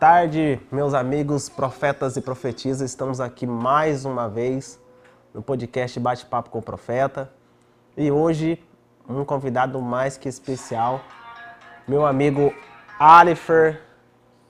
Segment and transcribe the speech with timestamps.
[0.00, 2.90] tarde, meus amigos profetas e profetisas.
[2.90, 4.80] Estamos aqui mais uma vez
[5.34, 7.30] no podcast Bate-Papo com o Profeta.
[7.94, 8.64] E hoje,
[9.06, 11.02] um convidado mais que especial,
[11.86, 12.50] meu amigo
[12.98, 13.82] Alifer,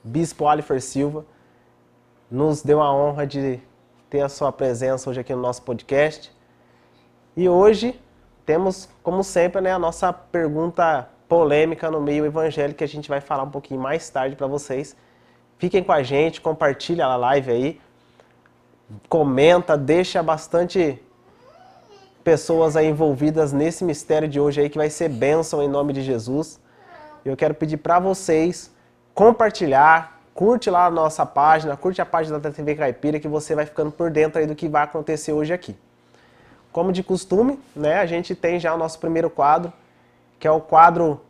[0.01, 1.25] Bispo Alifer Silva,
[2.31, 3.59] nos deu a honra de
[4.09, 6.33] ter a sua presença hoje aqui no nosso podcast.
[7.35, 7.99] E hoje
[8.45, 13.19] temos, como sempre, né, a nossa pergunta polêmica no meio evangélico que a gente vai
[13.19, 14.95] falar um pouquinho mais tarde para vocês.
[15.61, 17.81] Fiquem com a gente, compartilha a live aí,
[19.07, 20.99] comenta, deixa bastante
[22.23, 26.01] pessoas aí envolvidas nesse mistério de hoje aí que vai ser bênção em nome de
[26.01, 26.59] Jesus.
[27.23, 28.71] Eu quero pedir para vocês
[29.13, 33.67] compartilhar, curte lá a nossa página, curte a página da TV Caipira que você vai
[33.67, 35.77] ficando por dentro aí do que vai acontecer hoje aqui.
[36.71, 39.71] Como de costume, né, a gente tem já o nosso primeiro quadro,
[40.39, 41.21] que é o quadro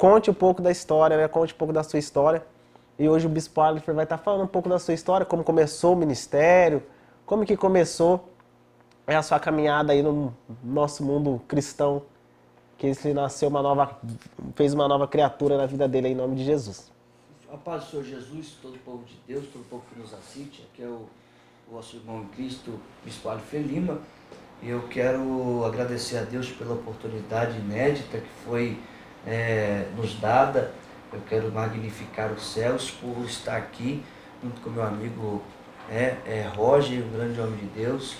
[0.00, 1.28] Conte um pouco da história, né?
[1.28, 2.42] Conte um pouco da sua história.
[3.00, 5.94] E hoje o Bispo Alifer vai estar falando um pouco da sua história, como começou
[5.94, 6.82] o ministério,
[7.24, 8.28] como que começou
[9.06, 12.02] é a sua caminhada aí no nosso mundo cristão,
[12.76, 13.98] que ele nasceu uma nova,
[14.54, 16.92] fez uma nova criatura na vida dele em nome de Jesus.
[17.50, 20.12] A paz do Senhor Jesus, todo o povo de Deus, todo o povo que nos
[20.12, 21.06] assiste, aqui é o,
[21.70, 23.98] o nosso irmão em Cristo, Bispo Alifer Lima,
[24.62, 28.78] e eu quero agradecer a Deus pela oportunidade inédita que foi
[29.26, 30.70] é, nos dada.
[31.12, 34.02] Eu quero magnificar os céus por estar aqui
[34.42, 35.42] junto com meu amigo
[35.90, 38.16] é, é, Roger, um grande homem de Deus.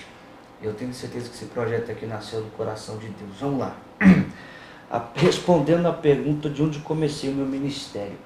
[0.61, 3.39] Eu tenho certeza que esse projeto aqui nasceu do coração de Deus.
[3.39, 3.77] Vamos lá.
[5.15, 8.17] Respondendo à pergunta de onde comecei o meu ministério.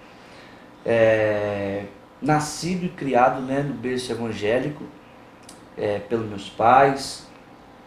[0.84, 1.86] É,
[2.20, 4.84] nascido e criado né, no berço evangélico
[5.78, 7.28] é, pelos meus pais,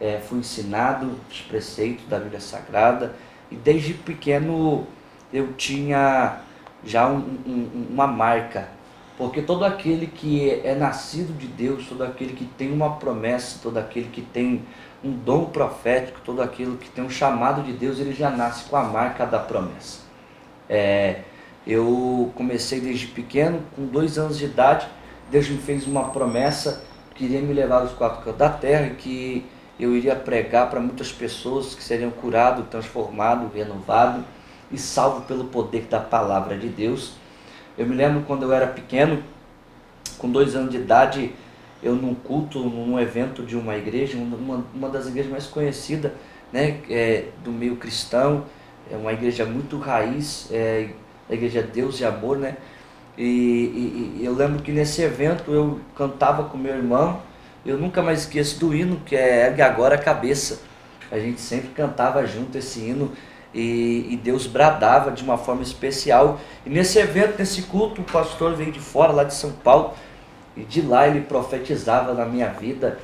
[0.00, 3.16] é, fui ensinado os preceitos da Bíblia Sagrada
[3.50, 4.86] e desde pequeno
[5.32, 6.40] eu tinha
[6.84, 8.68] já um- um- uma marca,
[9.16, 13.76] porque todo aquele que é nascido de Deus, todo aquele que tem uma promessa, todo
[13.76, 14.62] aquele que tem
[15.02, 18.76] um dom profético, todo aquele que tem um chamado de Deus, ele já nasce com
[18.76, 20.00] a marca da promessa.
[20.68, 21.22] É,
[21.66, 24.86] eu comecei desde pequeno, com dois anos de idade,
[25.30, 26.84] Deus me fez uma promessa,
[27.14, 29.46] queria me levar aos quatro cantos da terra, e que
[29.78, 34.24] eu iria pregar para muitas pessoas que seriam curado, transformado, renovado
[34.70, 37.12] e salvo pelo poder da palavra de Deus.
[37.76, 39.22] Eu me lembro quando eu era pequeno,
[40.18, 41.32] com dois anos de idade,
[41.82, 46.12] eu num culto, num evento de uma igreja, uma, uma das igrejas mais conhecidas
[46.52, 48.44] né, é, do meio cristão,
[48.90, 50.88] é uma igreja muito raiz, é,
[51.28, 52.56] a igreja Deus e Amor, né?
[53.16, 57.20] E, e- e eu lembro que nesse evento eu cantava com meu irmão,
[57.66, 60.60] eu nunca mais esqueço do hino que é Ergue Agora a Cabeça.
[61.10, 63.12] A gente sempre cantava junto esse hino
[63.54, 66.40] e, e Deus bradava de uma forma especial.
[66.64, 69.94] E nesse evento, nesse culto, o pastor veio de fora, lá de São Paulo,
[70.56, 72.98] e de lá ele profetizava na minha vida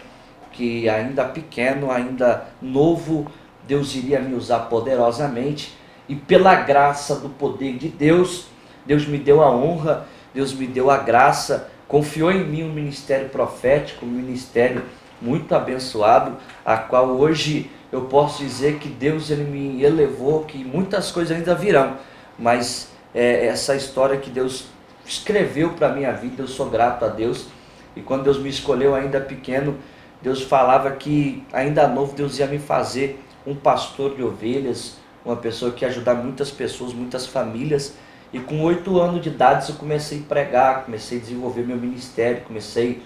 [0.53, 3.27] que ainda pequeno, ainda novo,
[3.67, 5.77] Deus iria me usar poderosamente
[6.09, 8.47] e pela graça do poder de Deus,
[8.85, 13.29] Deus me deu a honra, Deus me deu a graça, confiou em mim um ministério
[13.29, 14.83] profético, um ministério
[15.21, 21.13] muito abençoado, a qual hoje eu posso dizer que Deus ele me elevou, que muitas
[21.13, 21.97] coisas ainda virão,
[22.37, 24.67] mas é, essa história que Deus
[25.07, 27.47] escreveu para minha vida, eu sou grato a Deus.
[27.95, 29.77] E quando Deus me escolheu ainda pequeno,
[30.21, 35.71] Deus falava que ainda novo Deus ia me fazer um pastor de ovelhas, uma pessoa
[35.71, 37.95] que ia ajudar muitas pessoas, muitas famílias.
[38.33, 42.43] E com oito anos de idade eu comecei a pregar, comecei a desenvolver meu ministério,
[42.43, 43.01] comecei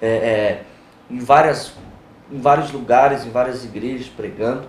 [0.00, 0.62] é, é,
[1.10, 1.74] em, várias,
[2.30, 4.64] em vários lugares, em várias igrejas pregando.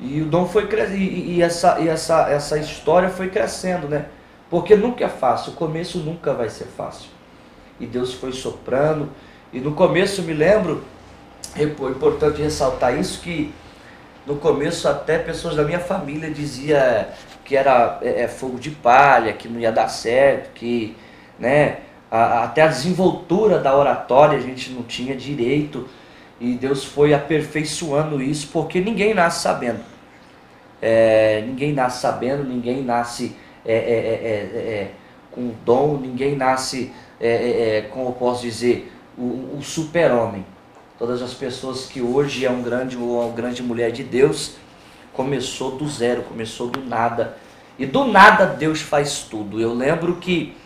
[0.00, 4.06] E o dom foi crescendo, e, e essa, e essa, essa história foi crescendo, né?
[4.48, 7.10] Porque nunca é fácil, o começo nunca vai ser fácil.
[7.80, 9.08] E Deus foi soprando.
[9.52, 10.82] E no começo me lembro,
[11.56, 13.52] é importante ressaltar isso, que
[14.26, 16.78] no começo até pessoas da minha família diziam
[17.44, 20.94] que era é, é, fogo de palha, que não ia dar certo, que
[21.38, 21.78] né,
[22.10, 25.88] a- até a desenvoltura da oratória a gente não tinha direito.
[26.40, 29.80] E Deus foi aperfeiçoando isso, porque ninguém nasce sabendo.
[30.80, 33.34] É, ninguém nasce sabendo, ninguém nasce
[33.66, 34.90] é, é, é, é
[35.30, 36.92] com dom, ninguém nasce,
[37.90, 40.44] como eu posso dizer, o, o super-homem.
[40.98, 44.56] Todas as pessoas que hoje é um grande, uma grande mulher de Deus,
[45.12, 47.36] começou do zero, começou do nada.
[47.78, 49.60] E do nada Deus faz tudo.
[49.60, 50.56] Eu lembro que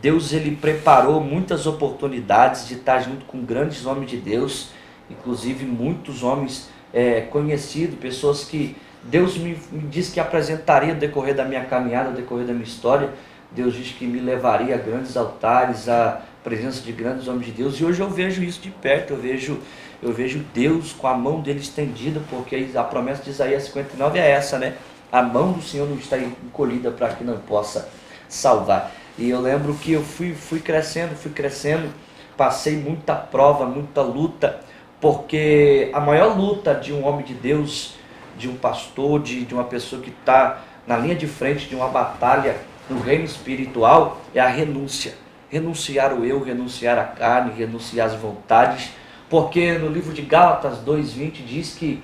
[0.00, 4.70] Deus ele preparou muitas oportunidades de estar junto com grandes homens de Deus,
[5.10, 11.34] inclusive muitos homens é, conhecidos, pessoas que Deus me, me disse que apresentaria no decorrer
[11.34, 13.10] da minha caminhada, no decorrer da minha história.
[13.50, 17.80] Deus disse que me levaria a grandes altares, a presença de grandes homens de Deus.
[17.80, 19.58] E hoje eu vejo isso de perto, eu vejo,
[20.02, 24.30] eu vejo Deus com a mão dele estendida, porque a promessa de Isaías 59 é
[24.30, 24.76] essa, né?
[25.10, 27.88] A mão do Senhor não está encolhida para que não possa
[28.28, 28.92] salvar.
[29.18, 31.92] E eu lembro que eu fui, fui crescendo, fui crescendo,
[32.36, 34.60] passei muita prova, muita luta,
[35.00, 37.94] porque a maior luta de um homem de Deus,
[38.36, 41.88] de um pastor, de, de uma pessoa que está na linha de frente de uma
[41.88, 42.56] batalha
[42.88, 45.14] no reino espiritual, é a renúncia.
[45.48, 48.90] Renunciar o eu, renunciar a carne, renunciar as vontades,
[49.28, 52.02] porque no livro de Gálatas 2:20 diz que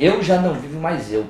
[0.00, 1.26] eu já não vivo mais eu,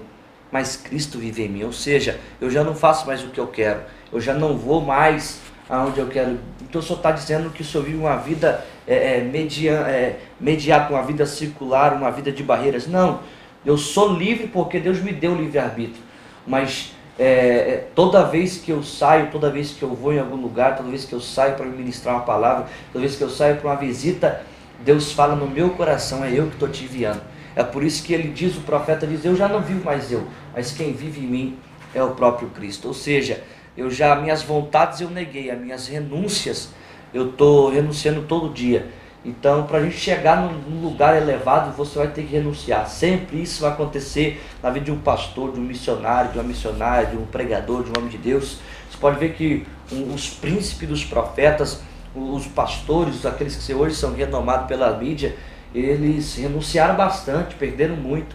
[0.50, 3.46] mas Cristo vive em mim, ou seja, eu já não faço mais o que eu
[3.46, 3.80] quero,
[4.12, 6.38] eu já não vou mais aonde eu quero.
[6.60, 10.18] Então o Senhor está dizendo que o Senhor vive uma vida é, é, media, é,
[10.40, 12.86] mediata, uma vida circular, uma vida de barreiras.
[12.86, 13.20] Não,
[13.64, 16.02] eu sou livre porque Deus me deu livre-arbítrio,
[16.46, 20.36] mas é, é, toda vez que eu saio, toda vez que eu vou em algum
[20.36, 23.56] lugar, toda vez que eu saio para ministrar uma palavra, toda vez que eu saio
[23.56, 24.42] para uma visita,
[24.80, 27.22] Deus fala no meu coração, é eu que estou te enviando.
[27.54, 30.26] É por isso que ele diz, o profeta diz, eu já não vivo mais eu,
[30.54, 31.58] mas quem vive em mim
[31.94, 32.88] é o próprio Cristo.
[32.88, 33.42] Ou seja,
[33.76, 36.70] eu já, minhas vontades eu neguei, as minhas renúncias,
[37.12, 38.90] eu estou renunciando todo dia.
[39.24, 42.88] Então, para a gente chegar num lugar elevado, você vai ter que renunciar.
[42.88, 47.06] Sempre isso vai acontecer na vida de um pastor, de um missionário, de uma missionária,
[47.06, 48.58] de um pregador, de um homem de Deus.
[48.90, 49.64] Você pode ver que
[50.12, 51.82] os príncipes dos profetas,
[52.14, 55.36] os pastores, aqueles que hoje são renomados pela mídia,
[55.72, 58.34] eles renunciaram bastante, perderam muito.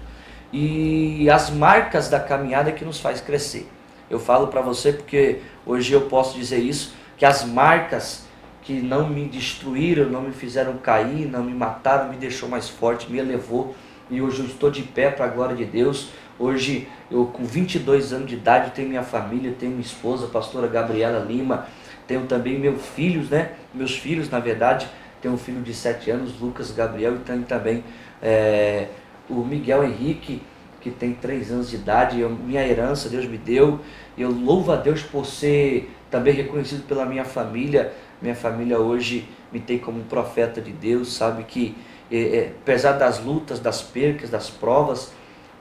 [0.53, 3.69] E as marcas da caminhada é que nos faz crescer.
[4.09, 8.26] Eu falo para você porque hoje eu posso dizer isso, que as marcas
[8.68, 13.10] que não me destruíram, não me fizeram cair, não me mataram, me deixou mais forte,
[13.10, 13.74] me elevou.
[14.12, 16.10] E hoje eu estou de pé para a glória de Deus.
[16.38, 20.68] Hoje eu com 22 anos de idade tenho minha família, tenho minha esposa, a pastora
[20.68, 21.66] Gabriela Lima,
[22.06, 23.54] tenho também meus filhos, né?
[23.74, 24.86] Meus filhos, na verdade,
[25.22, 27.86] tenho um filho de 7 anos, Lucas Gabriel, e tenho também
[28.21, 28.90] é,
[29.30, 30.42] o Miguel Henrique,
[30.81, 33.80] que tem 3 anos de idade, eu, minha herança Deus me deu.
[34.18, 39.59] Eu louvo a Deus por ser também reconhecido pela minha família, minha família hoje me
[39.59, 41.76] tem como profeta de Deus, sabe que
[42.12, 45.12] é, é, apesar das lutas, das percas, das provas,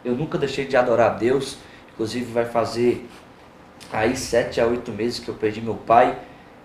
[0.04, 1.58] eu nunca deixei de adorar a Deus.
[1.92, 3.08] Inclusive vai fazer
[3.92, 6.16] aí sete a oito meses que eu perdi meu pai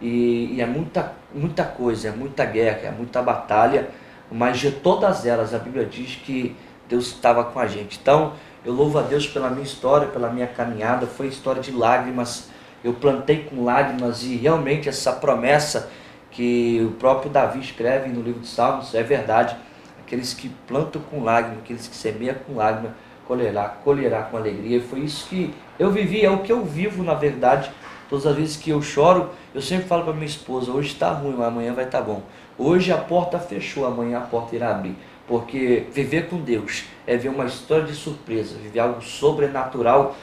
[0.01, 3.89] e, e é muita, muita coisa, é muita guerra, é muita batalha,
[4.31, 6.55] mas de todas elas a Bíblia diz que
[6.87, 7.97] Deus estava com a gente.
[8.01, 8.33] Então
[8.63, 12.49] eu louvo a Deus pela minha história, pela minha caminhada, foi história de lágrimas
[12.83, 15.89] eu plantei com lágrimas e realmente essa promessa
[16.31, 19.55] que o próprio Davi escreve no livro de Salmos é verdade.
[19.99, 22.91] Aqueles que plantam com lágrimas, aqueles que semeiam com lágrimas,
[23.27, 24.77] colherá, colherá com alegria.
[24.77, 27.71] E foi isso que eu vivi, é o que eu vivo na verdade.
[28.09, 31.35] Todas as vezes que eu choro, eu sempre falo para minha esposa: hoje está ruim,
[31.37, 32.23] mas amanhã vai estar tá bom.
[32.57, 34.95] Hoje a porta fechou, amanhã a porta irá abrir.
[35.27, 40.15] Porque viver com Deus é ver uma história de surpresa, viver algo sobrenatural.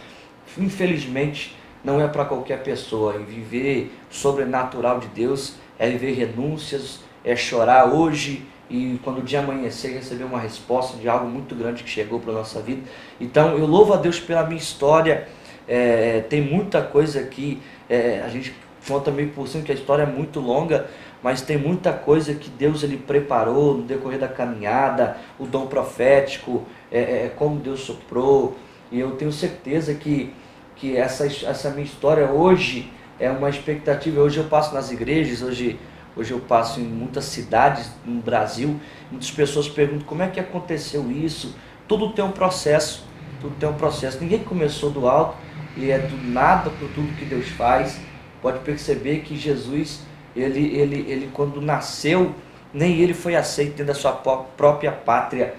[0.59, 1.57] Infelizmente,
[1.88, 3.16] não é para qualquer pessoa.
[3.16, 9.40] E viver sobrenatural de Deus é viver renúncias, é chorar hoje e quando o dia
[9.40, 12.83] amanhecer receber uma resposta de algo muito grande que chegou para a nossa vida.
[13.18, 15.26] Então eu louvo a Deus pela minha história.
[15.66, 18.54] É, tem muita coisa aqui, é, a gente
[18.87, 20.88] conta meio por cima que a história é muito longa,
[21.23, 26.64] mas tem muita coisa que Deus ele preparou no decorrer da caminhada, o dom profético,
[26.90, 28.57] é, é como Deus soprou,
[28.90, 30.33] e eu tenho certeza que
[30.79, 34.21] que essa, essa minha história hoje é uma expectativa.
[34.21, 35.79] Hoje eu passo nas igrejas, hoje,
[36.17, 38.81] hoje eu passo em muitas cidades no Brasil.
[39.11, 41.55] Muitas pessoas perguntam como é que aconteceu isso.
[41.87, 43.05] Tudo tem um processo,
[43.41, 44.19] tudo tem um processo.
[44.21, 45.37] Ninguém começou do alto
[45.77, 48.01] e é do nada por tudo que Deus faz.
[48.41, 50.03] Pode perceber que Jesus,
[50.37, 52.35] ele, ele, ele quando nasceu,
[52.73, 55.55] nem ele foi aceito dentro da sua própria pátria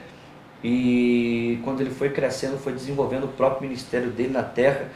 [0.63, 4.89] e quando ele foi crescendo, foi desenvolvendo o próprio ministério dele na terra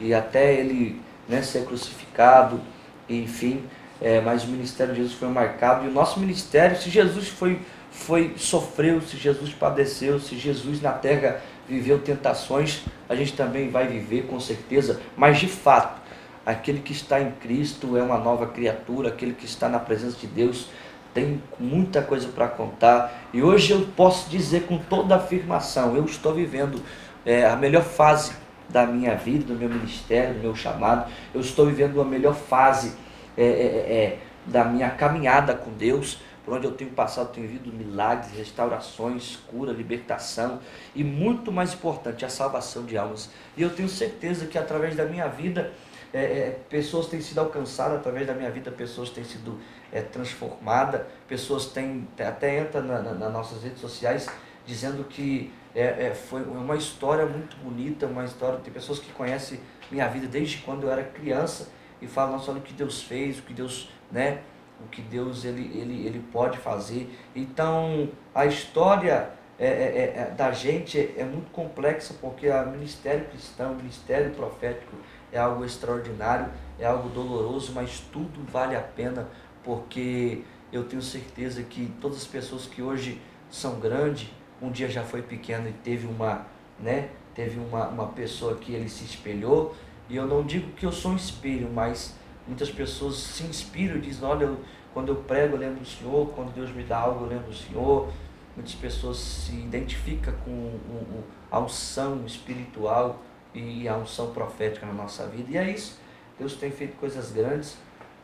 [0.00, 2.60] e até ele né, ser crucificado,
[3.08, 3.62] enfim.
[4.00, 7.60] É, mas o ministério de Jesus foi marcado e o nosso ministério, se Jesus foi,
[7.90, 13.86] foi sofreu, se Jesus padeceu, se Jesus na terra viveu tentações, a gente também vai
[13.86, 16.00] viver com certeza, mas de fato,
[16.44, 20.26] aquele que está em Cristo é uma nova criatura, aquele que está na presença de
[20.26, 20.68] Deus
[21.12, 23.12] tem muita coisa para contar.
[23.32, 26.82] E hoje eu posso dizer com toda afirmação, eu estou vivendo
[27.24, 28.32] é, a melhor fase
[28.68, 31.10] da minha vida, do meu ministério, do meu chamado.
[31.34, 32.94] Eu estou vivendo a melhor fase
[33.36, 37.46] é, é, é, é da minha caminhada com Deus, por onde eu tenho passado, tenho
[37.46, 40.58] vivido milagres, restaurações, cura, libertação
[40.94, 43.30] e muito mais importante, a salvação de almas.
[43.56, 45.72] E eu tenho certeza que através da minha vida,
[46.12, 49.58] é, é, pessoas têm sido alcançadas, através da minha vida, pessoas têm sido
[49.90, 54.28] é, transformadas, pessoas têm, até entra na, na, nas nossas redes sociais
[54.66, 59.58] dizendo que é, é, foi uma história muito bonita, uma história, tem pessoas que conhecem
[59.90, 63.42] minha vida desde quando eu era criança e falam só do que Deus fez, o
[63.42, 64.42] que Deus, né,
[64.84, 67.08] o que Deus ele, ele, ele pode fazer.
[67.34, 73.24] Então, a história é, é, é, é da gente é muito complexa porque o ministério
[73.26, 74.96] cristão, o ministério profético
[75.32, 79.26] é algo extraordinário, é algo doloroso, mas tudo vale a pena
[79.64, 83.20] porque eu tenho certeza que todas as pessoas que hoje
[83.50, 86.46] são grandes, um dia já foi pequeno e teve uma,
[86.78, 89.74] né, teve uma, uma pessoa que ele se espelhou,
[90.08, 92.14] e eu não digo que eu sou um espelho, mas
[92.46, 94.58] muitas pessoas se inspiram e dizem, olha, eu,
[94.92, 97.54] quando eu prego eu lembro do Senhor, quando Deus me dá algo eu lembro do
[97.54, 98.12] Senhor,
[98.54, 103.22] muitas pessoas se identificam com a unção espiritual
[103.54, 105.98] e a unção profética na nossa vida, e é isso,
[106.38, 107.76] Deus tem feito coisas grandes,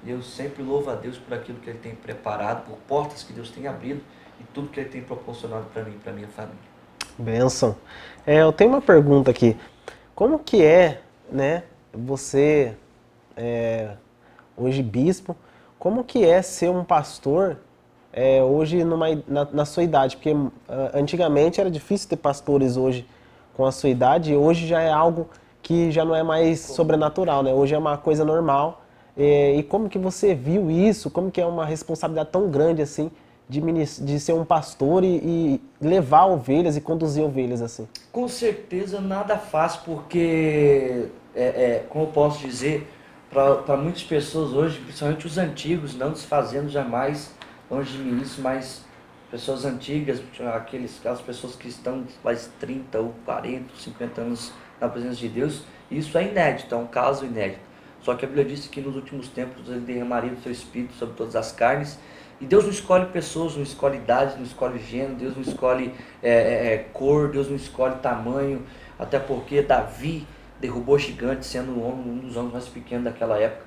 [0.06, 3.50] eu sempre louvo a Deus por aquilo que Ele tem preparado, por portas que Deus
[3.50, 4.00] tem abrido,
[4.40, 6.56] e tudo que Ele tem proporcionado para mim e para minha família.
[7.18, 7.76] Benção.
[8.26, 9.56] É, eu tenho uma pergunta aqui.
[10.14, 12.75] Como que é, né, você,
[13.37, 13.97] é,
[14.56, 15.37] hoje bispo,
[15.78, 17.58] como que é ser um pastor
[18.12, 20.16] é, hoje numa, na, na, sua idade?
[20.16, 20.50] Porque uh,
[20.92, 23.06] antigamente era difícil ter pastores hoje
[23.58, 25.28] com a sua idade, hoje já é algo
[25.60, 27.52] que já não é mais sobrenatural, né?
[27.52, 28.84] Hoje é uma coisa normal.
[29.16, 31.10] E como que você viu isso?
[31.10, 33.10] Como que é uma responsabilidade tão grande assim
[33.48, 37.88] de, de ser um pastor e, e, levar ovelhas e conduzir ovelhas assim?
[38.12, 42.88] Com certeza nada fácil, porque, é, é, como eu posso dizer,
[43.28, 47.34] para muitas pessoas hoje, principalmente os antigos, não desfazendo jamais
[47.68, 48.84] longe de mim isso, mas
[49.30, 50.23] pessoas antigas,
[50.54, 55.62] aqueles, aquelas pessoas que estão mais 30 ou 40, 50 anos na presença de Deus,
[55.90, 57.61] isso é inédito, é um caso inédito.
[58.02, 61.16] Só que a Bíblia disse que nos últimos tempos ele derramaria o seu espírito sobre
[61.16, 61.99] todas as carnes
[62.40, 65.92] e Deus não escolhe pessoas, não escolhe idade, não escolhe gênero, Deus não escolhe
[66.23, 68.64] é, é, é, cor, Deus não escolhe tamanho,
[68.99, 70.26] até porque Davi
[70.61, 73.64] derrubou gigante, sendo um, um dos homens mais pequenos daquela época.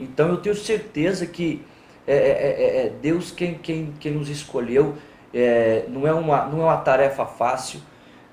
[0.00, 1.62] Então eu tenho certeza que
[2.06, 4.94] é, é, é, é Deus quem, quem, quem nos escolheu,
[5.88, 7.80] não, é uma, não é uma tarefa fácil.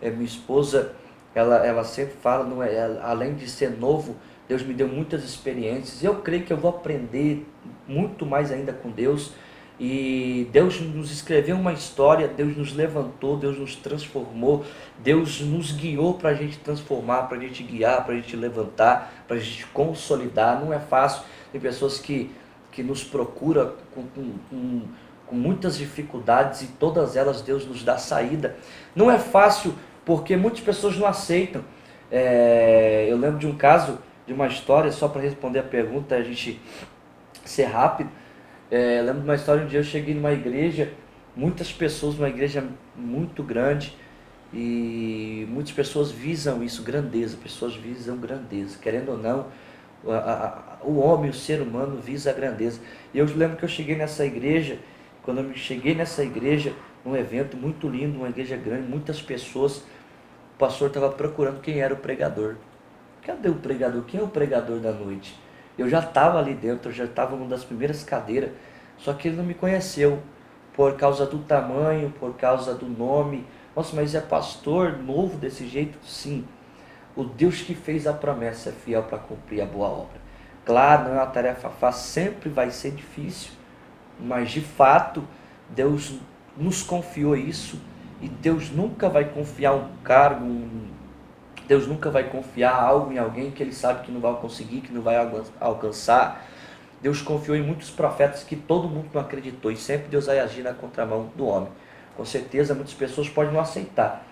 [0.01, 0.93] minha esposa,
[1.33, 4.15] ela, ela sempre fala, não é, além de ser novo,
[4.47, 6.03] Deus me deu muitas experiências.
[6.03, 7.47] Eu creio que eu vou aprender
[7.87, 9.31] muito mais ainda com Deus
[9.83, 14.63] e Deus nos escreveu uma história, Deus nos levantou, Deus nos transformou,
[14.99, 19.11] Deus nos guiou para a gente transformar, para a gente guiar, para a gente levantar,
[19.27, 20.63] para a gente consolidar.
[20.63, 21.23] Não é fácil.
[21.51, 22.29] Tem pessoas que,
[22.71, 24.81] que nos procuram com, com, com,
[25.27, 28.55] com muitas dificuldades e todas elas Deus nos dá saída.
[28.95, 29.73] Não é fácil
[30.05, 31.63] porque muitas pessoas não aceitam.
[32.11, 36.23] É, eu lembro de um caso, de uma história, só para responder a pergunta, a
[36.23, 36.59] gente
[37.45, 38.09] ser rápido
[38.71, 40.93] é, lembro de uma história, um dia eu cheguei numa igreja,
[41.35, 43.93] muitas pessoas, uma igreja muito grande,
[44.53, 49.47] e muitas pessoas visam isso, grandeza, pessoas visam grandeza, querendo ou não,
[50.03, 52.79] o homem, o ser humano visa a grandeza.
[53.13, 54.79] E eu lembro que eu cheguei nessa igreja,
[55.23, 56.73] quando eu cheguei nessa igreja,
[57.05, 61.93] um evento muito lindo, uma igreja grande, muitas pessoas, o pastor estava procurando quem era
[61.93, 62.55] o pregador.
[63.21, 64.03] Cadê o pregador?
[64.03, 65.39] Quem é o pregador da noite?
[65.77, 68.51] Eu já estava ali dentro, eu já estava numa das primeiras cadeiras,
[68.97, 70.19] só que ele não me conheceu
[70.73, 73.45] por causa do tamanho, por causa do nome.
[73.75, 75.97] Nossa, mas é pastor novo desse jeito?
[76.03, 76.45] Sim.
[77.15, 80.21] O Deus que fez a promessa é fiel para cumprir a boa obra.
[80.65, 83.51] Claro, não é uma tarefa fácil, sempre vai ser difícil,
[84.19, 85.23] mas de fato
[85.69, 86.19] Deus
[86.55, 87.79] nos confiou isso
[88.21, 90.87] e Deus nunca vai confiar um cargo, um
[91.67, 94.91] Deus nunca vai confiar algo em alguém que ele sabe que não vai conseguir, que
[94.91, 95.15] não vai
[95.59, 96.45] alcançar.
[97.01, 100.63] Deus confiou em muitos profetas que todo mundo não acreditou e sempre Deus vai agir
[100.63, 101.69] na contramão do homem.
[102.15, 104.23] Com certeza muitas pessoas podem não aceitar,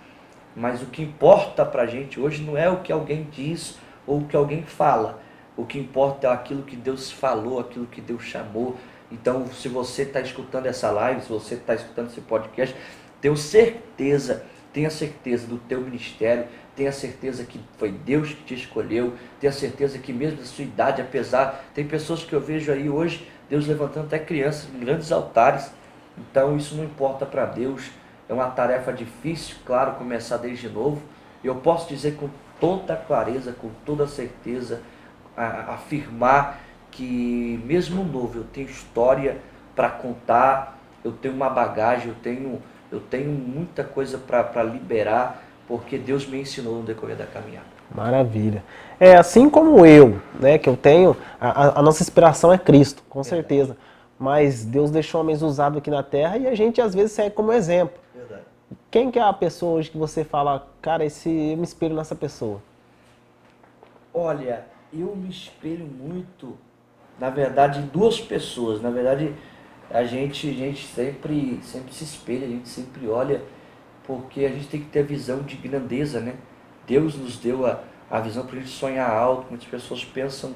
[0.56, 4.20] mas o que importa para a gente hoje não é o que alguém diz ou
[4.20, 5.22] o que alguém fala.
[5.56, 8.78] O que importa é aquilo que Deus falou, aquilo que Deus chamou.
[9.12, 12.76] Então, se você está escutando essa live, se você está escutando esse podcast,
[13.20, 19.14] tenho certeza, tenha certeza do teu ministério, tenha certeza que foi Deus que te escolheu,
[19.40, 23.28] tenha certeza que mesmo a sua idade, apesar, tem pessoas que eu vejo aí hoje,
[23.50, 25.72] Deus levantando até crianças em grandes altares.
[26.18, 27.90] Então, isso não importa para Deus.
[28.30, 31.02] É uma tarefa difícil, claro, começar desde novo.
[31.44, 34.82] E eu posso dizer com toda clareza, com toda certeza,
[35.36, 36.60] a, afirmar
[36.92, 39.38] que mesmo novo eu tenho história
[39.76, 45.98] para contar, eu tenho uma bagagem, eu tenho, eu tenho muita coisa para liberar, porque
[45.98, 47.68] Deus me ensinou no decorrer da caminhada.
[47.94, 48.64] Maravilha.
[49.00, 53.24] É assim como eu, né, que eu tenho, a, a nossa inspiração é Cristo, com
[53.24, 53.76] certeza.
[54.20, 57.54] Mas Deus deixou homens usados aqui na Terra e a gente às vezes segue como
[57.54, 57.98] exemplo.
[58.92, 62.16] Quem que é a pessoa hoje que você fala, cara, esse, eu me espelho nessa
[62.16, 62.62] pessoa?
[64.14, 66.58] Olha, eu me espelho muito,
[67.20, 68.82] na verdade, em duas pessoas.
[68.82, 69.34] Na verdade,
[69.90, 73.42] a gente, a gente sempre, sempre se espelha, a gente sempre olha,
[74.06, 76.36] porque a gente tem que ter a visão de grandeza, né?
[76.86, 79.48] Deus nos deu a, a visão para a gente sonhar alto.
[79.50, 80.54] Muitas pessoas pensam,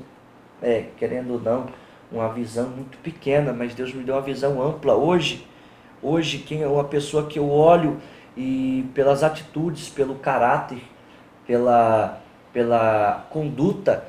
[0.62, 1.68] é, querendo ou não,
[2.12, 4.96] uma visão muito pequena, mas Deus me deu uma visão ampla.
[4.96, 5.48] Hoje,
[6.04, 8.00] hoje quem é uma pessoa que eu olho
[8.36, 10.80] e pelas atitudes, pelo caráter,
[11.48, 14.06] pela, pela conduta,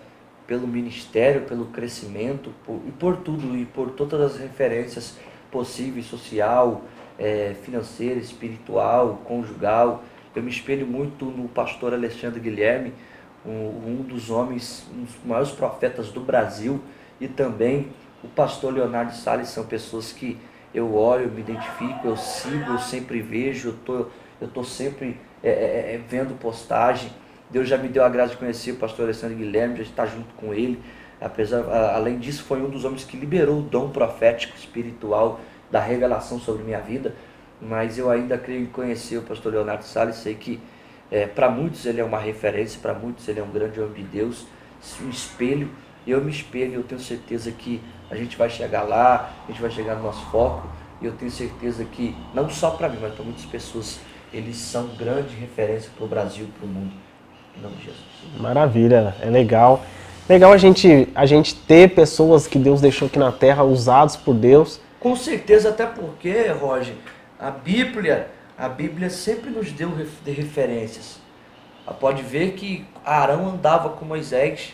[0.46, 5.16] pelo ministério, pelo crescimento por, e por tudo e por todas as referências
[5.50, 6.82] possíveis, social,
[7.18, 10.02] é, financeira, espiritual, conjugal.
[10.34, 12.92] Eu me espelho muito no pastor Alexandre Guilherme,
[13.46, 16.80] um, um dos homens, um dos maiores profetas do Brasil,
[17.20, 17.88] e também
[18.22, 20.36] o pastor Leonardo Salles, são pessoas que
[20.74, 24.06] eu olho, eu me identifico, eu sigo, eu sempre vejo, eu tô,
[24.40, 27.10] eu tô sempre é, é, é vendo postagem.
[27.48, 30.34] Deus já me deu a graça de conhecer o pastor Alessandro Guilherme, já está junto
[30.34, 30.82] com ele.
[31.20, 31.62] Apesar,
[31.94, 36.64] além disso, foi um dos homens que liberou o dom profético espiritual da revelação sobre
[36.64, 37.14] minha vida.
[37.62, 40.60] Mas eu ainda creio em conhecer o pastor Leonardo Salles, sei que
[41.10, 44.02] é, para muitos ele é uma referência, para muitos ele é um grande homem de
[44.02, 44.46] Deus,
[45.00, 45.70] um espelho.
[46.06, 49.70] Eu me espelho, eu tenho certeza que a gente vai chegar lá, a gente vai
[49.70, 50.66] chegar no nosso foco.
[51.00, 54.00] E eu tenho certeza que, não só para mim, mas para muitas pessoas,
[54.32, 56.92] eles são grande referência para o Brasil, para o mundo.
[57.56, 58.04] Em nome de Jesus.
[58.38, 59.84] Maravilha, é legal.
[60.28, 64.34] Legal a gente, a gente ter pessoas que Deus deixou aqui na Terra, usados por
[64.34, 64.80] Deus.
[64.98, 66.94] Com certeza, até porque, Roger,
[67.38, 69.90] a Bíblia, a Bíblia sempre nos deu
[70.24, 71.18] de referências.
[72.00, 74.72] Pode ver que Arão andava com Moisés.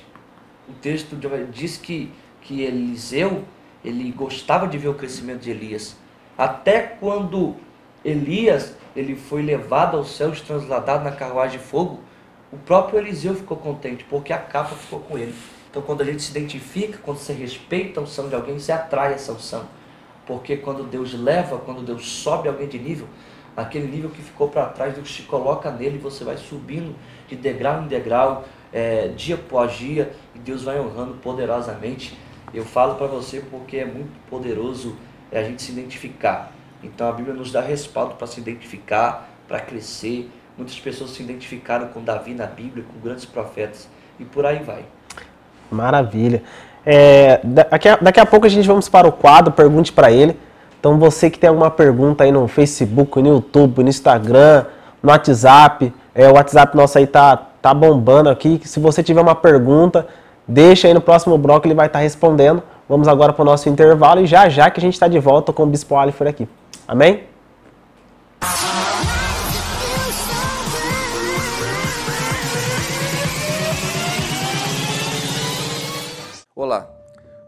[0.68, 1.16] O texto
[1.50, 2.12] diz que,
[2.50, 3.44] que Eliseu
[3.84, 5.96] ele gostava de ver o crescimento de Elias.
[6.36, 7.54] Até quando
[8.04, 12.00] Elias ele foi levado aos céus, transladado na carruagem de fogo,
[12.52, 15.32] o próprio Eliseu ficou contente, porque a capa ficou com ele.
[15.70, 19.14] Então, quando a gente se identifica, quando você respeita a unção de alguém, você atrai
[19.14, 19.66] essa unção.
[20.26, 23.06] Porque quando Deus leva, quando Deus sobe alguém de nível,
[23.56, 26.96] aquele nível que ficou para trás, Deus te coloca nele, você vai subindo
[27.28, 32.18] de degrau em degrau, é, dia após dia, e Deus vai honrando poderosamente.
[32.52, 34.96] Eu falo para você porque é muito poderoso
[35.30, 36.52] é a gente se identificar.
[36.82, 41.88] Então a Bíblia nos dá respaldo para se identificar, para crescer, Muitas pessoas se identificaram
[41.88, 44.84] com Davi na Bíblia, com grandes profetas, e por aí vai.
[45.70, 46.42] Maravilha.
[46.84, 50.36] É, daqui, a, daqui a pouco a gente vamos para o quadro Pergunte para ele.
[50.78, 54.66] Então você que tem alguma pergunta aí no Facebook, no YouTube, no Instagram,
[55.02, 58.60] no WhatsApp, é, o WhatsApp nosso aí tá, tá bombando aqui.
[58.62, 60.06] Se você tiver uma pergunta,
[60.46, 62.62] deixa aí no próximo bloco, ele vai estar tá respondendo.
[62.88, 65.52] Vamos agora para o nosso intervalo e já já que a gente está de volta
[65.52, 66.48] com o Bispo Alifer aqui.
[66.86, 67.24] Amém?
[76.54, 76.90] Olá,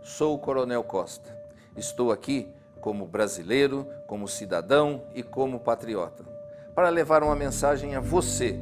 [0.02, 1.36] sou o Coronel Costa.
[1.76, 2.48] Estou aqui
[2.80, 6.24] como brasileiro, como cidadão e como patriota,
[6.74, 8.58] para levar uma mensagem a você.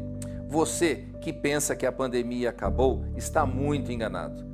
[0.50, 4.44] Você que pensa que a pandemia acabou está muito enganado.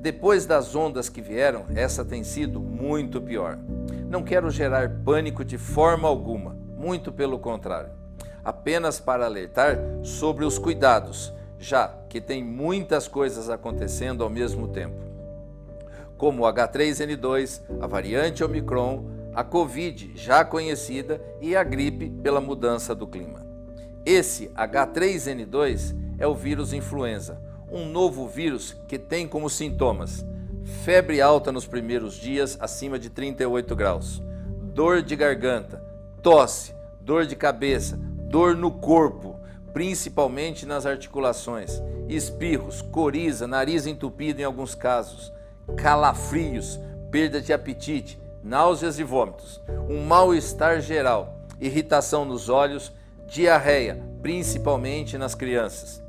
[0.00, 3.56] Depois das ondas que vieram, essa tem sido muito pior.
[4.10, 7.92] Não quero gerar pânico de forma alguma, muito pelo contrário.
[8.44, 15.14] Apenas para alertar sobre os cuidados, já que tem muitas coisas acontecendo ao mesmo tempo
[16.16, 22.94] como o H3N2, a variante Omicron, a Covid já conhecida e a gripe pela mudança
[22.94, 23.53] do clima.
[24.06, 27.40] Esse H3N2 é o vírus influenza,
[27.70, 30.24] um novo vírus que tem como sintomas
[30.64, 34.22] febre alta nos primeiros dias acima de 38 graus,
[34.62, 35.82] dor de garganta,
[36.22, 39.38] tosse, dor de cabeça, dor no corpo,
[39.72, 45.32] principalmente nas articulações, espirros, coriza, nariz entupido em alguns casos,
[45.76, 52.92] calafrios, perda de apetite, náuseas e vômitos, um mal-estar geral, irritação nos olhos,
[53.34, 56.00] diarreia, principalmente nas crianças.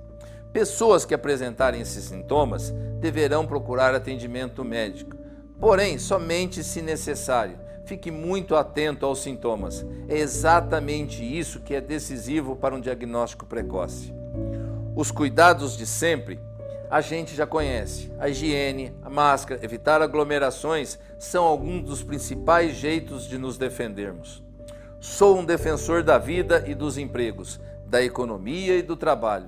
[0.54, 5.18] Pessoas que apresentarem esses sintomas deverão procurar atendimento médico,
[5.60, 7.58] porém somente se necessário.
[7.84, 9.84] Fique muito atento aos sintomas.
[10.08, 14.14] É exatamente isso que é decisivo para um diagnóstico precoce.
[14.96, 16.40] Os cuidados de sempre
[16.92, 18.12] a gente já conhece.
[18.20, 24.45] A higiene, a máscara, evitar aglomerações são alguns dos principais jeitos de nos defendermos.
[25.08, 29.48] Sou um defensor da vida e dos empregos, da economia e do trabalho.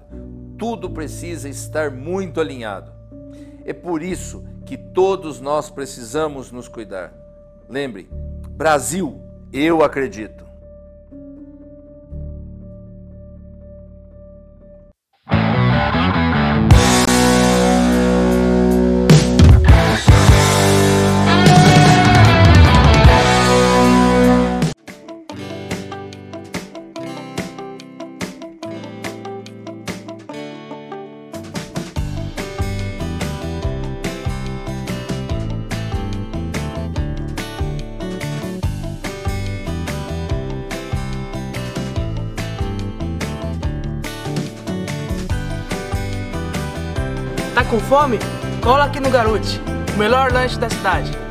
[0.55, 2.91] Tudo precisa estar muito alinhado.
[3.65, 7.11] É por isso que todos nós precisamos nos cuidar.
[7.67, 8.07] Lembre,
[8.51, 9.19] Brasil,
[9.51, 10.46] eu acredito.
[47.87, 48.19] Fome?
[48.61, 49.61] Cola aqui no Garute,
[49.95, 51.26] o melhor lanche da cidade.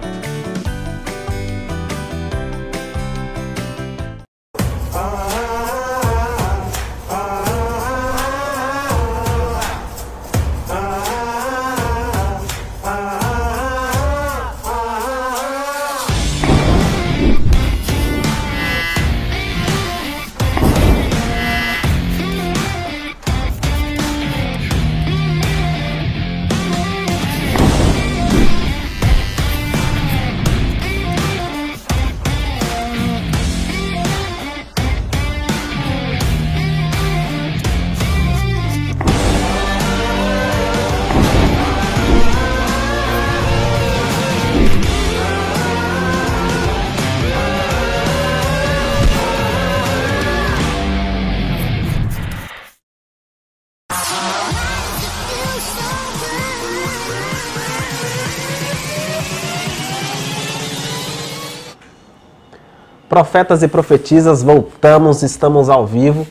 [63.16, 66.26] Profetas e profetisas, voltamos, estamos ao vivo.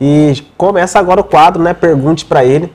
[0.00, 1.74] E começa agora o quadro, né?
[1.74, 2.72] Pergunte para ele.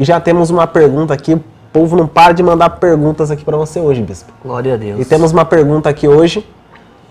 [0.00, 1.34] E já temos uma pergunta aqui.
[1.34, 4.32] O povo não para de mandar perguntas aqui para você hoje, bispo.
[4.42, 4.98] Glória a Deus.
[4.98, 6.42] E temos uma pergunta aqui hoje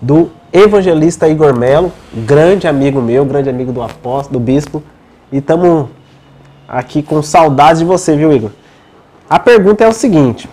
[0.02, 4.82] do evangelista Igor Melo, grande amigo meu, grande amigo do apóstolo, do bispo.
[5.30, 5.86] E estamos
[6.66, 8.50] aqui com saudades de você, viu, Igor?
[9.30, 10.50] A pergunta é o seguinte: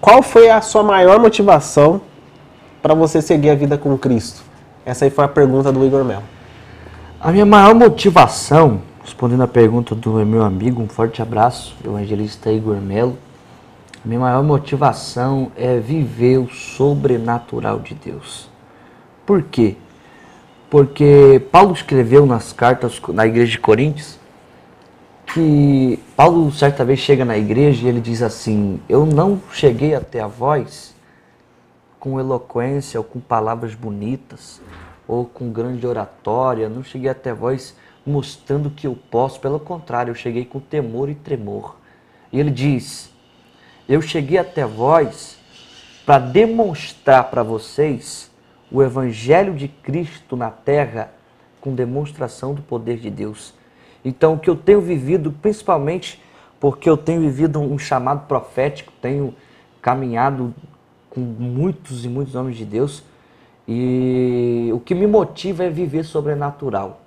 [0.00, 2.00] Qual foi a sua maior motivação
[2.82, 4.42] para você seguir a vida com Cristo?
[4.84, 6.22] Essa aí foi a pergunta do Igor Melo.
[7.20, 12.76] A minha maior motivação, respondendo a pergunta do meu amigo, um forte abraço, evangelista Igor
[12.76, 13.18] Melo.
[14.04, 18.48] A minha maior motivação é viver o sobrenatural de Deus.
[19.24, 19.76] Por quê?
[20.70, 24.18] Porque Paulo escreveu nas cartas na igreja de Coríntios
[25.26, 30.20] que Paulo certa vez chega na igreja e ele diz assim: Eu não cheguei até
[30.20, 30.94] a vós
[32.06, 34.62] com eloquência ou com palavras bonitas
[35.08, 37.74] ou com grande oratória, não cheguei até vós
[38.06, 41.74] mostrando que eu posso, pelo contrário, eu cheguei com temor e tremor.
[42.32, 43.10] E ele diz:
[43.88, 45.36] Eu cheguei até vós
[46.06, 48.30] para demonstrar para vocês
[48.70, 51.10] o evangelho de Cristo na terra
[51.60, 53.52] com demonstração do poder de Deus.
[54.04, 56.22] Então, o que eu tenho vivido, principalmente
[56.60, 59.34] porque eu tenho vivido um chamado profético, tenho
[59.82, 60.54] caminhado
[61.16, 63.02] com muitos e muitos homens de Deus,
[63.66, 67.00] e o que me motiva é viver sobrenatural.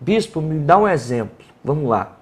[0.00, 1.46] Bispo, me dá um exemplo.
[1.62, 2.16] Vamos lá.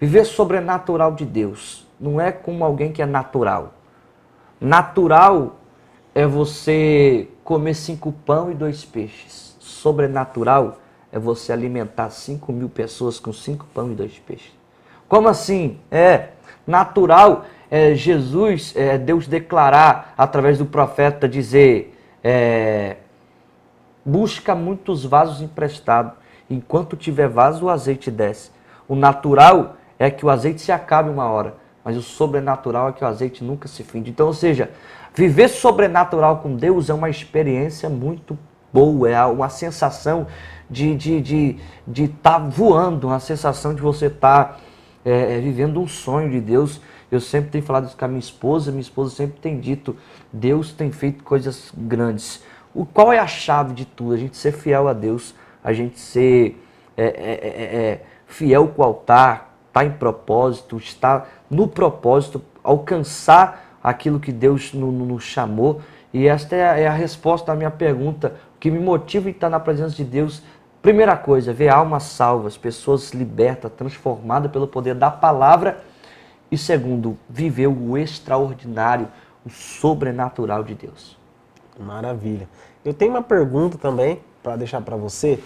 [0.00, 3.74] Viver sobrenatural de Deus não é como alguém que é natural.
[4.60, 5.56] Natural
[6.14, 9.56] é você comer cinco pão e dois peixes.
[9.58, 10.78] Sobrenatural
[11.10, 14.52] é você alimentar cinco mil pessoas com cinco pão e dois peixes.
[15.08, 15.78] Como assim?
[15.90, 16.28] É
[16.64, 22.96] natural é Jesus, é Deus declarar através do profeta dizer é,
[24.04, 26.12] busca muitos vasos emprestados.
[26.48, 28.50] Enquanto tiver vaso, o azeite desce.
[28.88, 33.02] O natural é que o azeite se acabe uma hora, mas o sobrenatural é que
[33.02, 34.10] o azeite nunca se finde.
[34.10, 34.70] Então, ou seja,
[35.14, 38.38] viver sobrenatural com Deus é uma experiência muito
[38.72, 40.26] boa, é uma sensação
[40.68, 44.56] de estar de, de, de tá voando, uma sensação de você estar tá,
[45.04, 46.80] é, vivendo um sonho de Deus.
[47.10, 49.96] Eu sempre tenho falado isso com a minha esposa, minha esposa sempre tem dito,
[50.32, 52.42] Deus tem feito coisas grandes.
[52.74, 54.14] O, qual é a chave de tudo?
[54.14, 56.62] A gente ser fiel a Deus, a gente ser
[56.96, 62.42] é, é, é, é fiel com o altar, estar tá em propósito, estar no propósito,
[62.62, 65.80] alcançar aquilo que Deus nos chamou.
[66.12, 68.34] E esta é a, é a resposta à minha pergunta.
[68.56, 70.42] O que me motiva em estar na presença de Deus
[70.86, 75.80] Primeira coisa, ver almas salvas, pessoas libertas, transformadas pelo poder da palavra.
[76.50, 79.08] E segundo, viver o extraordinário,
[79.44, 81.16] o sobrenatural de Deus.
[81.78, 82.48] Maravilha.
[82.84, 85.38] Eu tenho uma pergunta também para deixar para você.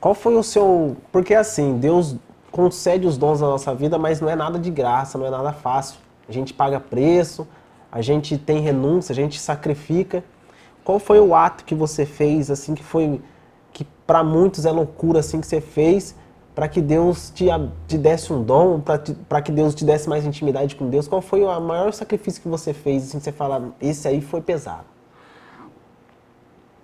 [0.00, 0.96] Qual foi o seu.
[1.12, 2.16] Porque assim, Deus
[2.50, 5.52] concede os dons na nossa vida, mas não é nada de graça, não é nada
[5.52, 5.98] fácil.
[6.28, 7.46] A gente paga preço,
[7.90, 10.24] a gente tem renúncia, a gente sacrifica.
[10.82, 13.20] Qual foi o ato que você fez, assim, que foi
[13.72, 16.14] que para muitos é loucura assim que você fez
[16.54, 17.46] para que Deus te,
[17.88, 18.80] te desse um dom,
[19.28, 21.08] para que Deus te desse mais intimidade com Deus?
[21.08, 23.08] Qual foi o maior sacrifício que você fez?
[23.08, 24.84] Assim, você fala, esse aí foi pesado.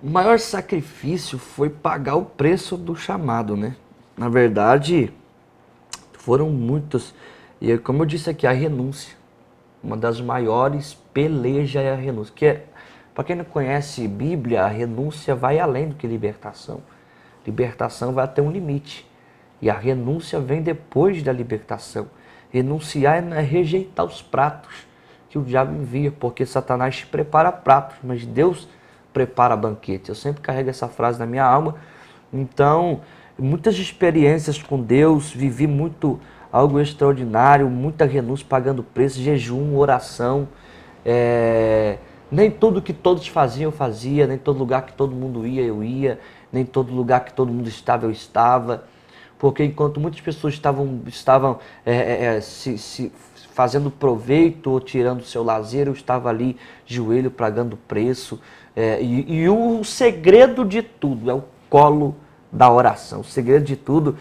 [0.02, 3.76] O maior sacrifício foi pagar o preço do chamado, né?
[4.16, 5.12] Na verdade,
[6.14, 7.14] foram muitos.
[7.61, 9.14] E como eu disse aqui, a renúncia.
[9.83, 12.35] Uma das maiores pelejas é a renúncia.
[12.35, 12.66] Que é,
[13.14, 16.80] para quem não conhece Bíblia, a renúncia vai além do que libertação.
[17.46, 19.10] Libertação vai até um limite.
[19.61, 22.07] E a renúncia vem depois da libertação.
[22.51, 24.87] Renunciar é rejeitar os pratos
[25.29, 28.68] que o diabo envia, porque Satanás prepara pratos, mas Deus
[29.12, 30.09] prepara banquete.
[30.09, 31.77] Eu sempre carrego essa frase na minha alma.
[32.33, 33.01] Então,
[33.38, 36.18] muitas experiências com Deus, vivi muito
[36.51, 40.49] algo extraordinário, muita renúncia, pagando preço, jejum, oração.
[41.05, 41.99] É
[42.31, 45.83] nem tudo que todos faziam eu fazia, nem todo lugar que todo mundo ia eu
[45.83, 46.20] ia,
[46.53, 48.85] nem todo lugar que todo mundo estava eu estava.
[49.40, 53.11] Porque enquanto muitas pessoas estavam, estavam é, é, é se, se,
[53.53, 58.40] fazendo proveito ou tirando seu lazer, eu estava ali, joelho, pagando preço.
[58.76, 62.14] É, e, e o segredo de tudo é o colo
[62.53, 63.20] da oração.
[63.20, 64.18] O segredo de tudo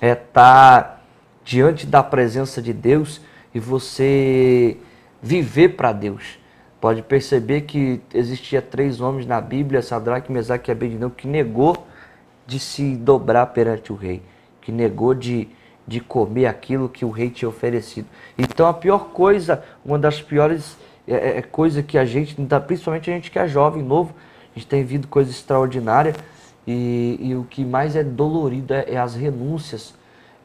[0.00, 1.00] é estar tá
[1.44, 3.20] diante da presença de Deus
[3.54, 4.78] e você
[5.22, 6.38] viver para Deus
[6.80, 11.86] pode perceber que existia três homens na Bíblia, Sadraque, Mesaque e Abednego, que negou
[12.46, 14.22] de se dobrar perante o rei,
[14.64, 15.46] que negou de,
[15.86, 18.08] de comer aquilo que o rei tinha oferecido.
[18.36, 22.34] Então a pior coisa, uma das piores é, é, é coisas que a gente,
[22.66, 24.14] principalmente a gente que é jovem, novo,
[24.54, 26.16] a gente tem vindo coisas extraordinárias
[26.66, 29.94] e, e o que mais é dolorido é, é as renúncias,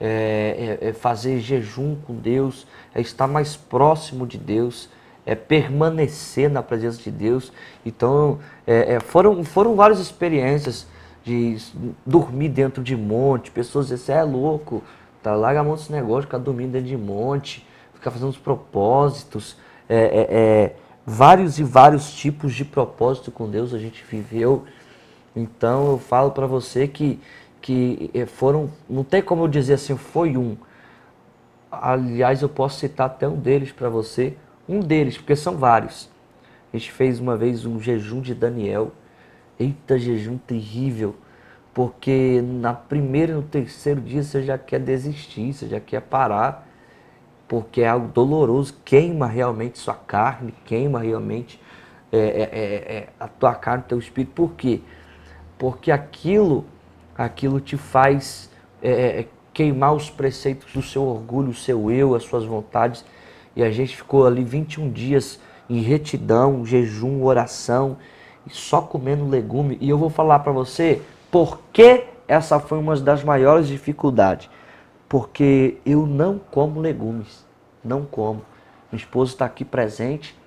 [0.02, 4.90] é, é, é fazer jejum com Deus, é estar mais próximo de Deus,
[5.26, 7.54] é permanecer na presença de Deus.
[7.86, 10.88] Então, é, foram, foram várias experiências
[11.30, 11.58] de
[12.06, 14.84] dormir dentro de monte, pessoas dizem, você é louco,
[15.22, 19.56] tá, larga a mão desse negócio, ficar dormindo dentro de monte, ficar fazendo os propósitos,
[19.88, 24.66] é, é, é, vários e vários tipos de propósito com Deus a gente viveu.
[25.36, 27.20] Então, eu falo para você que,
[27.62, 30.58] que é, foram, não tem como eu dizer assim, foi um.
[31.72, 34.36] Aliás, eu posso citar até um deles para você,
[34.68, 36.10] um deles, porque são vários.
[36.74, 38.92] A gente fez uma vez um jejum de Daniel.
[39.60, 41.16] Eita, jejum terrível.
[41.74, 46.68] Porque na primeira e no terceiro dia você já quer desistir, você já quer parar.
[47.48, 51.60] Porque é algo doloroso, queima realmente sua carne, queima realmente
[52.12, 54.34] é, é, é, é a tua carne, o teu espírito.
[54.34, 54.82] Por quê?
[55.58, 56.66] Porque aquilo,
[57.18, 58.50] aquilo te faz
[58.82, 63.04] é, é, queimar os preceitos do seu orgulho, o seu eu, as suas vontades
[63.56, 67.98] e a gente ficou ali 21 dias em retidão, jejum, oração,
[68.52, 69.78] só comendo legume.
[69.80, 74.50] E eu vou falar para você por que essa foi uma das maiores dificuldades.
[75.08, 77.46] Porque eu não como legumes,
[77.84, 78.42] não como.
[78.92, 80.38] Minha esposa está aqui presente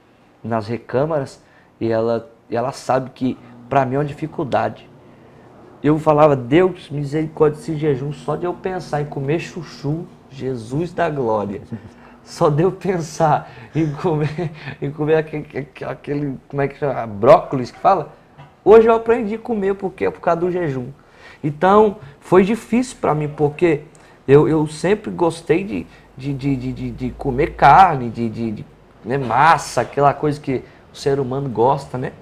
[0.42, 1.42] nas recâmaras
[1.80, 3.38] e ela, ela sabe que
[3.68, 4.88] para mim é uma dificuldade.
[5.82, 11.10] Eu falava, Deus, misericórdia desse jejum, só de eu pensar em comer chuchu, Jesus da
[11.10, 11.62] glória.
[12.32, 17.06] Só deu pensar em comer, em comer aquele, aquele, como é que chama?
[17.06, 18.10] Brócolis que fala.
[18.64, 20.86] Hoje eu aprendi a comer porque é por causa do jejum.
[21.44, 23.82] Então foi difícil para mim porque
[24.26, 28.66] eu, eu sempre gostei de, de, de, de, de comer carne, de, de, de
[29.04, 32.12] né, massa, aquela coisa que o ser humano gosta, né?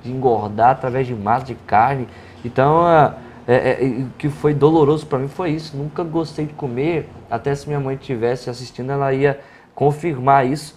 [0.00, 2.06] De engordar através de massa, de carne.
[2.44, 2.86] Então,
[3.48, 5.76] é, é, o que foi doloroso para mim foi isso.
[5.76, 7.08] Nunca gostei de comer.
[7.28, 9.40] Até se minha mãe estivesse assistindo, ela ia
[9.76, 10.76] confirmar isso.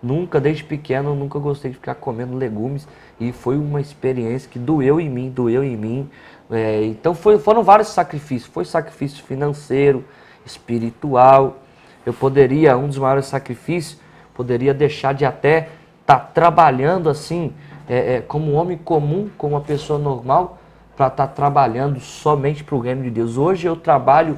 [0.00, 2.86] Nunca, desde pequeno, nunca gostei de ficar comendo legumes
[3.18, 6.10] e foi uma experiência que doeu em mim, doeu em mim.
[6.50, 8.52] É, então foi, foram vários sacrifícios.
[8.52, 10.04] Foi sacrifício financeiro,
[10.44, 11.56] espiritual,
[12.04, 13.98] Eu poderia, um dos maiores sacrifícios,
[14.34, 15.70] poderia deixar de até
[16.02, 17.50] estar trabalhando assim,
[17.88, 20.58] é, é, como um homem comum, como uma pessoa normal,
[20.94, 23.38] para estar trabalhando somente para o reino de Deus.
[23.38, 24.36] Hoje eu trabalho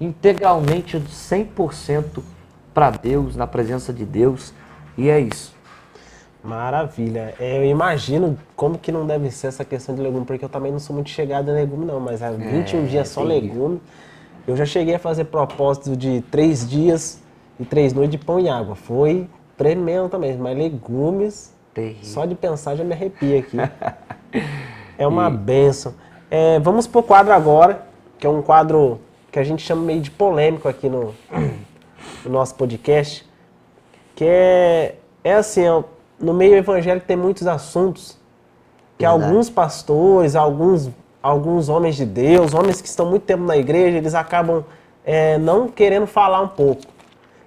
[0.00, 2.22] integralmente 100%
[2.78, 4.54] para Deus, na presença de Deus,
[4.96, 5.52] e é isso.
[6.44, 7.34] Maravilha.
[7.40, 10.70] É, eu imagino como que não deve ser essa questão de legume, porque eu também
[10.70, 13.48] não sou muito chegado em legume, não, mas há 21 dias só terrível.
[13.48, 13.80] legume.
[14.46, 17.20] Eu já cheguei a fazer propósito de três dias
[17.58, 18.76] e três noites de pão e água.
[18.76, 22.04] Foi tremendo também, mas legumes, Terrível.
[22.04, 23.56] só de pensar já me arrepia aqui.
[24.96, 25.94] É uma benção.
[26.28, 27.86] É, vamos pro quadro agora,
[28.18, 31.14] que é um quadro que a gente chama meio de polêmico aqui no,
[32.24, 33.28] no nosso podcast,
[34.14, 35.82] que é, é assim, ó,
[36.18, 38.18] no meio evangélico tem muitos assuntos
[38.96, 39.24] que Verdade.
[39.24, 40.90] alguns pastores, alguns,
[41.22, 44.64] alguns homens de Deus, homens que estão muito tempo na igreja, eles acabam
[45.04, 46.82] é, não querendo falar um pouco.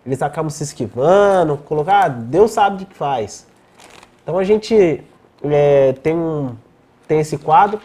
[0.05, 3.45] Eles acabam se esquivando, colocar, ah, Deus sabe de que faz.
[4.23, 5.03] Então a gente
[5.43, 6.55] é, tem, um,
[7.07, 7.79] tem esse quadro.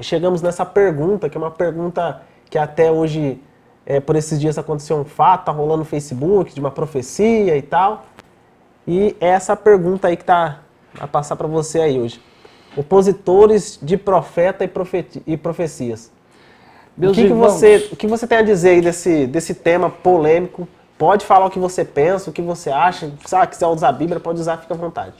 [0.00, 3.40] Chegamos nessa pergunta, que é uma pergunta que até hoje,
[3.86, 7.62] é, por esses dias aconteceu um fato, tá rolando no Facebook, de uma profecia e
[7.62, 8.04] tal.
[8.86, 10.60] E é essa pergunta aí que tá
[10.98, 12.20] a passar para você aí hoje.
[12.76, 16.10] Opositores de profeta e, profeti- e profecias.
[16.96, 19.54] O Meus que, que irmãos, você, o que você tem a dizer aí desse, desse
[19.54, 20.68] tema polêmico?
[20.98, 23.12] Pode falar o que você pensa, o que você acha.
[23.24, 25.14] Se ah, quiser usar a Bíblia, pode usar, fica à vontade.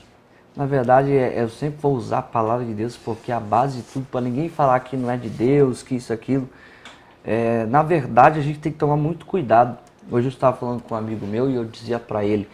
[0.55, 3.77] Na verdade, é- eu sempre vou usar a palavra de Deus porque é a base
[3.77, 6.49] de tudo, para ninguém falar que não é de Deus, que isso, aquilo.
[7.29, 9.77] É, na verdade, a gente tem que tomar muito cuidado.
[10.09, 12.47] Hoje eu estava falando com um amigo meu e eu dizia para ele,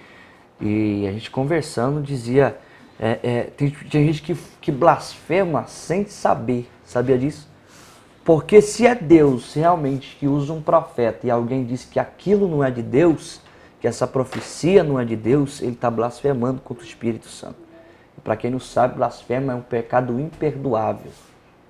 [0.59, 2.57] e a gente conversando, dizia:
[2.99, 7.47] é, é, tem, tem gente que, que blasfema sem saber, sabia disso?
[8.25, 12.63] Porque se é Deus realmente que usa um profeta e alguém diz que aquilo não
[12.63, 13.41] é de Deus,
[13.79, 17.57] que essa profecia não é de Deus, ele está blasfemando contra o Espírito Santo.
[18.23, 21.11] Para quem não sabe, blasfema é um pecado imperdoável,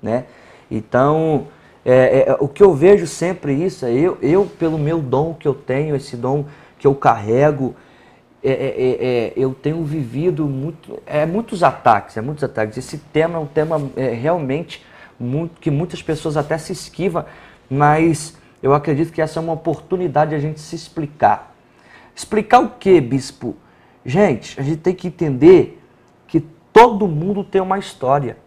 [0.02, 0.26] né?
[0.70, 1.48] Então,
[1.86, 5.48] é, é, o que eu vejo sempre isso, é eu, eu, pelo meu dom que
[5.48, 6.46] eu tenho, esse dom
[6.80, 7.76] que eu carrego,
[8.44, 12.78] é, é, é, é, eu tenho vivido muito, é, muitos ataques, é muitos ataques.
[12.78, 14.86] Esse tema é um tema é, realmente
[15.18, 17.26] muito, que muitas pessoas até se esquivam,
[17.70, 21.56] mas eu acredito que essa é uma oportunidade de a gente se explicar.
[22.16, 23.56] Explicar o que, bispo?
[24.06, 25.82] Gente, a gente tem que entender
[26.28, 26.42] que
[26.74, 28.38] todo mundo tem uma história.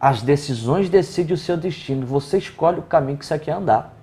[0.00, 2.06] As decisões decidem o seu destino.
[2.06, 3.94] Você escolhe o caminho que você quer andar.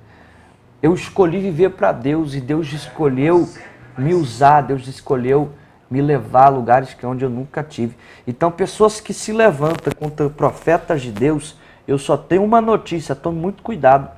[0.81, 3.49] Eu escolhi viver para Deus e Deus escolheu
[3.97, 5.51] me usar, Deus escolheu
[5.89, 7.97] me levar a lugares que é onde eu nunca tive.
[8.27, 11.55] Então, pessoas que se levantam contra profetas de Deus,
[11.87, 14.11] eu só tenho uma notícia, tome muito cuidado.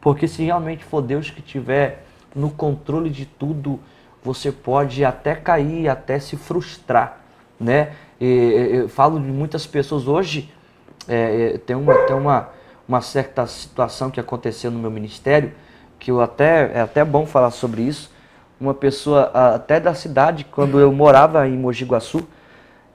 [0.00, 3.80] Porque se realmente for Deus que tiver no controle de tudo,
[4.22, 7.20] você pode até cair, até se frustrar,
[7.58, 7.92] né?
[8.20, 8.26] E,
[8.74, 10.52] eu falo de muitas pessoas hoje,
[11.08, 12.48] é, é, tem uma, tem uma,
[12.88, 15.52] uma certa situação que aconteceu no meu ministério,
[15.98, 18.12] que eu até, é até bom falar sobre isso.
[18.60, 22.26] Uma pessoa até da cidade, quando eu morava em Mogi Guaçu,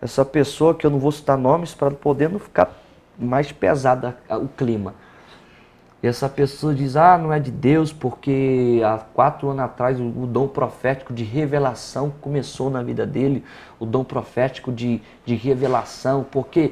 [0.02, 2.72] essa pessoa, que eu não vou citar nomes para poder não ficar
[3.18, 4.94] mais pesada o clima.
[6.02, 10.26] E essa pessoa diz, ah, não é de Deus, porque há quatro anos atrás o
[10.26, 13.44] dom profético de revelação começou na vida dele,
[13.78, 16.72] o dom profético de, de revelação, porque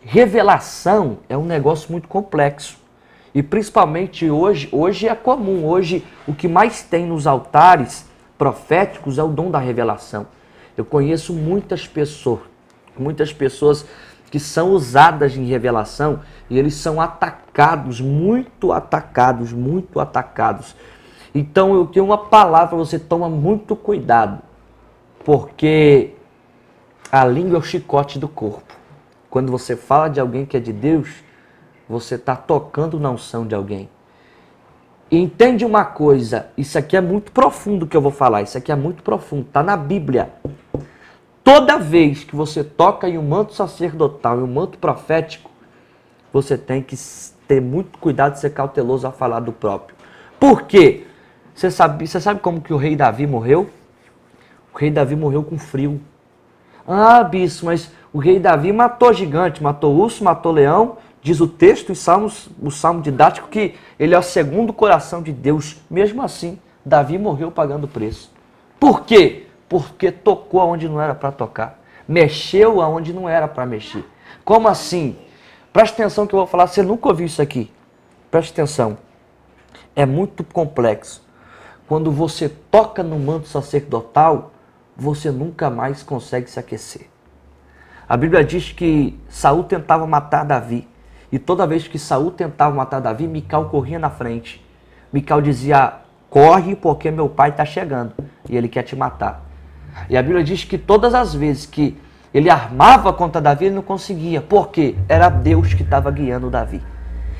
[0.00, 2.78] revelação é um negócio muito complexo.
[3.34, 9.22] E principalmente hoje, hoje é comum, hoje o que mais tem nos altares proféticos é
[9.22, 10.26] o dom da revelação.
[10.76, 12.40] Eu conheço muitas pessoas,
[12.98, 13.86] muitas pessoas
[14.30, 20.74] que são usadas em revelação e eles são atacados, muito atacados, muito atacados.
[21.34, 24.40] Então eu tenho uma palavra, você toma muito cuidado,
[25.24, 26.14] porque
[27.12, 28.79] a língua é o chicote do corpo.
[29.30, 31.22] Quando você fala de alguém que é de Deus,
[31.88, 33.88] você está tocando na unção de alguém.
[35.10, 38.70] E entende uma coisa, isso aqui é muito profundo que eu vou falar, isso aqui
[38.70, 40.30] é muito profundo, está na Bíblia.
[41.42, 45.50] Toda vez que você toca em um manto sacerdotal e um manto profético,
[46.32, 46.96] você tem que
[47.48, 49.96] ter muito cuidado de ser cauteloso a falar do próprio.
[50.38, 51.06] Por quê?
[51.54, 53.68] Você sabe, você sabe como que o rei Davi morreu?
[54.72, 56.00] O rei Davi morreu com frio.
[56.86, 60.96] Ah, bispo, mas o rei Davi matou gigante, matou urso, matou leão.
[61.22, 65.32] Diz o texto, e salmos, o salmo didático, que ele é o segundo coração de
[65.32, 65.76] Deus.
[65.90, 68.32] Mesmo assim, Davi morreu pagando preço.
[68.80, 69.46] Por quê?
[69.68, 71.78] Porque tocou aonde não era para tocar.
[72.08, 74.04] Mexeu aonde não era para mexer.
[74.44, 75.16] Como assim?
[75.72, 77.70] Preste atenção que eu vou falar, você nunca ouviu isso aqui.
[78.30, 78.98] Preste atenção.
[79.94, 81.22] É muito complexo.
[81.86, 84.52] quando você toca no manto sacerdotal,
[84.96, 87.09] você nunca mais consegue se aquecer.
[88.10, 90.88] A Bíblia diz que Saul tentava matar Davi.
[91.30, 94.60] E toda vez que Saul tentava matar Davi, Mical corria na frente.
[95.12, 95.92] Mical dizia:
[96.28, 98.12] "Corre, porque meu pai está chegando
[98.48, 99.46] e ele quer te matar".
[100.08, 101.96] E a Bíblia diz que todas as vezes que
[102.34, 104.40] ele armava contra Davi, ele não conseguia.
[104.40, 104.96] Por quê?
[105.08, 106.82] Era Deus que estava guiando Davi.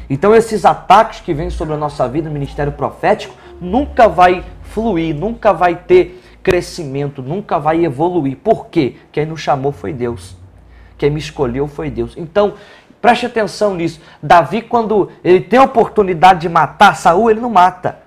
[0.08, 5.16] Então esses ataques que vêm sobre a nossa vida, o ministério profético, nunca vai fluir,
[5.16, 8.36] nunca vai ter crescimento, nunca vai evoluir.
[8.36, 8.98] Por quê?
[9.10, 10.38] Quem nos chamou foi Deus.
[11.00, 12.12] Quem me escolheu foi Deus.
[12.14, 12.52] Então,
[13.00, 14.02] preste atenção nisso.
[14.22, 18.00] Davi, quando ele tem a oportunidade de matar Saul, ele não mata.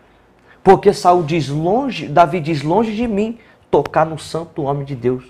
[0.63, 3.39] Porque Saul diz longe, Davi diz longe de mim
[3.71, 5.23] tocar no santo homem de Deus.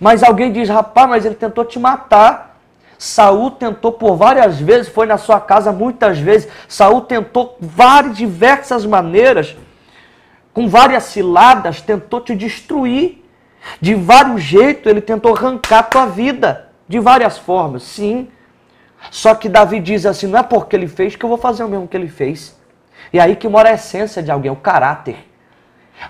[0.00, 2.58] Mas alguém diz, rapaz, mas ele tentou te matar.
[2.96, 6.48] Saul tentou por várias vezes, foi na sua casa muitas vezes.
[6.66, 9.54] Saul tentou várias diversas maneiras,
[10.54, 13.22] com várias ciladas, tentou te destruir.
[13.80, 17.82] De vários jeitos ele tentou arrancar a tua vida, de várias formas.
[17.82, 18.28] Sim.
[19.10, 21.68] Só que Davi diz assim: não é porque ele fez que eu vou fazer o
[21.68, 22.56] mesmo que ele fez.
[23.12, 25.16] E é aí que mora a essência de alguém, o caráter.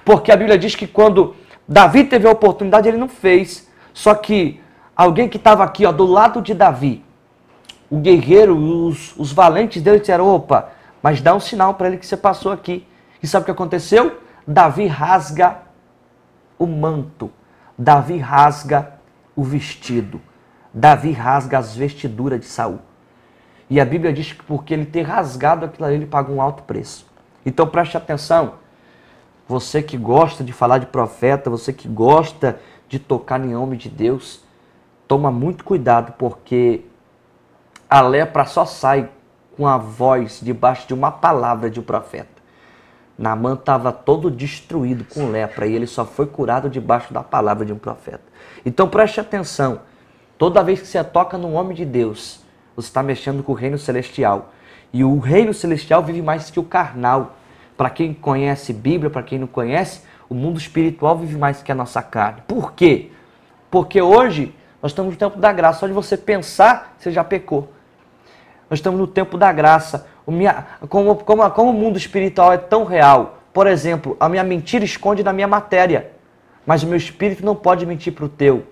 [0.05, 3.68] Porque a Bíblia diz que quando Davi teve a oportunidade, ele não fez.
[3.93, 4.61] Só que
[4.95, 7.05] alguém que estava aqui, ó, do lado de Davi,
[7.91, 10.70] o guerreiro, os, os valentes dele disseram: opa,
[11.03, 12.87] mas dá um sinal para ele que você passou aqui.
[13.22, 14.20] E sabe o que aconteceu?
[14.47, 15.59] Davi rasga
[16.59, 17.31] o manto,
[17.77, 18.93] Davi rasga
[19.35, 20.20] o vestido,
[20.77, 22.79] Davi rasga as vestiduras de Saul.
[23.70, 26.64] E a Bíblia diz que porque ele ter rasgado aquilo ali, ele paga um alto
[26.64, 27.07] preço.
[27.47, 28.57] Então preste atenção.
[29.49, 32.61] Você que gosta de falar de profeta, você que gosta
[32.91, 34.45] de tocar em nome de Deus,
[35.09, 36.85] toma muito cuidado, porque
[37.89, 39.09] a lepra só sai
[39.57, 42.37] com a voz debaixo de uma palavra de um profeta.
[43.16, 47.72] Naamã estava todo destruído com lepra e ele só foi curado debaixo da palavra de
[47.72, 48.24] um profeta.
[48.64, 49.81] Então preste atenção,
[50.39, 52.41] toda vez que você toca no homem de Deus,
[52.74, 54.53] você está mexendo com o reino celestial.
[54.93, 57.37] E o reino celestial vive mais que o carnal.
[57.76, 61.74] Para quem conhece Bíblia, para quem não conhece, o mundo espiritual vive mais que a
[61.74, 62.43] nossa carne.
[62.47, 63.11] Por quê?
[63.70, 65.80] Porque hoje nós estamos no tempo da graça.
[65.80, 67.70] Só de você pensar, você já pecou.
[68.70, 70.07] Nós estamos no tempo da graça.
[70.26, 73.39] Minha, como, como, como o mundo espiritual é tão real.
[73.53, 76.12] Por exemplo, a minha mentira esconde na minha matéria.
[76.64, 78.66] Mas o meu espírito não pode mentir para o teu.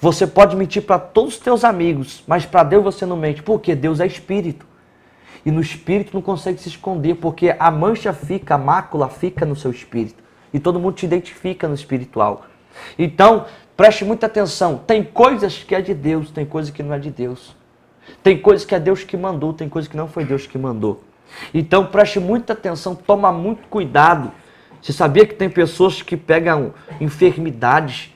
[0.00, 3.42] Você pode mentir para todos os teus amigos, mas para Deus você não mente.
[3.42, 4.66] Porque Deus é espírito.
[5.44, 9.54] E no espírito não consegue se esconder, porque a mancha fica, a mácula fica no
[9.54, 10.22] seu espírito.
[10.52, 12.46] E todo mundo te identifica no espiritual.
[12.98, 13.44] Então,
[13.76, 14.78] preste muita atenção.
[14.78, 17.54] Tem coisas que é de Deus, tem coisas que não é de Deus.
[18.22, 21.02] Tem coisas que é Deus que mandou, tem coisas que não foi Deus que mandou.
[21.52, 24.32] Então, preste muita atenção, toma muito cuidado.
[24.80, 28.13] Você sabia que tem pessoas que pegam enfermidades?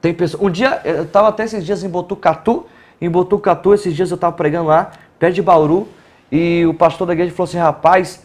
[0.00, 0.42] Tem pessoas...
[0.42, 2.66] Um dia, eu estava até esses dias em Botucatu.
[3.00, 5.88] Em Botucatu, esses dias eu estava pregando lá, perto de Bauru.
[6.30, 8.24] E o pastor da igreja falou assim: rapaz,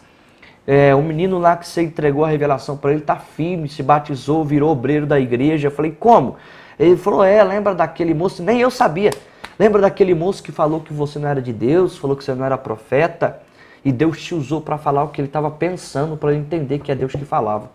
[0.66, 4.44] é, o menino lá que você entregou a revelação para ele tá firme, se batizou,
[4.44, 5.68] virou obreiro da igreja.
[5.68, 6.36] Eu falei: como?
[6.78, 8.42] Ele falou: é, lembra daquele moço?
[8.42, 9.10] Nem eu sabia.
[9.58, 12.44] Lembra daquele moço que falou que você não era de Deus, falou que você não
[12.44, 13.40] era profeta?
[13.84, 16.94] E Deus te usou para falar o que ele estava pensando, para entender que é
[16.94, 17.70] Deus que falava.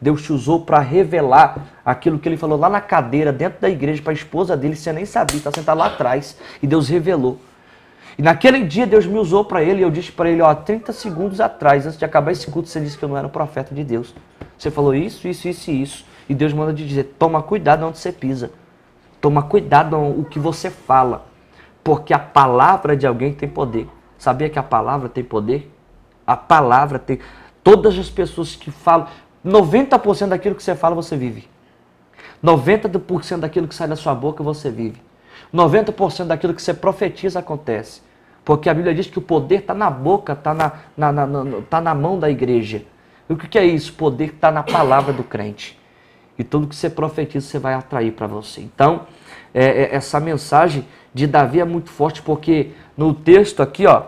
[0.00, 4.02] Deus te usou para revelar aquilo que ele falou lá na cadeira, dentro da igreja,
[4.02, 6.38] para a esposa dele, você nem sabia, está sentado lá atrás.
[6.62, 7.38] E Deus revelou.
[8.16, 10.92] E naquele dia Deus me usou para ele e eu disse para ele, ó, 30
[10.92, 13.74] segundos atrás, antes de acabar esse culto, você disse que eu não era um profeta
[13.74, 14.14] de Deus.
[14.58, 16.04] Você falou isso, isso, isso e isso.
[16.28, 18.50] E Deus manda te dizer, toma cuidado onde você pisa.
[19.20, 21.26] Toma cuidado o que você fala.
[21.82, 23.88] Porque a palavra de alguém tem poder.
[24.18, 25.74] Sabia que a palavra tem poder?
[26.26, 27.18] A palavra tem.
[27.64, 29.08] Todas as pessoas que falam,
[29.44, 31.48] 90% daquilo que você fala, você vive.
[32.42, 35.00] 90% daquilo que sai da sua boca, você vive.
[35.54, 38.02] 90% daquilo que você profetiza acontece.
[38.44, 41.60] Porque a Bíblia diz que o poder está na boca, está na, na, na, na,
[41.68, 42.82] tá na mão da igreja.
[43.28, 43.92] E o que é isso?
[43.92, 45.78] O poder está na palavra do crente.
[46.38, 48.60] E tudo que você profetiza, você vai atrair para você.
[48.60, 49.06] Então,
[49.52, 54.04] é, é, essa mensagem de Davi é muito forte, porque no texto aqui, ó,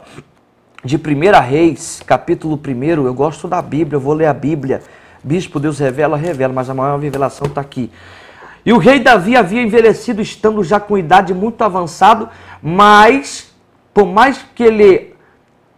[0.84, 1.00] de 1
[1.40, 4.82] Reis, capítulo 1, eu gosto da Bíblia, eu vou ler a Bíblia.
[5.22, 7.90] Bispo, Deus revela, revela, mas a maior revelação está aqui.
[8.64, 12.28] E o rei Davi havia envelhecido, estando já com idade muito avançado,
[12.62, 13.52] mas,
[13.92, 15.14] por mais que ele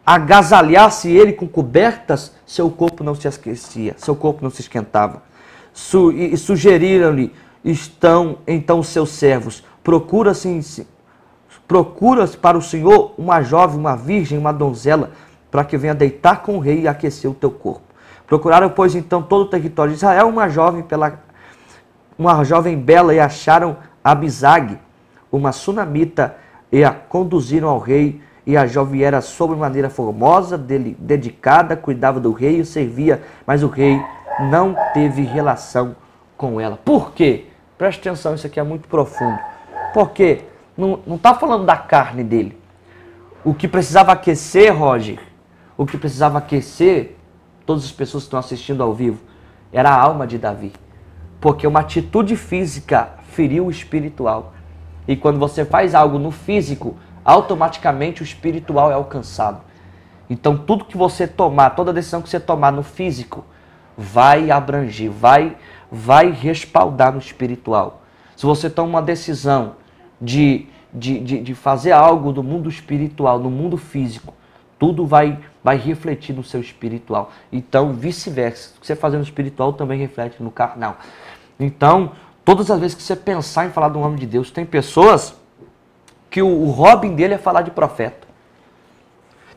[0.05, 5.23] agasalhasse ele com cobertas, seu corpo não se aquecia, seu corpo não se esquentava.
[5.73, 7.33] Su e sugeriram-lhe,
[7.65, 10.87] estão então seus servos, procura-se
[11.67, 15.13] procura para o Senhor uma jovem, uma virgem, uma donzela,
[15.51, 17.94] para que venha deitar com o rei e aquecer o teu corpo.
[18.35, 21.21] Procuraram, pois, então todo o território de Israel uma jovem pela
[22.19, 24.77] uma jovem bela e acharam Abizag,
[25.31, 26.35] uma sunamita,
[26.73, 28.21] e a conduziram ao rei.
[28.45, 33.69] E a jovem era sobremaneira formosa, dele, dedicada, cuidava do rei e servia, mas o
[33.69, 34.03] rei
[34.51, 35.95] não teve relação
[36.37, 36.77] com ela.
[36.85, 37.47] Por quê?
[37.79, 39.39] Preste atenção, isso aqui é muito profundo.
[39.93, 40.41] Porque
[40.77, 42.59] não está falando da carne dele.
[43.45, 45.21] O que precisava aquecer, Roger,
[45.77, 47.14] o que precisava aquecer,
[47.67, 49.21] todas as pessoas que estão assistindo ao vivo,
[49.73, 50.73] era a alma de Davi.
[51.41, 54.55] Porque uma atitude física feriu o espiritual.
[55.07, 59.61] E quando você faz algo no físico, automaticamente o espiritual é alcançado.
[60.29, 63.45] Então tudo que você tomar, toda decisão que você tomar no físico,
[63.97, 65.57] vai abranger, vai,
[65.91, 68.03] vai respaldar no espiritual.
[68.37, 69.77] Se você toma uma decisão
[70.21, 74.35] de, de, de, de fazer algo do mundo espiritual, no mundo físico,
[74.79, 77.33] tudo vai, vai refletir no seu espiritual.
[77.51, 78.75] Então, vice-versa.
[78.77, 80.99] O que você fazer no espiritual também reflete no carnal.
[81.59, 82.13] Então,
[82.45, 85.35] todas as vezes que você pensar em falar do nome de Deus, tem pessoas
[86.31, 88.29] que o, o Robin dele é falar de profeta.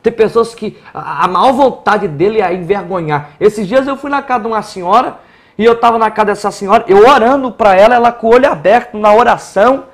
[0.02, 3.32] Tem pessoas que a, a maior vontade dele é envergonhar.
[3.38, 5.18] Esses dias eu fui na casa de uma senhora
[5.58, 8.50] e eu estava na casa dessa senhora, eu orando para ela, ela com o olho
[8.50, 9.84] aberto na oração.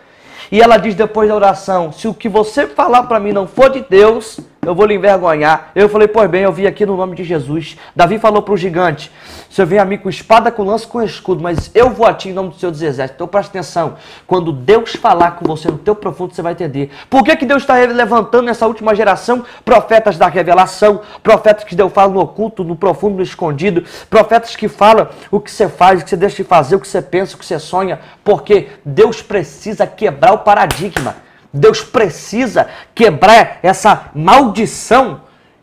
[0.52, 3.70] E ela diz depois da oração: Se o que você falar para mim não for
[3.70, 5.70] de Deus, eu vou lhe envergonhar.
[5.74, 7.76] Eu falei, pois bem, eu vim aqui no nome de Jesus.
[7.94, 9.10] Davi falou para o gigante:
[9.48, 12.28] Você vem a mim com espada, com lança, com escudo, mas eu vou a ti
[12.28, 13.16] em nome do Senhor dos Exércitos.
[13.16, 13.94] Então presta atenção:
[14.26, 16.90] quando Deus falar com você no teu profundo, você vai entender.
[17.08, 21.92] Por que, que Deus está levantando nessa última geração profetas da revelação, profetas que Deus
[21.92, 26.04] fala no oculto, no profundo, no escondido, profetas que falam o que você faz, o
[26.04, 29.22] que você deixa de fazer, o que você pensa, o que você sonha, porque Deus
[29.22, 31.16] precisa quebrar o paradigma.
[31.54, 35.20] Deus precisa quebrar essa maldição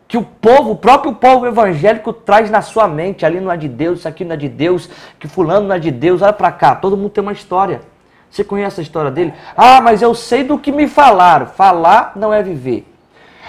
[0.08, 3.24] que o povo, o próprio povo evangélico traz na sua mente.
[3.26, 4.88] Ali não é de Deus, isso aqui não é de Deus,
[5.18, 6.22] que fulano não é de Deus.
[6.22, 7.82] Olha para cá, todo mundo tem uma história.
[8.30, 9.34] Você conhece a história dele?
[9.54, 11.46] Ah, mas eu sei do que me falaram.
[11.46, 12.90] Falar não é viver.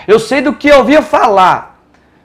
[0.06, 1.80] Eu sei do que eu ouvia falar.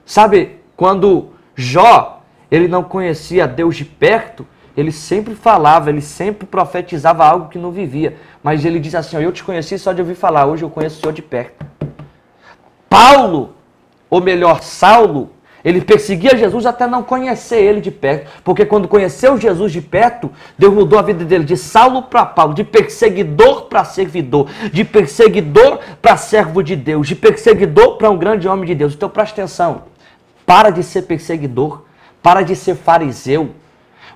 [0.04, 4.46] Sabe, quando Jó, ele não conhecia Deus de perto,
[4.76, 8.16] ele sempre falava, ele sempre profetizava algo que não vivia.
[8.42, 10.98] Mas ele diz assim: ó, Eu te conheci só de ouvir falar, hoje eu conheço
[10.98, 11.66] o Senhor de perto.
[12.88, 13.54] Paulo,
[14.08, 15.30] ou melhor, Saulo,
[15.64, 18.30] ele perseguia Jesus até não conhecer ele de perto.
[18.42, 22.54] Porque quando conheceu Jesus de perto, Deus mudou a vida dele de Saulo para Paulo,
[22.54, 28.48] de perseguidor para servidor, de perseguidor para servo de Deus, de perseguidor para um grande
[28.48, 28.94] homem de Deus.
[28.94, 29.82] Então presta atenção:
[30.46, 31.84] para de ser perseguidor,
[32.22, 33.54] para de ser fariseu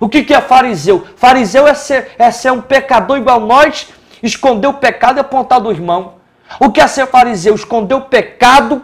[0.03, 1.07] o que, que é fariseu?
[1.15, 3.87] Fariseu é ser, é ser um pecador igual nós,
[4.23, 6.15] esconder o pecado e apontar do irmão.
[6.61, 7.55] O que é ser fariseu?
[7.55, 8.83] Esconder o pecado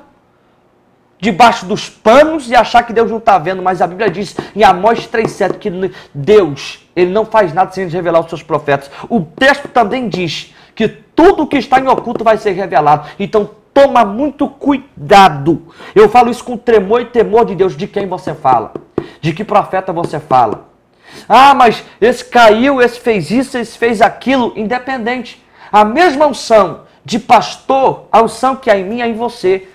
[1.20, 3.62] debaixo dos panos e achar que Deus não está vendo.
[3.62, 5.70] Mas a Bíblia diz em Amós 3,7 que
[6.14, 8.90] Deus ele não faz nada sem revelar os seus profetas.
[9.08, 13.08] O texto também diz que tudo que está em oculto vai ser revelado.
[13.18, 15.72] Então toma muito cuidado.
[15.94, 18.72] Eu falo isso com tremor e temor de Deus, de quem você fala,
[19.20, 20.67] de que profeta você fala.
[21.28, 25.44] Ah, mas esse caiu, esse fez isso, esse fez aquilo, independente.
[25.70, 29.68] A mesma unção de pastor, a unção que há em mim é em você.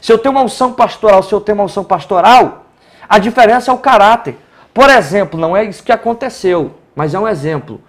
[0.00, 2.66] Se eu tenho uma unção pastoral, se eu tenho uma unção pastoral,
[3.08, 4.38] a diferença é o caráter.
[4.72, 7.80] Por exemplo, não é isso que aconteceu, mas é um exemplo.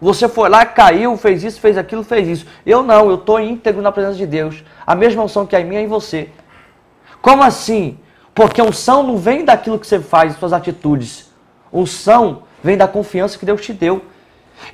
[0.00, 2.46] Você foi lá, caiu, fez isso, fez aquilo, fez isso.
[2.64, 4.64] Eu não, eu estou íntegro na presença de Deus.
[4.86, 6.30] A mesma unção que há em mim é em você.
[7.20, 7.98] Como assim?
[8.34, 11.29] Porque a unção não vem daquilo que você faz, suas atitudes.
[11.72, 14.02] Unção vem da confiança que Deus te deu.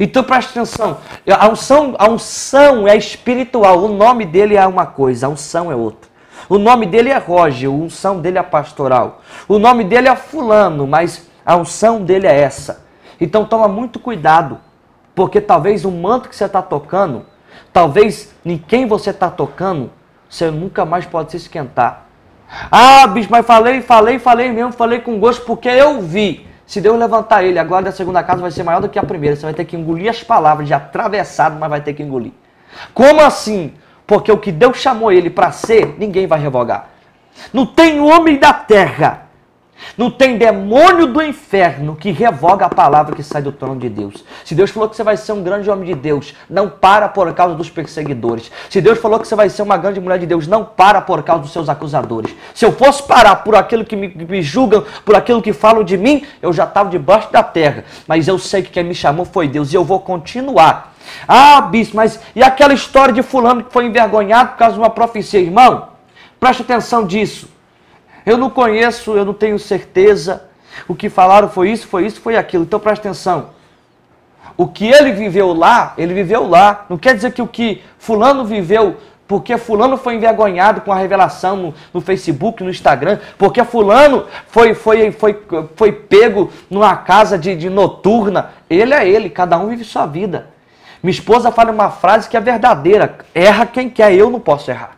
[0.01, 0.99] Então preste atenção,
[1.31, 5.77] a unção, a unção é espiritual, o nome dele é uma coisa, a unção é
[5.77, 6.11] outra.
[6.49, 9.23] O nome dele é Roger, a unção dele é pastoral.
[9.49, 12.85] O nome dele é fulano, mas a unção dele é essa.
[13.21, 14.59] Então toma muito cuidado,
[15.15, 17.25] porque talvez o manto que você está tocando,
[17.73, 19.91] talvez em quem você está tocando,
[20.29, 22.07] você nunca mais pode se esquentar.
[22.71, 26.47] Ah, bicho, mas falei, falei, falei mesmo, falei com gosto porque eu vi.
[26.67, 29.37] Se Deus levantar ele, agora da segunda casa vai ser maior do que a primeira.
[29.37, 32.33] Você vai ter que engolir as palavras de atravessado, mas vai ter que engolir.
[32.93, 33.73] Como assim?
[34.07, 36.91] Porque o que Deus chamou ele para ser, ninguém vai revogar.
[37.53, 39.26] Não tem homem da terra
[39.97, 44.25] não tem demônio do inferno que revoga a palavra que sai do trono de Deus.
[44.45, 47.33] Se Deus falou que você vai ser um grande homem de Deus, não para por
[47.35, 48.51] causa dos perseguidores.
[48.69, 51.23] Se Deus falou que você vai ser uma grande mulher de Deus, não para por
[51.23, 52.35] causa dos seus acusadores.
[52.55, 55.97] Se eu fosse parar por aquilo que me, me julgam, por aquilo que falam de
[55.97, 57.85] mim, eu já estava debaixo da terra.
[58.07, 60.95] Mas eu sei que quem me chamou foi Deus e eu vou continuar.
[61.27, 64.91] Ah, bispo, mas e aquela história de fulano que foi envergonhado por causa de uma
[64.91, 65.89] profecia, irmão?
[66.39, 67.56] Preste atenção disso.
[68.27, 70.45] Eu não conheço, eu não tenho certeza.
[70.89, 72.65] O que falaram foi isso, foi isso, foi aquilo.
[72.65, 73.51] Então presta atenção.
[74.57, 76.87] O que ele viveu lá, ele viveu lá.
[76.91, 78.97] Não quer dizer que o que fulano viveu
[79.29, 84.73] porque fulano foi envergonhado com a revelação no, no, Facebook, no Instagram, porque fulano foi,
[84.73, 85.43] foi, foi,
[85.75, 88.51] foi pego numa casa de, de noturna.
[88.71, 90.49] Ele é ele, cada um vive sua vida.
[91.03, 94.97] Minha esposa fala uma frase que é verdadeira: erra quem quer, eu não posso errar.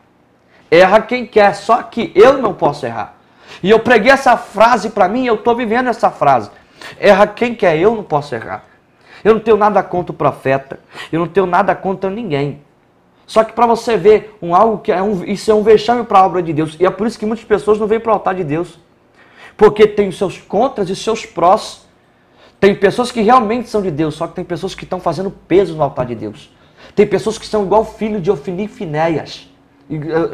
[0.71, 3.18] Erra quem quer, só que eu não posso errar.
[3.63, 6.51] E eu preguei essa frase para mim, eu estou vivendo essa frase.
[6.99, 8.65] Erra quem quer, eu não posso errar.
[9.25, 10.79] Eu não tenho nada contra o profeta,
[11.11, 12.63] eu não tenho nada contra ninguém.
[13.27, 16.21] Só que para você ver um algo que é um, isso é um vexame para
[16.21, 16.77] a obra de Deus.
[16.81, 18.79] E é por isso que muitas pessoas não vêm para o altar de Deus.
[19.57, 21.87] Porque tem os seus contras e os seus prós.
[22.59, 25.77] Tem pessoas que realmente são de Deus, só que tem pessoas que estão fazendo peso
[25.77, 26.51] no altar de Deus.
[26.95, 29.48] Tem pessoas que são igual filho de Ofini e Finéias,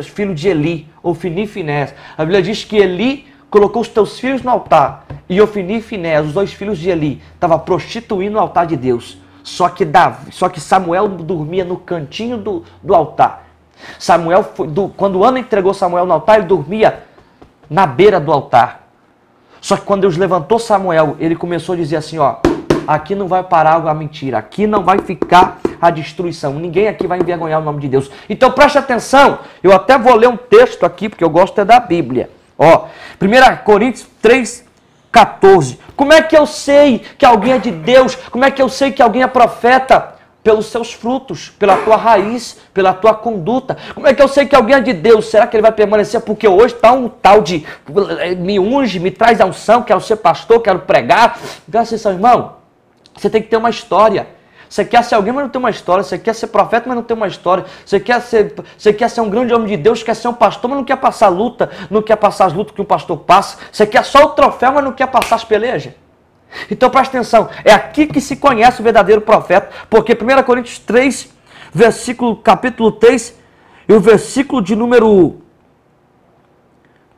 [0.02, 1.94] filho de Eli, Ofini e Finéias.
[2.16, 6.26] A Bíblia diz que Eli colocou os teus filhos no altar e Ofini e Finéias,
[6.26, 9.18] os dois filhos de Eli, estavam prostituindo o altar de Deus.
[9.42, 13.46] Só que, Davi, só que Samuel dormia no cantinho do, do altar.
[13.98, 17.02] Samuel, foi, do, quando Ana entregou Samuel no altar, ele dormia
[17.68, 18.88] na beira do altar.
[19.60, 22.36] Só que quando Deus levantou Samuel, ele começou a dizer assim: ó,
[22.86, 27.18] aqui não vai parar a mentira, aqui não vai ficar a destruição, ninguém aqui vai
[27.18, 28.10] envergonhar o nome de Deus.
[28.28, 31.78] Então preste atenção, eu até vou ler um texto aqui, porque eu gosto é da
[31.78, 32.30] Bíblia.
[32.58, 32.86] Ó,
[33.20, 34.64] 1 Coríntios 3,
[35.10, 35.78] 14.
[35.96, 38.14] Como é que eu sei que alguém é de Deus?
[38.14, 40.12] Como é que eu sei que alguém é profeta?
[40.42, 43.78] Pelos seus frutos, pela tua raiz, pela tua conduta.
[43.94, 45.30] Como é que eu sei que alguém é de Deus?
[45.30, 46.20] Será que ele vai permanecer?
[46.20, 47.64] Porque hoje está um tal de
[48.36, 51.38] me unge, me traz a unção, quero ser pastor, quero pregar.
[51.66, 52.56] Graças a irmão,
[53.16, 54.26] você tem que ter uma história.
[54.68, 56.02] Você quer ser alguém, mas não tem uma história.
[56.02, 57.64] Você quer ser profeta, mas não tem uma história.
[57.84, 60.68] Você quer ser, você quer ser um grande homem de Deus, quer ser um pastor,
[60.68, 63.58] mas não quer passar luta, não quer passar as lutas que um pastor passa.
[63.70, 65.92] Você quer só o troféu, mas não quer passar as pelejas.
[66.70, 71.32] Então presta atenção, é aqui que se conhece o verdadeiro profeta, porque 1 Coríntios 3,
[71.72, 73.36] versículo, capítulo 3,
[73.88, 75.38] e o versículo de número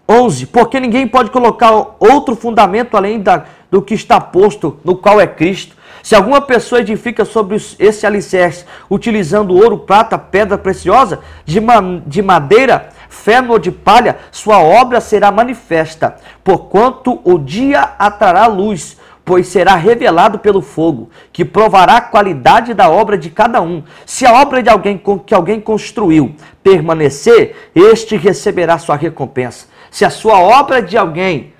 [0.08, 5.20] 11, porque ninguém pode colocar outro fundamento além da, do que está posto, no qual
[5.20, 5.75] é Cristo.
[6.06, 11.60] Se alguma pessoa edifica sobre esse alicerce utilizando ouro, prata, pedra preciosa, de,
[12.06, 18.96] de madeira, feno ou de palha, sua obra será manifesta, porquanto o dia atrará luz,
[19.24, 23.82] pois será revelado pelo fogo, que provará a qualidade da obra de cada um.
[24.06, 29.66] Se a obra de alguém que alguém construiu permanecer, este receberá sua recompensa.
[29.90, 31.55] Se a sua obra de alguém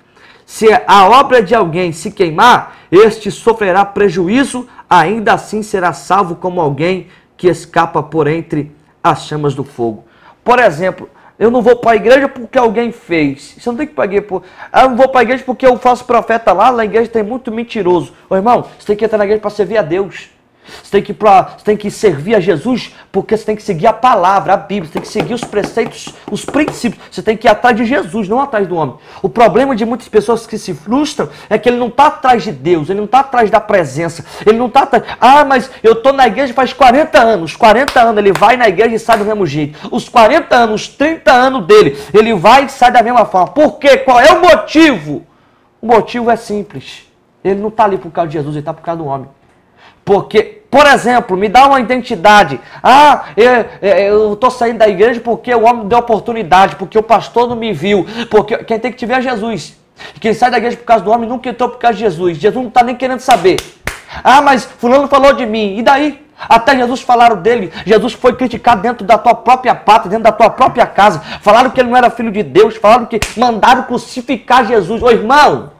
[0.47, 6.61] se a obra de alguém se queimar, este sofrerá prejuízo, ainda assim será salvo como
[6.61, 8.71] alguém que escapa por entre
[9.03, 10.05] as chamas do fogo.
[10.45, 13.57] Por exemplo, eu não vou para a igreja porque alguém fez.
[13.59, 14.21] Você não tem que igreja.
[14.21, 14.41] Por...
[14.73, 16.71] Eu não vou para a igreja porque eu faço profeta lá.
[16.71, 18.13] Na igreja tem muito mentiroso.
[18.29, 20.29] Ô, irmão, você tem que entrar na igreja para servir a Deus.
[20.83, 23.87] Você tem, que pra, você tem que servir a Jesus porque você tem que seguir
[23.87, 27.01] a palavra, a Bíblia, você tem que seguir os preceitos, os princípios.
[27.11, 28.95] Você tem que ir atrás de Jesus, não atrás do homem.
[29.21, 32.51] O problema de muitas pessoas que se frustram é que ele não está atrás de
[32.51, 35.03] Deus, ele não está atrás da presença, ele não está atrás.
[35.19, 37.55] Ah, mas eu estou na igreja faz 40 anos.
[37.55, 39.89] 40 anos ele vai na igreja e sai do mesmo jeito.
[39.91, 43.47] Os 40 anos, os 30 anos dele, ele vai e sai da mesma forma.
[43.47, 43.97] Por quê?
[43.97, 45.25] Qual é o motivo?
[45.81, 47.07] O motivo é simples.
[47.43, 49.29] Ele não está ali por causa de Jesus, ele está por causa do homem.
[50.03, 52.59] Porque, por exemplo, me dá uma identidade.
[52.83, 57.55] Ah, eu estou saindo da igreja porque o homem deu oportunidade, porque o pastor não
[57.55, 58.05] me viu.
[58.29, 59.77] Porque quem tem que te ver é Jesus.
[60.19, 62.37] Quem sai da igreja por causa do homem nunca entrou por causa de Jesus.
[62.37, 63.57] Jesus não está nem querendo saber.
[64.23, 65.77] Ah, mas fulano falou de mim.
[65.77, 66.25] E daí?
[66.37, 67.71] Até Jesus falaram dele.
[67.85, 71.19] Jesus foi criticado dentro da tua própria pátria, dentro da tua própria casa.
[71.41, 72.75] Falaram que ele não era filho de Deus.
[72.75, 75.01] Falaram que mandaram crucificar Jesus.
[75.01, 75.71] Ô irmão,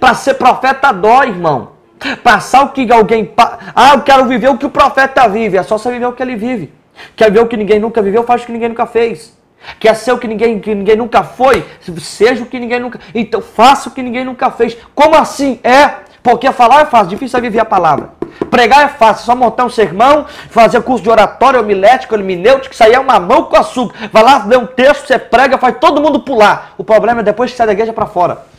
[0.00, 1.73] para ser profeta dói, irmão.
[2.22, 3.32] Passar o que alguém.
[3.74, 5.56] Ah, eu quero viver o que o profeta vive.
[5.56, 6.72] É só você viver o que ele vive.
[7.16, 8.24] Quer ver o que ninguém nunca viveu?
[8.24, 9.36] Faz o que ninguém nunca fez.
[9.80, 11.64] Quer ser o que ninguém, que ninguém nunca foi?
[11.98, 13.00] Seja o que ninguém nunca.
[13.14, 14.76] Então faça o que ninguém nunca fez.
[14.94, 15.58] Como assim?
[15.62, 16.04] É.
[16.22, 18.10] Porque falar é fácil, difícil é viver a palavra.
[18.50, 22.94] Pregar é fácil, só montar um sermão, fazer curso de oratório, homilético, hermenêutico, isso aí
[22.94, 24.08] é uma mão com açúcar.
[24.10, 26.72] Vai lá, lê um texto, você prega, faz todo mundo pular.
[26.78, 28.53] O problema é depois que sai da igreja para fora.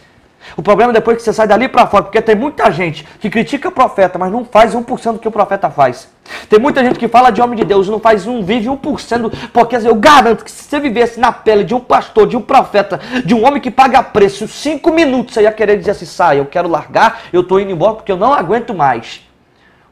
[0.56, 3.30] O problema é depois que você sai dali para fora, porque tem muita gente que
[3.30, 6.08] critica o profeta, mas não faz 1% do que o profeta faz.
[6.50, 9.76] Tem muita gente que fala de homem de Deus, não faz um, vive 1%, porque
[9.76, 13.34] eu garanto que se você vivesse na pele de um pastor, de um profeta, de
[13.34, 16.68] um homem que paga preço, cinco minutos você ia querer dizer assim, sai, eu quero
[16.68, 19.22] largar, eu estou indo embora porque eu não aguento mais.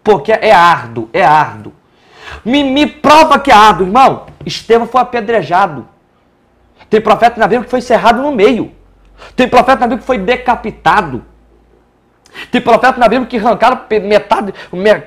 [0.04, 1.74] Porque é árduo, é árduo.
[2.44, 4.26] Me, me prova que é árduo, irmão.
[4.46, 5.88] Estevão foi apedrejado.
[6.90, 8.72] Tem profeta na Bíblia que foi encerrado no meio.
[9.36, 11.24] Tem profeta na Bíblia que foi decapitado.
[12.52, 14.54] Tem profeta na Bíblia que arrancaram metade,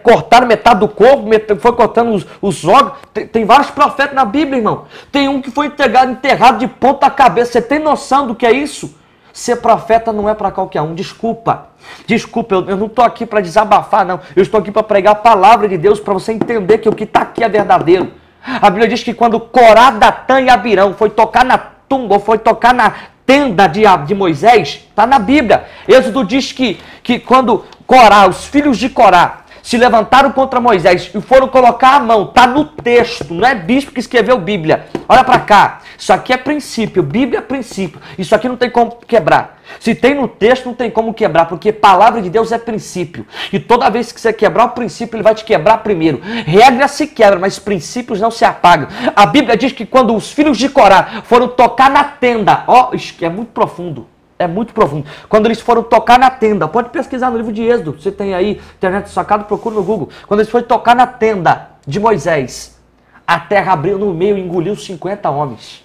[0.02, 2.98] cortaram metade do corpo, foi cortando os, os órgãos.
[3.12, 4.84] Tem, tem, vários profetas na Bíblia, irmão.
[5.10, 7.52] Tem um que foi enterrado, enterrado de ponta cabeça.
[7.52, 8.94] Você tem noção do que é isso?
[9.32, 10.94] Ser profeta não é para qualquer um.
[10.94, 11.68] Desculpa.
[12.06, 14.20] Desculpa, eu, eu não estou aqui para desabafar, não.
[14.34, 17.04] Eu estou aqui para pregar a palavra de Deus, para você entender que o que
[17.04, 18.12] está aqui é verdadeiro.
[18.44, 22.72] A Bíblia diz que quando Corá, Datã e Abirão foi tocar na tumba, foi tocar
[22.72, 22.94] na
[23.26, 25.64] tenda de, de Moisés, está na Bíblia.
[25.88, 31.20] Êxodo diz que, que quando Corá, os filhos de Corá, se levantaram contra Moisés e
[31.20, 32.26] foram colocar a mão.
[32.26, 34.86] Está no texto, não é bispo que escreveu Bíblia.
[35.08, 35.80] Olha para cá.
[35.98, 38.00] Isso aqui é princípio, Bíblia é princípio.
[38.16, 39.58] Isso aqui não tem como quebrar.
[39.80, 43.26] Se tem no texto, não tem como quebrar, porque palavra de Deus é princípio.
[43.52, 46.20] E toda vez que você quebrar o princípio, ele vai te quebrar primeiro.
[46.22, 48.86] Regra se quebra, mas princípios não se apagam.
[49.16, 53.16] A Bíblia diz que quando os filhos de Corá foram tocar na tenda, ó, isso
[53.20, 54.06] é muito profundo.
[54.38, 55.06] É muito profundo.
[55.28, 58.60] Quando eles foram tocar na tenda, pode pesquisar no livro de Êxodo, você tem aí,
[58.76, 60.10] internet sacado, procura no Google.
[60.26, 62.78] Quando eles foram tocar na tenda de Moisés,
[63.26, 65.84] a terra abriu no meio e engoliu 50 homens.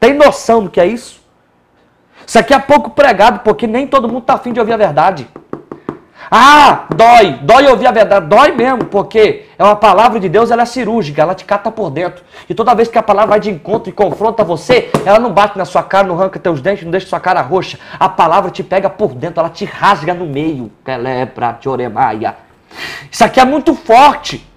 [0.00, 1.20] Tem noção do que é isso?
[2.26, 5.28] Isso aqui é pouco pregado, porque nem todo mundo está afim de ouvir a verdade.
[6.28, 10.62] Ah, dói, dói ouvir a verdade, dói mesmo, porque é uma palavra de Deus, ela
[10.62, 12.24] é cirúrgica, ela te cata por dentro.
[12.48, 15.56] E toda vez que a palavra vai de encontro e confronta você, ela não bate
[15.56, 17.78] na sua cara, não arranca teus dentes, não deixa sua cara roxa.
[17.98, 20.70] A palavra te pega por dentro, ela te rasga no meio.
[23.10, 24.49] Isso aqui é muito forte.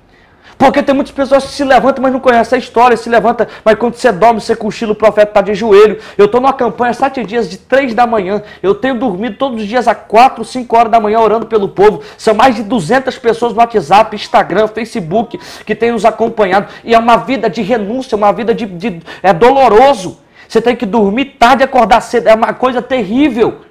[0.63, 3.75] Porque tem muitas pessoas que se levantam, mas não conhecem a história, se levanta, mas
[3.75, 5.99] quando você dorme, você cochila, o profeta está de joelho.
[6.17, 8.41] Eu estou numa campanha sete dias de três da manhã.
[8.61, 12.01] Eu tenho dormido todos os dias às quatro, cinco horas da manhã orando pelo povo.
[12.17, 16.67] São mais de 200 pessoas no WhatsApp, Instagram, Facebook que têm nos acompanhado.
[16.85, 20.19] E é uma vida de renúncia, uma vida de, de é doloroso.
[20.47, 22.27] Você tem que dormir tarde e acordar cedo.
[22.27, 23.65] É uma coisa terrível.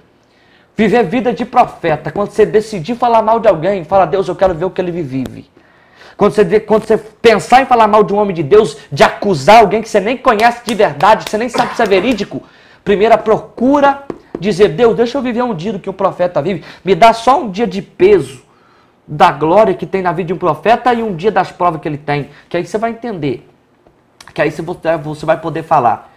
[0.77, 2.11] Viver vida de profeta.
[2.11, 4.93] Quando você decidir falar mal de alguém, fala, Deus, eu quero ver o que ele
[4.93, 5.51] vive.
[6.23, 9.59] Quando você, quando você pensar em falar mal de um homem de Deus, de acusar
[9.59, 12.45] alguém que você nem conhece de verdade, você nem sabe se é verídico,
[12.85, 14.05] primeiro procura
[14.39, 16.65] dizer, Deus, deixa eu viver um dia do que um profeta vive.
[16.85, 18.41] Me dá só um dia de peso
[19.05, 21.89] da glória que tem na vida de um profeta e um dia das provas que
[21.89, 22.31] ele tem.
[22.49, 23.45] Que aí você vai entender.
[24.33, 26.13] Que aí você vai poder falar.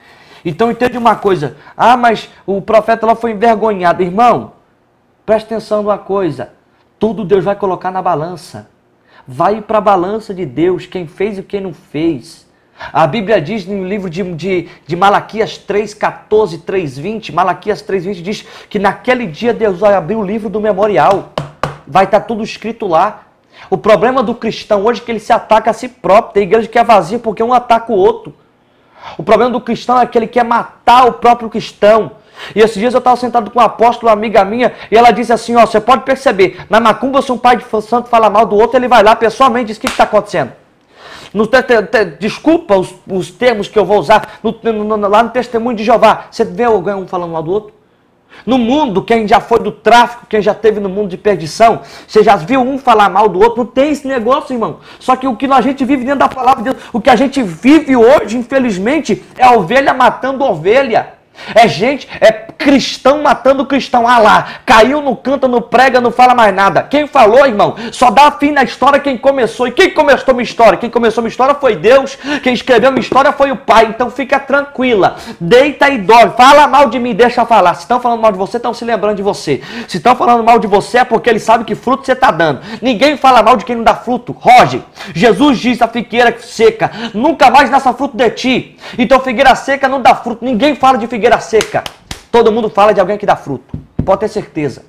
[0.45, 1.58] Então entende uma coisa.
[1.76, 4.03] Ah, mas o profeta lá foi envergonhado.
[4.03, 4.53] Irmão,
[5.26, 6.53] preste atenção numa coisa.
[6.99, 8.74] Tudo Deus vai colocar na balança.
[9.28, 12.45] Vai para a balança de Deus, quem fez e quem não fez.
[12.91, 18.05] A Bíblia diz no livro de, de, de Malaquias 3, 14, 3, 20, Malaquias 3,
[18.05, 21.34] 20 diz que naquele dia Deus vai abrir o livro do memorial.
[21.88, 23.23] Vai estar tá tudo escrito lá.
[23.69, 26.34] O problema do cristão hoje é que ele se ataca a si próprio.
[26.34, 28.34] Tem igreja que é vazia porque um ataca o outro.
[29.17, 32.11] O problema do cristão é que ele quer matar o próprio cristão.
[32.55, 35.31] E esses dias eu estava sentado com uma apóstola, uma amiga minha, e ela disse
[35.33, 38.55] assim: Ó, você pode perceber, na macumba, se um pai de santo fala mal do
[38.55, 40.51] outro, ele vai lá pessoalmente e diz: O que está acontecendo?
[41.33, 45.21] No te, te, te, desculpa os, os, termos que eu vou usar, no, no, lá
[45.21, 47.73] no testemunho de Jeová, você vê alguém um falando mal do outro?
[48.45, 52.23] No mundo, quem já foi do tráfico, quem já teve no mundo de perdição, você
[52.23, 53.63] já viu um falar mal do outro?
[53.63, 54.79] Não tem esse negócio, irmão.
[54.99, 57.15] Só que o que a gente vive dentro da palavra de Deus, o que a
[57.15, 61.14] gente vive hoje, infelizmente, é ovelha matando ovelha.
[61.53, 64.07] É gente, é cristão matando cristão.
[64.07, 66.83] Ah lá, caiu no canto, não prega, não fala mais nada.
[66.83, 69.67] Quem falou, irmão, só dá fim na história quem começou.
[69.67, 70.77] E quem começou minha história?
[70.77, 72.17] Quem começou minha história foi Deus.
[72.41, 73.88] Quem escreveu minha história foi o Pai.
[73.89, 75.17] Então fica tranquila.
[75.39, 76.33] Deita e dorme.
[76.36, 77.75] Fala mal de mim, deixa falar.
[77.75, 79.61] Se estão falando mal de você, estão se lembrando de você.
[79.88, 82.61] Se estão falando mal de você, é porque eles sabem que fruto você está dando.
[82.81, 84.31] Ninguém fala mal de quem não dá fruto.
[84.31, 84.81] Roger,
[85.13, 88.77] Jesus diz a figueira seca: nunca mais nasça fruto de ti.
[88.97, 90.43] Então figueira seca não dá fruto.
[90.43, 91.84] Ninguém fala de figueira figueira seca.
[92.32, 93.76] Todo mundo fala de alguém que dá fruto.
[94.05, 94.84] Pode ter certeza.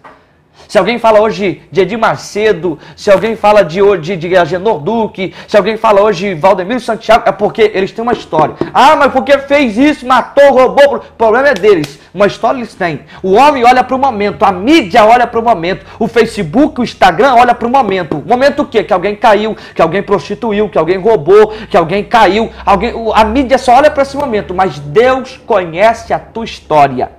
[0.68, 5.34] Se alguém fala hoje de Edir Macedo, se alguém fala de hoje de Agenor Duque,
[5.46, 8.56] se alguém fala hoje de Valdemiro Santiago, é porque eles têm uma história.
[8.74, 10.96] Ah, mas porque fez isso, matou, roubou.
[10.96, 11.98] O problema é deles.
[12.12, 13.00] Uma história eles têm.
[13.22, 16.84] O homem olha para o momento, a mídia olha para o momento, o Facebook, o
[16.84, 18.22] Instagram olha para o momento.
[18.26, 18.82] Momento o quê?
[18.82, 22.50] Que alguém caiu, que alguém prostituiu, que alguém roubou, que alguém caiu.
[22.64, 27.15] Alguém, a mídia só olha para esse momento, mas Deus conhece a tua história.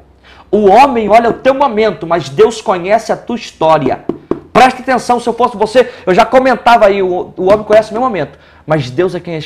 [0.50, 4.06] O homem olha o teu momento, mas Deus conhece a tua história.
[4.54, 7.94] Presta atenção, se eu fosse você, eu já comentava aí, o, o homem conhece o
[7.94, 9.40] meu momento, mas Deus é quem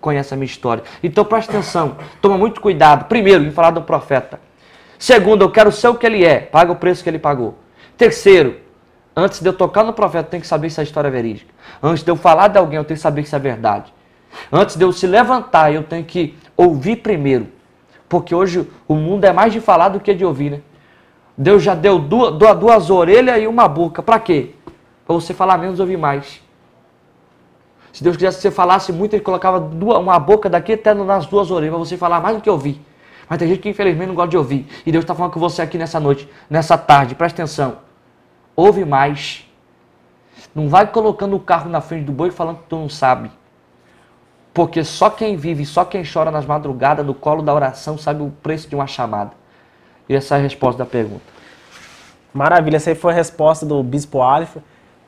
[0.00, 0.82] conhece a minha história.
[1.02, 3.06] Então presta atenção, toma muito cuidado.
[3.06, 4.40] Primeiro, em falar do profeta.
[4.98, 7.58] Segundo, eu quero ser o que ele é, paga o preço que ele pagou.
[7.96, 8.56] Terceiro,
[9.16, 11.54] antes de eu tocar no profeta, eu tenho que saber se a história é verídica.
[11.82, 13.94] Antes de eu falar de alguém, eu tenho que saber se é verdade.
[14.52, 17.48] Antes de eu se levantar, eu tenho que ouvir primeiro
[18.10, 20.60] porque hoje o mundo é mais de falar do que de ouvir, né?
[21.38, 24.02] Deus já deu duas, duas, orelhas e uma boca.
[24.02, 24.50] Para quê?
[25.06, 26.42] Para você falar menos e ouvir mais.
[27.92, 31.26] Se Deus quisesse que você falasse muito, Ele colocava duas, uma boca daqui até nas
[31.26, 32.84] duas orelhas, para você falar mais do que ouvir.
[33.28, 34.66] Mas tem gente que infelizmente não gosta de ouvir.
[34.84, 37.14] E Deus está falando com você aqui nessa noite, nessa tarde.
[37.14, 37.76] Presta atenção.
[38.56, 39.46] Ouve mais.
[40.52, 43.30] Não vai colocando o carro na frente do boi falando que tu não sabe.
[44.52, 48.32] Porque só quem vive, só quem chora nas madrugadas, no colo da oração, sabe o
[48.42, 49.32] preço de uma chamada.
[50.08, 51.22] E essa é a resposta da pergunta.
[52.34, 54.56] Maravilha, essa aí foi a resposta do Bispo Aleph.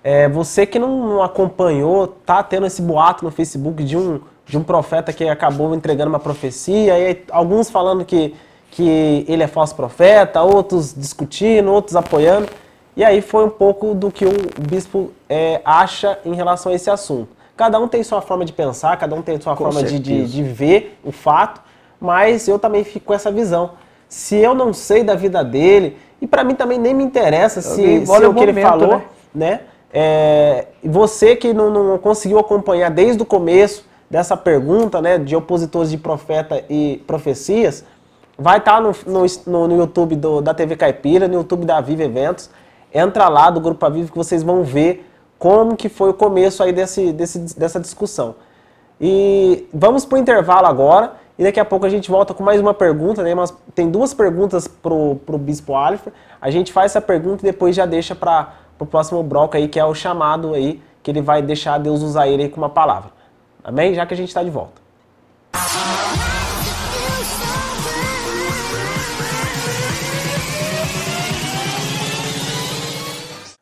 [0.04, 4.62] É, você que não, acompanhou, tá tendo esse boato no Facebook de um, de um
[4.62, 8.34] profeta que acabou entregando uma profecia, e alguns falando que,
[8.70, 12.48] que ele é falso profeta, outros discutindo, outros apoiando.
[12.96, 14.32] E aí foi um pouco do que o
[14.68, 17.41] bispo é, acha em relação a esse assunto.
[17.56, 20.26] Cada um tem sua forma de pensar, cada um tem sua Com forma de, de,
[20.26, 21.60] de ver o fato,
[22.00, 23.72] mas eu também fico com essa visão.
[24.08, 27.80] Se eu não sei da vida dele, e para mim também nem me interessa se,
[27.80, 29.02] Alguém se olha o que ele momento, falou, né?
[29.34, 29.60] né?
[29.92, 35.90] É, você que não, não conseguiu acompanhar desde o começo dessa pergunta, né, de opositores
[35.90, 37.84] de profeta e profecias,
[38.38, 42.02] vai estar no, no, no- no YouTube do- da TV Caipira, no YouTube da Viva
[42.04, 42.48] Eventos.
[42.92, 45.06] Entra lá do Grupo Aviva que vocês vão ver
[45.42, 48.36] como que foi o começo aí desse, desse- dessa discussão.
[49.00, 52.60] E vamos para o intervalo agora e daqui a pouco a gente volta com mais
[52.60, 53.24] uma pergunta.
[53.24, 53.34] Né?
[53.34, 56.06] Mas tem duas perguntas pro, pro Bispo Aleph.
[56.40, 59.80] A gente faz essa pergunta e depois já deixa para o próximo bloco aí, que
[59.80, 63.10] é o chamado aí, que ele vai deixar Deus usar ele aí com uma palavra.
[63.64, 63.94] Amém?
[63.94, 64.80] Já que a gente está de volta.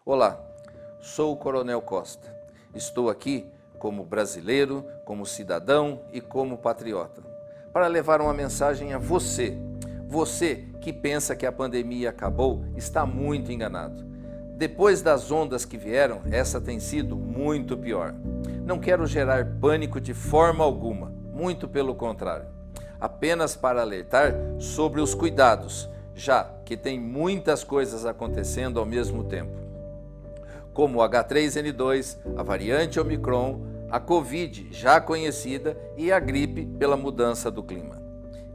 [0.05, 0.49] Olá,
[1.11, 2.32] sou o Coronel Costa.
[2.72, 3.44] Estou aqui
[3.80, 7.20] como brasileiro, como cidadão e como patriota,
[7.72, 9.58] para levar uma mensagem a você.
[10.06, 14.04] Você que pensa que a pandemia acabou está muito enganado.
[14.56, 18.14] Depois das ondas que vieram, essa tem sido muito pior.
[18.64, 22.46] Não quero gerar pânico de forma alguma, muito pelo contrário.
[23.00, 29.70] Apenas para alertar sobre os cuidados, já que tem muitas coisas acontecendo ao mesmo tempo
[30.73, 33.61] como o H3N2, a variante Omicron,
[33.91, 38.01] a Covid já conhecida e a gripe pela mudança do clima.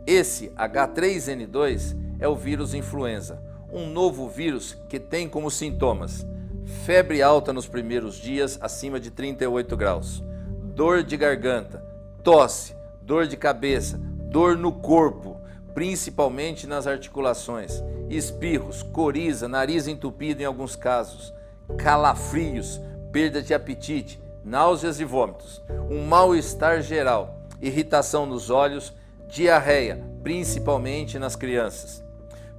[0.07, 3.41] Esse H3N2 é o vírus influenza,
[3.72, 6.26] um novo vírus que tem como sintomas
[6.66, 10.24] febre alta nos primeiros dias acima de 38 graus,
[10.63, 11.84] dor de garganta,
[12.24, 15.39] tosse, dor de cabeça, dor no corpo,
[15.74, 21.34] principalmente nas articulações, espirros, coriza, nariz entupido em alguns casos,
[21.78, 22.80] calafrios,
[23.11, 28.93] perda de apetite, náuseas e vômitos, um mal-estar geral, irritação nos olhos,
[29.28, 32.03] diarreia, principalmente nas crianças.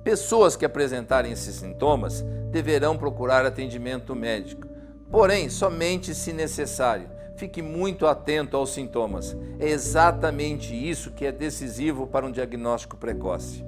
[0.02, 4.66] Pessoas que apresentarem esses sintomas deverão procurar atendimento médico,
[5.10, 7.08] porém somente se necessário.
[7.36, 9.36] Fique muito atento aos sintomas.
[9.58, 13.64] É exatamente isso que é decisivo para um diagnóstico precoce.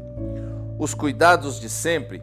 [0.79, 2.23] Os cuidados de sempre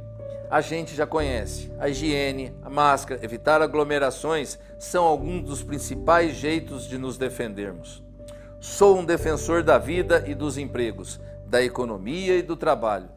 [0.56, 1.70] a gente já conhece.
[1.78, 8.02] A higiene, a máscara, evitar aglomerações são alguns dos principais jeitos de nos defendermos.
[8.62, 13.10] Sou um defensor da vida e dos empregos, da economia e do trabalho.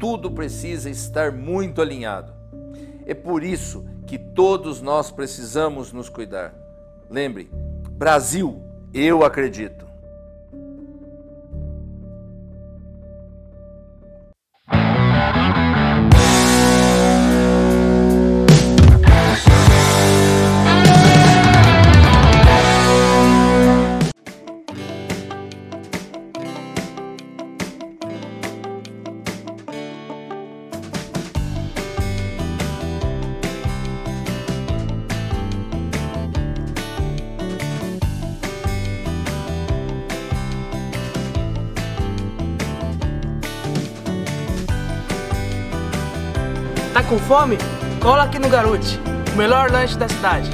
[0.00, 2.32] Tudo precisa estar muito alinhado.
[3.04, 6.54] É por isso que todos nós precisamos nos cuidar.
[7.10, 7.50] Lembre,
[7.90, 8.62] Brasil,
[8.94, 9.87] eu acredito.
[47.28, 47.58] Fome?
[48.00, 48.98] Cola aqui no Garute,
[49.34, 50.48] o melhor lanche da cidade.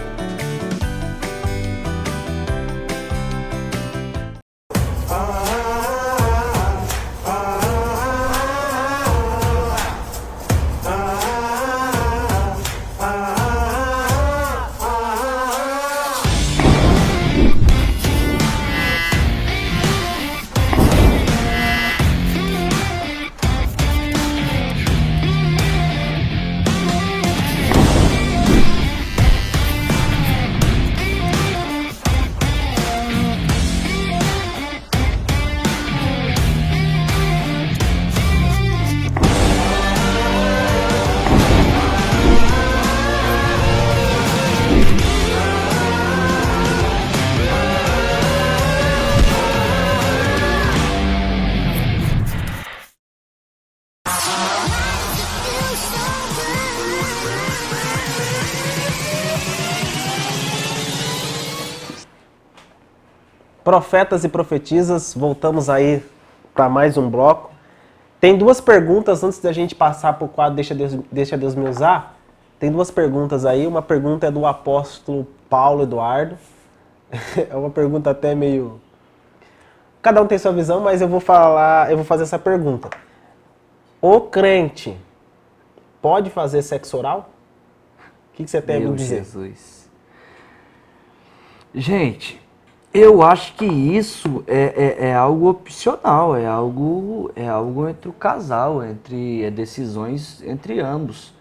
[63.75, 66.01] Profetas e profetisas, voltamos aí
[66.55, 67.51] para mais um bloco.
[68.21, 71.69] Tem duas perguntas antes da gente passar para o quadro Deixa Deus, Deixa Deus Me
[71.69, 72.15] Usar.
[72.61, 73.67] Tem duas perguntas aí.
[73.67, 76.39] Uma pergunta é do apóstolo Paulo Eduardo.
[77.51, 78.81] É uma pergunta até meio.
[80.01, 82.89] Cada um tem sua visão, mas eu vou falar, eu vou fazer essa pergunta.
[84.01, 84.97] O crente
[86.01, 87.29] pode fazer sexo oral?
[87.99, 89.25] O que, que você tem a me Meu dizer?
[89.25, 89.91] Jesus.
[91.75, 92.44] Gente,
[92.95, 98.13] eu acho que isso é, é, é algo opcional, é algo, é algo entre o
[98.13, 101.35] casal, entre é decisões entre ambos.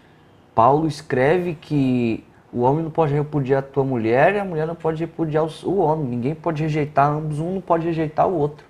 [0.52, 4.74] Paulo escreve que o homem não pode repudiar a tua mulher e a mulher não
[4.74, 6.08] pode repudiar o, homem.
[6.08, 8.66] Ninguém pode rejeitar ambos, um não pode rejeitar o outro.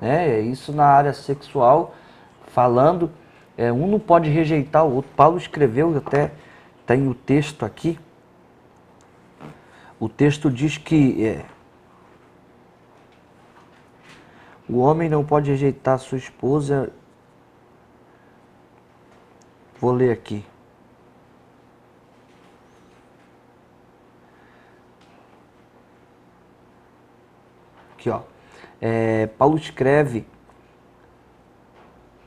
[0.00, 0.40] Né?
[0.40, 1.96] Isso na área sexual,
[2.46, 3.10] falando,
[3.58, 5.10] é, um não pode rejeitar o outro.
[5.16, 6.30] Paulo escreveu, até
[6.86, 7.98] tem o texto aqui.
[9.98, 11.44] O texto diz que é,
[14.72, 16.92] o homem não pode rejeitar sua esposa.
[19.80, 20.44] Vou ler aqui.
[27.94, 28.22] Aqui, ó.
[28.80, 30.24] É, Paulo escreve.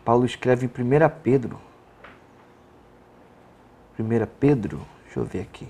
[0.04, 1.58] Paulo escreve em 1 Pedro.
[3.98, 4.04] 1
[4.38, 5.68] Pedro, deixa eu ver aqui.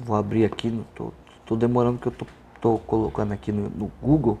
[0.00, 1.12] Vou abrir aqui, no, tô,
[1.44, 2.14] tô demorando que eu
[2.60, 4.40] tô colocando aqui no, no Google.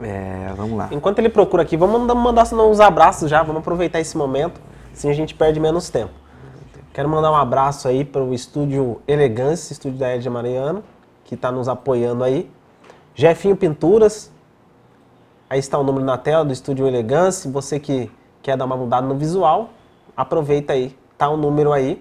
[0.00, 0.88] É, vamos lá.
[0.90, 4.60] Enquanto ele procura aqui, vamos mandar, uns abraços já, vamos aproveitar esse momento,
[4.92, 6.12] assim a gente perde menos tempo.
[6.92, 10.84] Quero mandar um abraço aí para o estúdio Elegância, estúdio da Edja Mariano,
[11.24, 12.50] que está nos apoiando aí.
[13.14, 14.32] Jefinho Pinturas,
[15.48, 17.50] aí está o número na tela do estúdio Elegância.
[17.50, 18.10] Você que
[18.42, 19.70] quer dar uma mudada no visual,
[20.16, 22.00] aproveita aí, tá o número aí.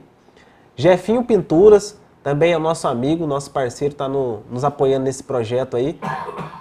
[0.75, 5.75] Jefinho Pinturas, também é o nosso amigo, nosso parceiro, está no, nos apoiando nesse projeto
[5.75, 5.99] aí.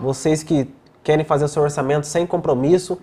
[0.00, 0.68] Vocês que
[1.04, 3.00] querem fazer o seu orçamento sem compromisso,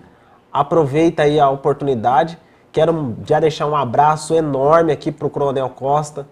[0.52, 2.38] aproveita aí a oportunidade.
[2.72, 6.28] Quero já deixar um abraço enorme aqui para o Coronel Costa,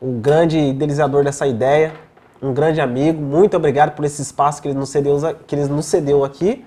[0.00, 1.92] o grande idealizador dessa ideia,
[2.40, 3.20] um grande amigo.
[3.20, 6.64] Muito obrigado por esse espaço que ele nos cedeu, que ele nos cedeu aqui.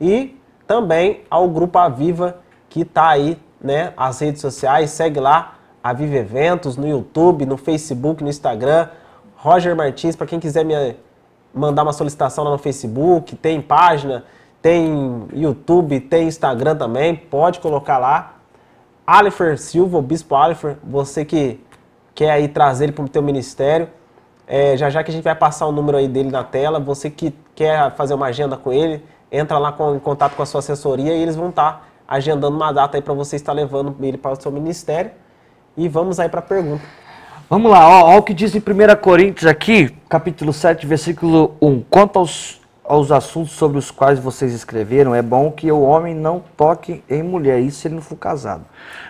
[0.00, 4.90] E também ao Grupo Aviva, que está aí, né, as redes sociais.
[4.90, 5.54] Segue lá,
[5.84, 8.88] Aviva Eventos, no YouTube, no Facebook, no Instagram.
[9.36, 10.96] Roger Martins, para quem quiser me
[11.52, 14.24] mandar uma solicitação lá no Facebook, tem página,
[14.62, 18.36] tem YouTube, tem Instagram também, pode colocar lá.
[19.06, 21.60] Alifer Silva, o Bispo Alifer, você que
[22.14, 23.90] quer aí trazer ele para o teu ministério,
[24.46, 27.10] é, já já que a gente vai passar o número aí dele na tela, você
[27.10, 30.60] que quer fazer uma agenda com ele, entra lá com, em contato com a sua
[30.60, 34.16] assessoria e eles vão estar tá agendando uma data aí para você estar levando ele
[34.16, 35.10] para o seu ministério.
[35.76, 36.84] E vamos aí para a pergunta.
[37.50, 41.82] Vamos lá, ó, o que diz em 1 Coríntios aqui, capítulo 7, versículo 1.
[41.90, 46.40] Quanto aos, aos assuntos sobre os quais vocês escreveram, é bom que o homem não
[46.56, 48.64] toque em mulher, isso se ele não for casado.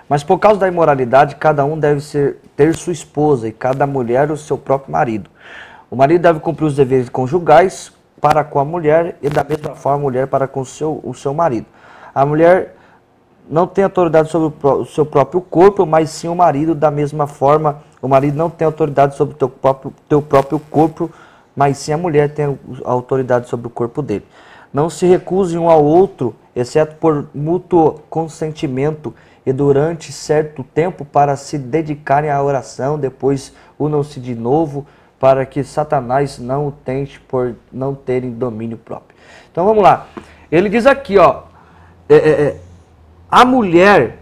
[0.08, 4.30] Mas por causa da imoralidade, cada um deve ser, ter sua esposa e cada mulher
[4.30, 5.28] o seu próprio marido.
[5.90, 7.92] O marido deve cumprir os deveres conjugais
[8.22, 11.12] para com a mulher e da mesma forma a mulher para com o seu, o
[11.12, 11.66] seu marido.
[12.14, 12.74] A mulher
[13.48, 17.82] não tem autoridade sobre o, seu próprio corpo, mas sim o marido da mesma forma.
[18.00, 21.10] O marido não tem autoridade sobre o teu próprio, teu próprio corpo,
[21.54, 24.26] mas sim a mulher tem a autoridade sobre o corpo dele.
[24.72, 29.14] Não se recuse um ao outro, exceto por mútuo consentimento
[29.46, 34.86] e durante certo tempo para se dedicarem à oração, depois unam-se de novo
[35.20, 39.16] para que Satanás não o tente por não terem domínio próprio.
[39.50, 40.06] Então vamos lá.
[40.50, 41.42] Ele diz aqui, ó,
[42.08, 42.60] é, é, é,
[43.34, 44.18] a mulher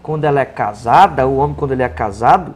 [0.00, 2.54] quando ela é casada, o homem quando ele é casado,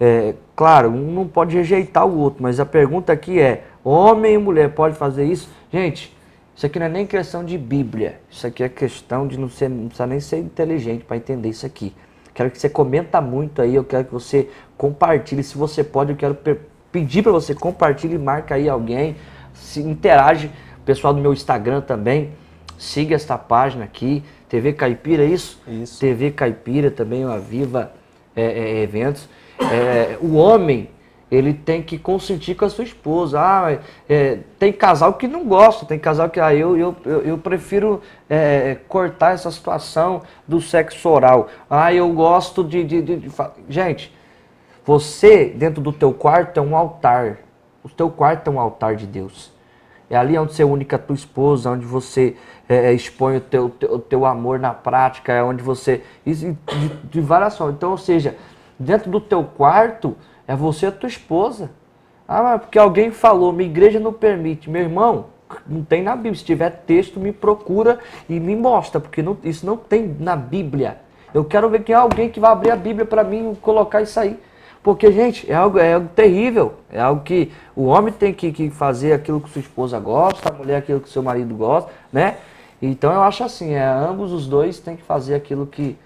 [0.00, 4.38] é, claro, um não pode rejeitar o outro, mas a pergunta aqui é: homem e
[4.38, 5.50] mulher pode fazer isso?
[5.70, 6.16] Gente,
[6.56, 9.68] isso aqui não é nem questão de Bíblia, isso aqui é questão de não, ser,
[9.68, 11.94] não precisa nem ser inteligente para entender isso aqui.
[12.32, 16.16] Quero que você comenta muito aí, eu quero que você compartilhe, se você pode, eu
[16.16, 19.16] quero pe- pedir para você compartilhe, marca aí alguém,
[19.52, 22.32] se interage, o pessoal do meu Instagram também,
[22.78, 24.24] siga esta página aqui,
[24.54, 25.60] TV Caipira, é isso?
[25.66, 25.98] Isso.
[25.98, 27.90] TV Caipira também, o Aviva
[28.36, 29.28] é, é, Eventos.
[29.58, 30.90] É, o homem,
[31.28, 33.40] ele tem que consentir com a sua esposa.
[33.40, 33.78] Ah,
[34.08, 38.00] é, tem casal que não gosta, tem casal que ah, eu, eu, eu, eu prefiro
[38.30, 41.48] é, cortar essa situação do sexo oral.
[41.68, 43.30] Ah, eu gosto de, de, de- de
[43.68, 44.14] Gente,
[44.86, 47.38] você, dentro do teu quarto, é um altar.
[47.82, 49.52] O teu quarto é um altar de Deus.
[50.14, 52.36] É ali onde você une com a tua esposa, onde você
[52.68, 56.02] é, é, expõe o teu, teu, teu amor na prática, é onde você.
[56.24, 56.56] De,
[57.10, 57.74] de várias formas.
[57.74, 58.36] Então, ou seja,
[58.78, 61.72] dentro do teu quarto é você e a tua esposa.
[62.28, 64.70] Ah, mas porque alguém falou, minha igreja não permite.
[64.70, 65.26] Meu irmão,
[65.66, 66.36] não tem na Bíblia.
[66.36, 67.98] Se tiver texto, me procura
[68.28, 70.98] e me mostra, porque não- isso não tem na Bíblia.
[71.34, 74.00] Eu quero ver que é alguém que vai abrir a Bíblia para mim e colocar
[74.00, 74.38] isso aí.
[74.84, 76.74] Porque, gente, é algo, é algo terrível.
[76.92, 80.52] É algo que o homem tem que, que fazer aquilo que sua esposa gosta, a
[80.52, 82.36] mulher aquilo que seu marido gosta, né?
[82.82, 85.96] Então eu acho assim, é, ambos os dois têm que fazer aquilo que,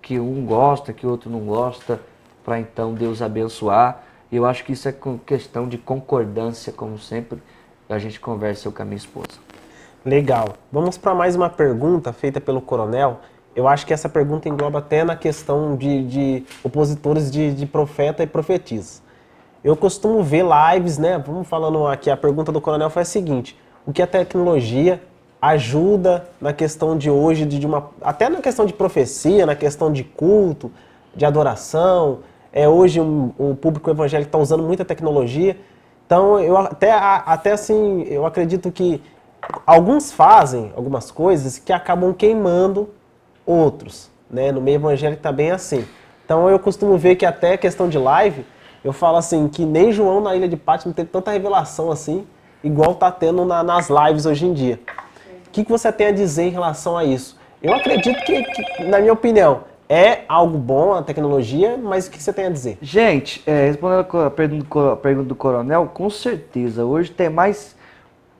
[0.00, 2.00] que um gosta, que o outro não gosta,
[2.42, 4.02] para então Deus abençoar.
[4.32, 4.94] Eu acho que isso é
[5.26, 7.38] questão de concordância, como sempre
[7.86, 9.38] a gente conversa eu com a minha esposa.
[10.02, 10.56] Legal.
[10.72, 13.20] Vamos para mais uma pergunta feita pelo Coronel.
[13.56, 18.22] Eu acho que essa pergunta engloba até na questão de, de opositores de, de profeta
[18.22, 19.00] e profetisa.
[19.64, 21.16] Eu costumo ver lives, né?
[21.26, 25.00] Vamos falando aqui, a pergunta do Coronel foi a seguinte: o que a tecnologia
[25.40, 29.90] ajuda na questão de hoje, de, de uma, até na questão de profecia, na questão
[29.90, 30.70] de culto,
[31.14, 32.18] de adoração.
[32.52, 35.56] É, hoje um- o público evangélico está usando muita tecnologia.
[36.06, 39.02] Então, eu até, até assim, eu acredito que
[39.66, 42.90] alguns fazem algumas coisas que acabam queimando
[43.46, 44.50] outros, né?
[44.52, 45.86] No meio evangélico tá bem assim.
[46.24, 48.44] Então eu costumo ver que até questão de live,
[48.84, 52.26] eu falo assim, que nem João na Ilha de Pátimo teve tanta revelação assim,
[52.62, 54.80] igual tá tendo na- nas lives hoje em dia.
[55.46, 57.38] O que, que você tem a dizer em relação a isso?
[57.62, 62.20] Eu acredito que, que, na minha opinião, é algo bom a tecnologia, mas o que
[62.22, 62.76] você tem a dizer?
[62.82, 66.84] Gente, é, respondendo a pergunta, a pergunta do coronel, com certeza.
[66.84, 67.76] Hoje tem mais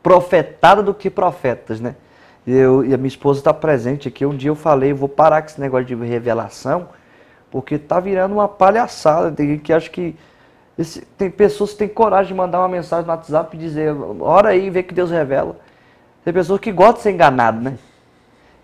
[0.03, 1.95] profetada do que profetas, né?
[2.47, 4.25] Eu, e a minha esposa está presente aqui.
[4.25, 6.89] Um dia eu falei, vou parar com esse negócio de revelação,
[7.51, 9.33] porque tá virando uma palhaçada.
[9.33, 10.15] Tem que acha que.
[10.79, 14.51] esse- tem pessoas que têm coragem de mandar uma mensagem no WhatsApp e dizer, ora
[14.51, 15.57] aí vê que Deus revela.
[16.25, 17.79] Tem pessoas que gostam de ser enganado, né?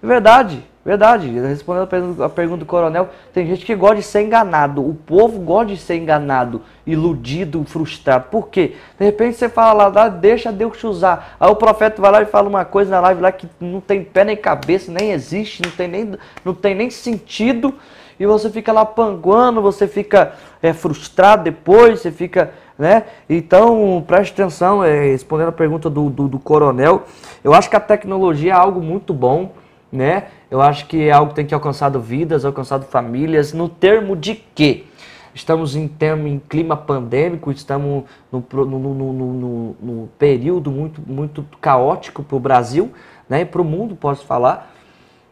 [0.03, 1.29] É Verdade, verdade.
[1.31, 4.87] Respondendo a pergunta, do coronel, tem gente que gosta de ser enganado.
[4.87, 8.27] O povo gosta de ser enganado, iludido, frustrado.
[8.31, 8.75] Por quê?
[8.99, 11.37] De repente você fala lá, "Ah, deixa Deus te usar.
[11.39, 14.03] Aí o profeta vai lá e fala uma coisa na live lá que não tem
[14.03, 16.13] pé nem cabeça, nem existe, não tem nem,
[16.45, 17.75] não tem nem sentido.
[18.19, 22.53] E você fica lá panguando, você fica é, frustrado depois, você fica.
[22.79, 23.05] Né?
[23.29, 27.05] Então, preste atenção, é, respondendo a pergunta do, do, do coronel,
[27.45, 29.53] eu acho que a tecnologia é algo muito bom
[29.93, 30.29] né?
[30.51, 34.35] Eu acho que é algo que tem que alcançado vidas, alcançado famílias, no termo de
[34.35, 34.87] que
[35.35, 42.23] estamos em, termo, em clima pandêmico, estamos no, no, no, no, período muito, muito caótico
[42.23, 42.91] para o Brasil,
[43.29, 43.45] né?
[43.45, 44.75] Para o mundo, posso falar,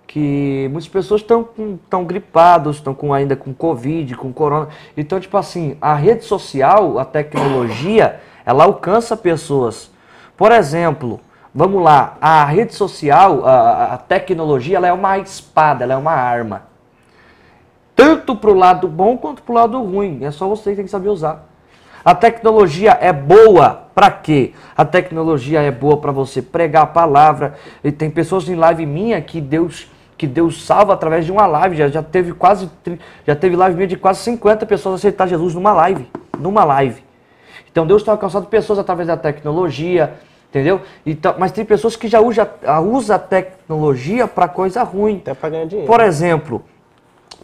[0.06, 1.48] que muitas pessoas estão
[1.84, 4.68] estão gripados, estão com, ainda com Covid, com Corona.
[4.96, 9.90] Então, tipo assim, a rede social, a tecnologia, ela alcança pessoas.
[10.36, 11.20] Por exemplo,
[11.54, 16.12] vamos lá, a rede social, a, a tecnologia, ela é uma espada, ela é uma
[16.12, 16.62] arma.
[17.94, 20.24] Tanto para o lado bom quanto para o lado ruim.
[20.24, 21.46] É só você que tem que saber usar.
[22.02, 24.54] A tecnologia é boa para quê?
[24.74, 27.56] A tecnologia é boa para você pregar a palavra.
[27.84, 29.86] E tem pessoas em live minha que Deus
[30.16, 31.76] que Deus salva através de uma live.
[31.76, 32.70] Já, já teve quase
[33.26, 36.08] já teve live minha de quase 50 pessoas aceitar Jesus numa live,
[36.38, 37.02] numa live.
[37.70, 40.14] Então Deus tem alcançado pessoas através da tecnologia,
[40.50, 40.82] entendeu?
[41.06, 42.48] Então, mas tem pessoas que já usa,
[42.84, 45.18] usa a tecnologia para coisa ruim.
[45.18, 45.86] Até para ganhar dinheiro.
[45.90, 46.62] Por exemplo,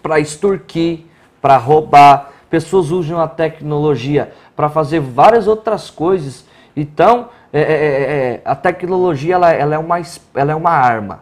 [0.02, 1.00] para extorquir,
[1.40, 2.32] para roubar.
[2.50, 6.44] Pessoas usam a tecnologia para fazer várias outras coisas.
[6.76, 9.96] Então, é, é, é, é, a tecnologia ela, ela é uma,
[10.34, 11.20] ela é uma arma.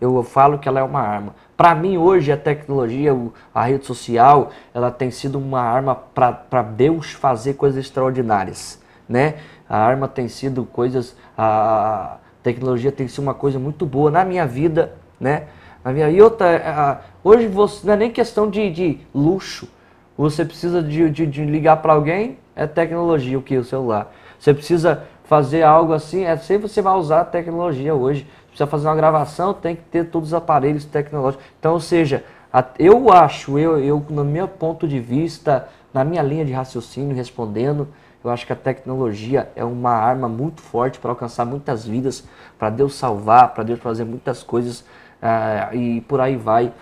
[0.00, 1.34] Eu falo que ela é uma arma.
[1.56, 3.14] Para mim, hoje, a tecnologia,
[3.54, 8.80] a rede social, ela tem sido uma arma para Deus fazer coisas extraordinárias.
[9.08, 9.34] Né?
[9.70, 11.16] A arma tem sido coisas.
[11.38, 14.94] A tecnologia tem sido uma coisa muito boa na minha vida.
[15.20, 15.44] Né?
[15.84, 19.68] Na minha, e outra, hoje você, não é nem questão de, de luxo.
[20.18, 23.56] Você precisa de, de, de ligar para alguém, é tecnologia, o que?
[23.56, 24.12] O celular.
[24.38, 28.26] Você precisa fazer algo assim, é sempre você vai usar a tecnologia hoje.
[28.48, 31.46] Precisa fazer uma gravação, tem que ter todos os aparelhos tecnológicos.
[31.58, 32.24] Então, ou seja,
[32.76, 37.86] eu acho, eu, eu, no meu ponto de vista, na minha linha de raciocínio, respondendo,
[38.22, 42.24] eu acho que a tecnologia é uma arma muito forte para alcançar muitas vidas,
[42.58, 44.84] para Deus salvar, para Deus fazer muitas coisas
[45.22, 46.72] ah, e por aí vai,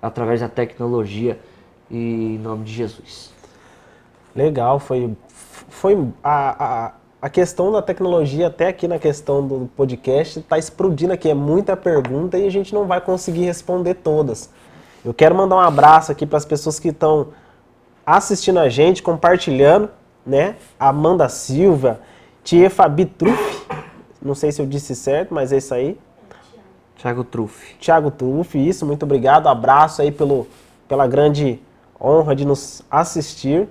[0.00, 1.38] através da tecnologia
[1.90, 3.32] e em nome de Jesus.
[4.34, 5.14] Legal, foi,
[5.68, 6.92] foi a, a,
[7.22, 11.28] a questão da tecnologia, até aqui na questão do podcast, está explodindo aqui.
[11.28, 14.50] É muita pergunta e a gente não vai conseguir responder todas.
[15.04, 17.28] Eu quero mandar um abraço aqui para as pessoas que estão
[18.04, 19.88] assistindo a gente, compartilhando,
[20.24, 20.56] né?
[20.78, 22.00] Amanda Silva,
[22.44, 23.66] Tia Fabi Truff,
[24.20, 25.98] não sei se eu disse certo, mas é isso aí.
[26.96, 27.74] Thiago Truff.
[27.80, 29.48] Thiago Truff, isso, muito obrigado.
[29.48, 30.46] Abraço aí pelo,
[30.86, 31.60] pela grande
[32.00, 33.68] honra de nos assistir.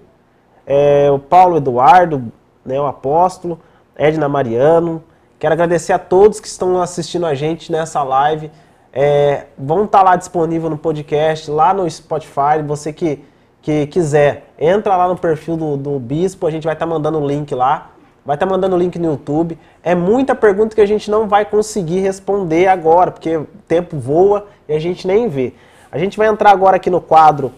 [0.65, 2.31] É, o Paulo Eduardo,
[2.65, 3.59] né, o apóstolo,
[3.95, 5.03] Edna Mariano.
[5.39, 8.51] Quero agradecer a todos que estão assistindo a gente nessa live.
[8.93, 12.61] É, vão estar lá disponível no podcast, lá no Spotify.
[12.65, 13.23] Você que,
[13.61, 17.27] que quiser, entra lá no perfil do, do Bispo, a gente vai estar mandando o
[17.27, 17.91] link lá.
[18.23, 19.57] Vai estar mandando o link no YouTube.
[19.81, 24.47] É muita pergunta que a gente não vai conseguir responder agora, porque o tempo voa
[24.69, 25.53] e a gente nem vê.
[25.91, 27.51] A gente vai entrar agora aqui no quadro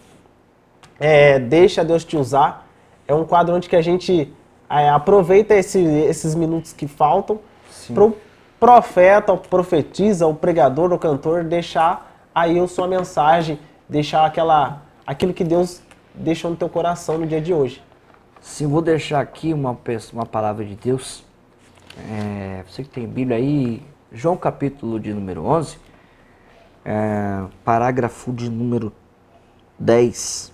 [0.98, 2.66] é, Deixa Deus Te Usar.
[3.06, 4.32] É um quadro onde que a gente
[4.68, 7.38] é, aproveita esse, esses minutos que faltam
[7.92, 8.16] para o
[8.58, 15.34] profeta, o profetiza, o pregador, o cantor deixar aí a sua mensagem, deixar aquela, aquilo
[15.34, 15.82] que Deus
[16.14, 17.82] deixou no teu coração no dia de hoje.
[18.40, 19.76] Sim, vou deixar aqui uma,
[20.12, 21.24] uma palavra de Deus.
[22.10, 23.82] É, você que tem Bíblia aí,
[24.12, 25.78] João capítulo de número 11,
[26.84, 28.92] é, parágrafo de número
[29.78, 30.52] 10.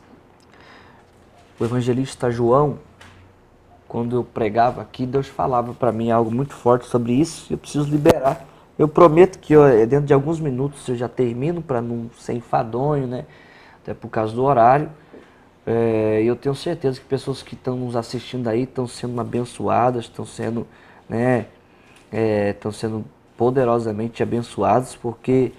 [1.58, 2.78] O evangelista João,
[3.86, 7.90] quando eu pregava aqui, Deus falava para mim algo muito forte sobre isso eu preciso
[7.90, 8.46] liberar.
[8.78, 13.06] Eu prometo que eu, dentro de alguns minutos eu já termino para não ser enfadonho,
[13.06, 13.26] né?
[13.82, 14.88] Até por causa do horário.
[15.66, 20.24] É, eu tenho certeza que pessoas que estão nos assistindo aí estão sendo abençoadas, estão
[20.24, 20.66] sendo,
[21.08, 21.46] né,
[22.52, 23.04] estão é, sendo
[23.36, 25.52] poderosamente abençoadas, porque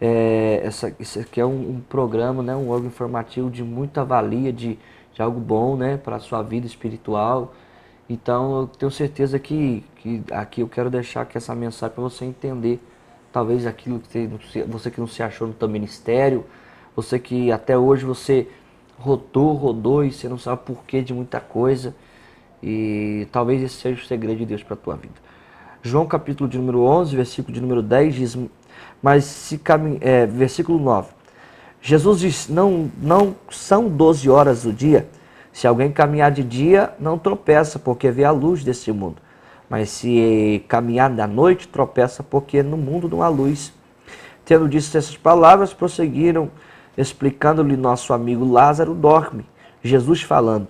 [0.00, 4.52] é, essa, isso aqui é um, um, programa, né, um órgão informativo de muita valia,
[4.52, 4.78] de,
[5.12, 7.54] de algo bom né, para a sua vida espiritual.
[8.08, 12.24] Então eu tenho certeza que, que aqui eu quero deixar aqui essa mensagem para você
[12.24, 12.80] entender
[13.32, 16.44] talvez aquilo que você, você que não se achou no teu ministério,
[16.94, 18.48] você que até hoje você
[18.98, 21.94] rodou, rodou e você não sabe porquê de muita coisa.
[22.62, 25.14] E talvez esse seja o segredo de Deus para a tua vida.
[25.82, 28.38] João capítulo de número 11, versículo de número 10 diz,
[29.02, 31.12] mas se caminha, é, versículo 9.
[31.82, 35.06] Jesus diz, não, não são 12 horas do dia.
[35.52, 39.16] Se alguém caminhar de dia, não tropeça, porque vê a luz desse mundo.
[39.68, 43.72] Mas se caminhar da noite, tropeça, porque no mundo não há luz.
[44.44, 46.50] Tendo dito essas palavras, prosseguiram
[46.96, 49.46] explicando-lhe nosso amigo Lázaro dorme.
[49.82, 50.68] Jesus falando.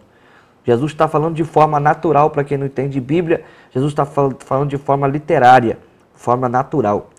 [0.64, 4.78] Jesus está falando de forma natural, para quem não entende Bíblia, Jesus está falando de
[4.78, 5.78] forma literária,
[6.14, 7.10] forma natural.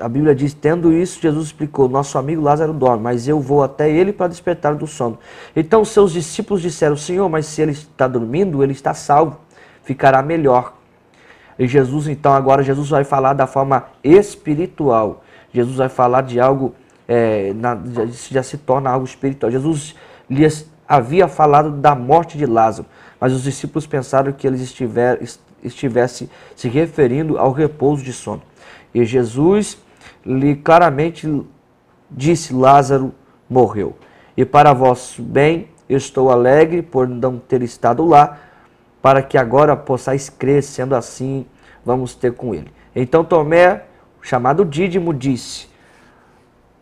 [0.00, 3.90] A Bíblia diz: tendo isso, Jesus explicou: Nosso amigo Lázaro dorme, mas eu vou até
[3.90, 5.18] ele para despertar do sono.
[5.54, 9.38] Então seus discípulos disseram: Senhor, mas se ele está dormindo, ele está salvo,
[9.82, 10.74] ficará melhor.
[11.58, 15.24] E Jesus, então, agora, Jesus vai falar da forma espiritual.
[15.52, 16.74] Jesus vai falar de algo
[17.08, 19.50] é, na, já, já, se torna algo espiritual.
[19.50, 19.96] Jesus
[20.28, 22.86] lhes havia falado da morte de Lázaro,
[23.18, 25.18] mas os discípulos pensaram que ele estiver,
[25.62, 28.42] estivesse se referindo ao repouso de sono.
[28.94, 29.78] E Jesus
[30.24, 31.26] lhe claramente
[32.10, 33.14] disse: Lázaro
[33.48, 33.96] morreu.
[34.36, 38.38] E para vosso bem estou alegre por não ter estado lá,
[39.00, 41.46] para que agora possais crer, sendo assim,
[41.84, 42.70] vamos ter com ele.
[42.94, 43.84] Então Tomé,
[44.20, 45.67] chamado Dídimo, disse: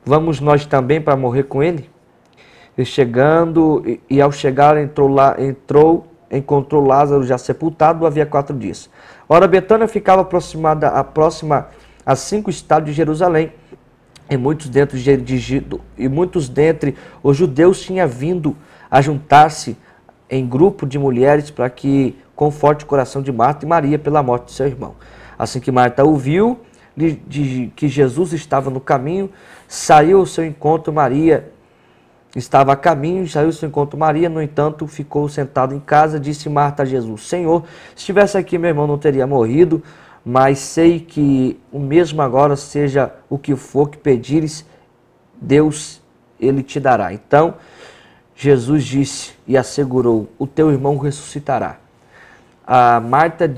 [0.08, 1.90] Vamos nós também para morrer com ele?
[2.78, 8.56] E chegando, e, e ao chegar, entrou, lá, entrou, encontrou Lázaro já sepultado havia quatro
[8.56, 8.88] dias.
[9.28, 11.66] Ora, Betânia ficava aproximada, a próxima
[12.04, 13.52] a cinco estados de Jerusalém.
[14.30, 15.66] E muitos dentro de, de,
[15.98, 18.56] e muitos dentre os judeus tinham vindo
[18.88, 19.76] a juntar-se
[20.30, 24.46] em grupo de mulheres para que conforte o coração de Marta e Maria pela morte
[24.46, 24.94] de seu irmão.
[25.36, 26.60] Assim que Marta ouviu
[26.96, 29.30] de, de que Jesus estava no caminho,
[29.68, 31.50] Saiu ao seu encontro Maria,
[32.34, 36.48] estava a caminho, saiu ao seu encontro Maria, no entanto, ficou sentado em casa, disse
[36.48, 37.64] Marta a Jesus: Senhor,
[37.94, 39.82] se estivesse aqui, meu irmão não teria morrido,
[40.24, 44.64] mas sei que o mesmo agora, seja o que for que pedires,
[45.40, 46.00] Deus
[46.40, 47.12] ele te dará.
[47.12, 47.54] Então,
[48.34, 51.78] Jesus disse e assegurou: O teu irmão ressuscitará.
[52.66, 53.50] A Marta,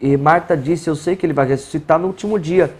[0.00, 2.72] e Marta disse: Eu sei que ele vai ressuscitar no último dia.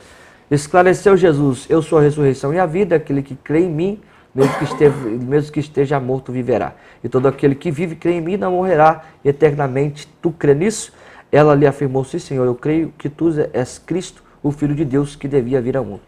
[0.51, 4.01] Esclareceu Jesus: Eu sou a ressurreição e a vida, aquele que crê em mim,
[4.35, 6.75] mesmo que, esteja, mesmo que esteja morto, viverá.
[7.05, 10.09] E todo aquele que vive e crê em mim não morrerá eternamente.
[10.23, 10.93] Tu crê nisso?
[11.31, 15.15] Ela lhe afirmou: Sim, Senhor, eu creio que tu és Cristo, o Filho de Deus
[15.15, 16.03] que devia vir ao mundo.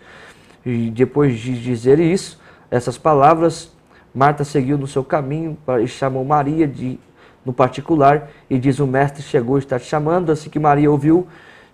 [0.65, 2.41] E depois de dizer isso,
[2.71, 3.73] essas palavras,
[4.15, 6.99] Marta seguiu no seu caminho e chamou Maria de,
[7.45, 10.33] no particular e diz: O mestre chegou e está te chamando.
[10.33, 11.29] Assim que Maria ouviu,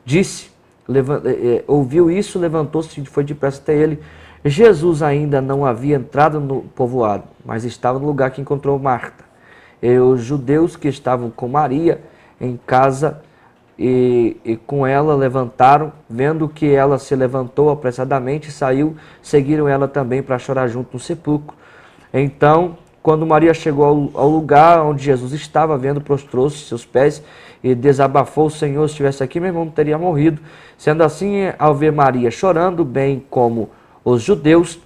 [0.04, 0.55] disse
[0.88, 4.00] é, é, ouviu isso, levantou-se e foi depressa até ele.
[4.44, 9.24] Jesus ainda não havia entrado no povoado, mas estava no lugar que encontrou Marta.
[9.82, 12.00] E os judeus que estavam com Maria
[12.40, 13.20] em casa
[13.78, 20.22] e, e, com ela levantaram, vendo que ela se levantou apressadamente, saiu, seguiram ela também
[20.22, 21.56] para chorar junto no sepulcro.
[22.14, 27.22] Então, Quando Maria chegou ao, ao lugar onde Jesus estava vendo, prostrou-se seus pés
[27.62, 30.40] e desabafou: Senhor, se estivesse aqui, meu irmão teria morrido.
[30.76, 33.70] Sendo assim, ao ver Maria chorando, bem como
[34.04, 34.78] os judeus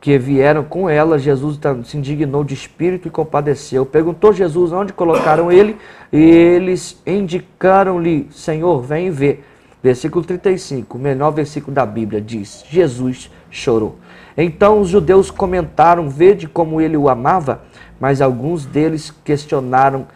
[0.00, 3.86] que vieram com ela, Jesus se indignou de espírito e compadeceu.
[3.86, 5.76] Perguntou Jesus onde colocaram ele,
[6.12, 9.44] e eles indicaram-lhe: Senhor, vem ver.
[9.82, 13.96] Versículo 35, o menor versículo da Bíblia, diz: Jesus chorou.
[14.36, 17.62] Então os judeus comentaram: Vede como ele o amava,
[17.98, 20.06] mas alguns deles questionaram: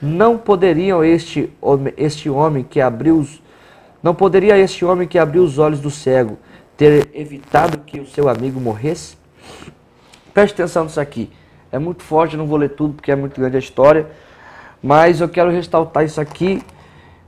[0.00, 1.52] Não poderiam este,
[1.96, 3.42] este homem que abriu os,
[4.02, 6.38] não poderia este homem que abriu os olhos do cego
[6.76, 9.16] ter evitado que o seu amigo morresse?
[10.32, 11.30] Preste atenção nisso aqui.
[11.70, 14.06] É muito forte, não vou ler tudo porque é muito grande a história,
[14.82, 16.62] mas eu quero ressaltar isso aqui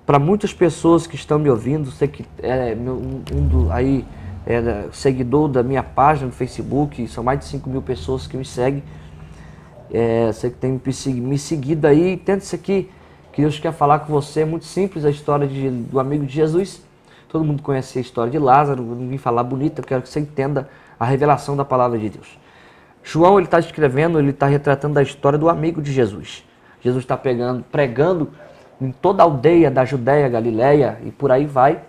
[0.07, 4.05] para muitas pessoas que estão me ouvindo, sei que é um, um do, aí
[4.47, 8.45] é seguidor da minha página no Facebook, são mais de 5 mil pessoas que me
[8.45, 8.83] seguem.
[9.93, 12.91] É, sei que tem me seguido aí, tenta isso aqui,
[13.31, 14.41] que Deus quer falar com você.
[14.41, 16.83] É muito simples a história de, do amigo de Jesus.
[17.29, 20.21] Todo mundo conhece a história de Lázaro, não vim falar bonita, eu quero que você
[20.21, 22.39] entenda a revelação da palavra de Deus.
[23.03, 26.45] João ele está escrevendo, ele está retratando a história do amigo de Jesus.
[26.81, 28.31] Jesus está pregando
[28.81, 31.81] em toda a aldeia da Judéia, Galiléia e por aí vai.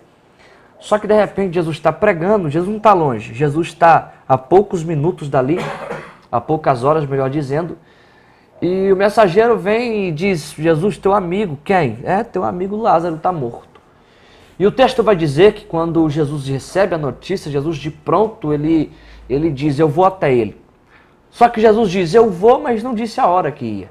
[0.78, 4.84] Só que de repente Jesus está pregando, Jesus não está longe, Jesus está a poucos
[4.84, 5.58] minutos dali,
[6.30, 7.78] a poucas horas, melhor dizendo,
[8.62, 11.98] e o mensageiro vem e diz: Jesus, teu amigo, quem?
[12.04, 13.80] É, teu amigo Lázaro está morto.
[14.58, 18.92] E o texto vai dizer que quando Jesus recebe a notícia, Jesus de pronto ele,
[19.28, 20.56] ele diz: Eu vou até ele.
[21.30, 23.90] Só que Jesus diz: Eu vou, mas não disse a hora que ia.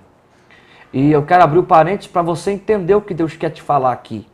[0.94, 3.92] E eu quero abrir o parênteses para você entender o que Deus quer te falar
[3.92, 4.26] aqui.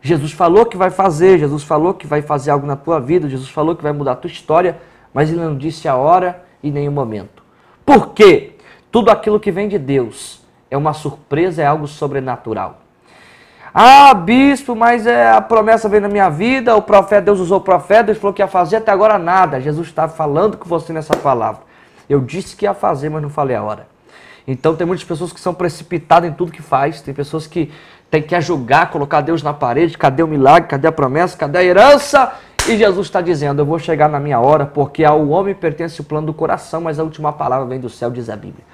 [0.00, 3.50] Jesus falou que vai fazer, Jesus falou que vai fazer algo na tua vida, Jesus
[3.50, 4.78] falou que vai mudar a tua história,
[5.12, 7.42] mas ele não disse a hora e nem o momento.
[7.84, 8.55] Por quê?
[8.96, 10.40] Tudo aquilo que vem de Deus
[10.70, 12.80] é uma surpresa, é algo sobrenatural.
[13.74, 17.60] Ah, bispo, mas é, a promessa veio na minha vida, o profeta, Deus usou o
[17.60, 19.60] profeta, Deus falou que ia fazer, até agora nada.
[19.60, 21.60] Jesus está falando com você nessa palavra.
[22.08, 23.86] Eu disse que ia fazer, mas não falei a hora.
[24.48, 27.70] Então tem muitas pessoas que são precipitadas em tudo que faz, tem pessoas que
[28.10, 31.62] têm que julgar, colocar Deus na parede, cadê o milagre, cadê a promessa, cadê a
[31.62, 32.32] herança?
[32.68, 36.04] E Jesus está dizendo, eu vou chegar na minha hora, porque ao homem pertence o
[36.04, 38.64] plano do coração, mas a última palavra vem do céu, diz a Bíblia.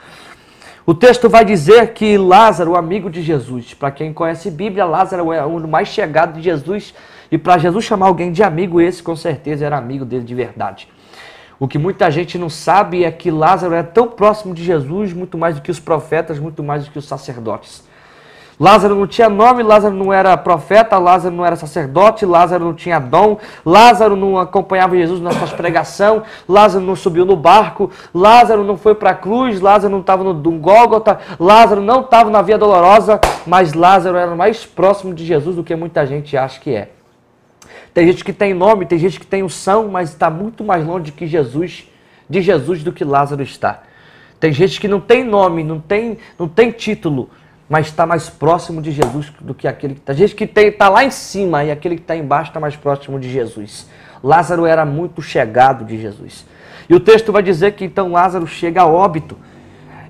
[0.86, 5.44] O texto vai dizer que Lázaro, amigo de Jesus, para quem conhece Bíblia, Lázaro é
[5.44, 6.94] o mais chegado de Jesus,
[7.31, 10.89] e para Jesus chamar alguém de amigo, esse com certeza era amigo dele de verdade.
[11.60, 15.36] O que muita gente não sabe é que Lázaro é tão próximo de Jesus, muito
[15.36, 17.85] mais do que os profetas, muito mais do que os sacerdotes.
[18.61, 22.99] Lázaro não tinha nome, Lázaro não era profeta, Lázaro não era sacerdote, Lázaro não tinha
[22.99, 28.77] dom, Lázaro não acompanhava Jesus nas suas pregação, Lázaro não subiu no barco, Lázaro não
[28.77, 33.20] foi para a cruz, Lázaro não estava no, Gólgota, Lázaro não estava na Via Dolorosa,
[33.47, 36.91] mas Lázaro era mais próximo de Jesus do que muita gente acha que é.
[37.95, 41.12] Tem gente que tem nome, tem gente que tem unção, mas está muito mais longe
[41.12, 41.89] que Jesus,
[42.29, 43.83] de Jesus do que Lázaro está.
[44.41, 47.31] Tem gente que não tem nome, não tem, não tem título,
[47.73, 50.12] mas está mais próximo de Jesus do que aquele que está.
[50.12, 53.31] Gente que está lá em cima e aquele que está embaixo está mais próximo de
[53.31, 53.89] Jesus.
[54.23, 56.44] Lázaro era muito chegado de Jesus.
[56.86, 59.39] E o texto vai dizer que então Lázaro chega a óbito.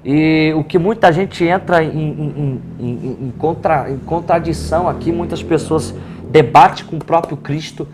[0.04, 5.40] E o que muita gente entra em, em, em, em, contra, em contradição aqui, muitas
[5.40, 5.94] pessoas
[6.28, 7.86] debate com o próprio Cristo,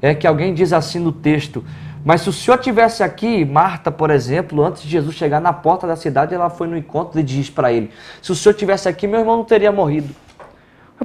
[0.00, 1.62] é que alguém diz assim no texto:
[2.04, 5.86] Mas se o senhor tivesse aqui, Marta, por exemplo, antes de Jesus chegar na porta
[5.86, 9.06] da cidade, ela foi no encontro e diz para ele: Se o senhor tivesse aqui,
[9.06, 10.14] meu irmão não teria morrido.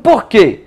[0.02, 0.64] Por quê?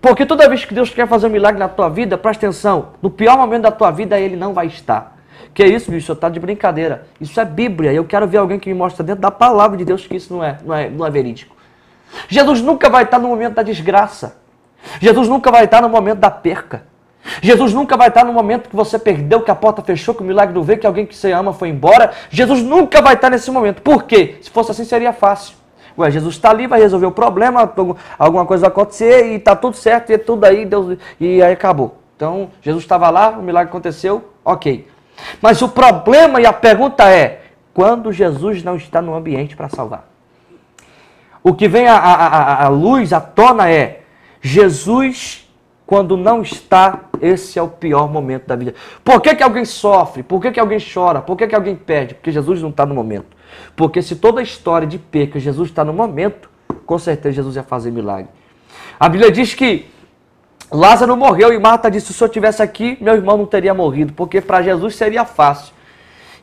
[0.00, 3.10] Porque toda vez que Deus quer fazer um milagre na tua vida, presta atenção, no
[3.10, 5.18] pior momento da tua vida ele não vai estar.
[5.52, 6.12] Que é isso, bicho?
[6.12, 7.06] Está de brincadeira.
[7.20, 7.92] Isso é Bíblia.
[7.92, 10.42] Eu quero ver alguém que me mostre dentro da palavra de Deus que isso não
[10.42, 11.54] é, não é, não é verídico.
[12.28, 14.40] Jesus nunca vai estar no momento da desgraça.
[15.00, 16.84] Jesus nunca vai estar no momento da perca.
[17.42, 20.24] Jesus nunca vai estar no momento que você perdeu, que a porta fechou, que o
[20.24, 22.12] milagre não veio, que alguém que você ama foi embora.
[22.30, 23.82] Jesus nunca vai estar nesse momento.
[23.82, 24.38] Por quê?
[24.40, 25.54] Se fosse assim, seria fácil.
[25.98, 27.70] Ué, Jesus está ali, vai resolver o problema,
[28.18, 31.52] alguma coisa vai acontecer e está tudo certo, e é tudo aí, Deus, e aí
[31.52, 31.96] acabou.
[32.16, 34.88] Então, Jesus estava lá, o milagre aconteceu, ok.
[35.42, 37.42] Mas o problema e a pergunta é:
[37.74, 40.08] quando Jesus não está no ambiente para salvar?
[41.42, 44.02] O que vem à luz, à tona é:
[44.40, 45.49] Jesus,
[45.90, 48.76] quando não está, esse é o pior momento da vida.
[49.02, 50.22] Por que, que alguém sofre?
[50.22, 51.20] Por que, que alguém chora?
[51.20, 52.14] Por que, que alguém perde?
[52.14, 53.36] Porque Jesus não está no momento.
[53.74, 56.48] Porque se toda a história de perca Jesus está no momento,
[56.86, 58.28] com certeza Jesus ia fazer milagre.
[59.00, 59.86] A Bíblia diz que
[60.70, 64.40] Lázaro morreu e Marta disse: se senhor tivesse aqui, meu irmão não teria morrido, porque
[64.40, 65.74] para Jesus seria fácil.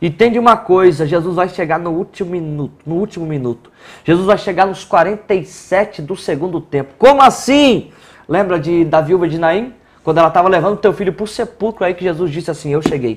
[0.02, 3.72] Entende uma coisa, Jesus vai chegar no último minuto, no último minuto.
[4.03, 6.95] Jesus vai chegar nos 47 do segundo tempo.
[6.98, 7.94] Como assim?
[8.28, 9.74] Lembra de, da viúva de Naim?
[10.04, 12.82] Quando ela estava levando teu filho para o sepulcro, aí que Jesus disse assim: Eu
[12.82, 13.16] cheguei.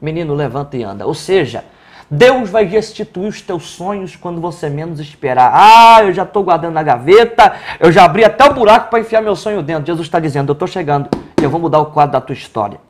[0.00, 1.06] Menino, levanta e anda.
[1.06, 1.64] Ou seja,
[2.10, 5.52] Deus vai restituir os teus sonhos quando você menos esperar.
[5.54, 9.20] Ah, eu já estou guardando na gaveta, eu já abri até o buraco para enfiar
[9.20, 9.86] meu sonho dentro.
[9.86, 11.08] Jesus está dizendo: Eu estou chegando,
[11.40, 12.80] eu vou mudar o quadro da tua história.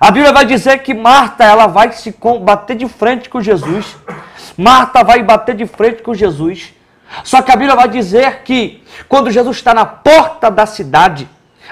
[0.00, 3.96] A Bíblia vai dizer que Marta ela vai se bater de frente com Jesus.
[4.56, 6.72] Marta vai bater de frente com Jesus.
[7.24, 11.28] Só que a Bíblia vai dizer que quando Jesus está na porta da cidade,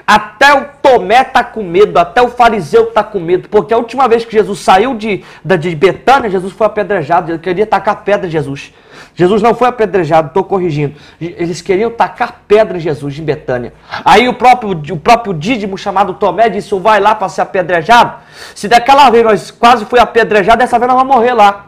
[0.07, 4.07] até o Tomé está com medo, até o fariseu está com medo, porque a última
[4.09, 8.31] vez que Jesus saiu de, de Betânia, Jesus foi apedrejado, ele queria tacar pedra em
[8.31, 8.73] Jesus.
[9.15, 10.95] Jesus não foi apedrejado, estou corrigindo.
[11.19, 13.73] Eles queriam tacar pedra em Jesus em Betânia.
[14.05, 18.19] Aí o próprio, o próprio dídimo chamado Tomé disse: vai lá para ser apedrejado.
[18.55, 21.67] Se daquela vez nós quase foi apedrejado, dessa vez nós vamos morrer lá.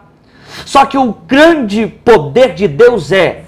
[0.67, 3.45] Só que o grande poder de Deus é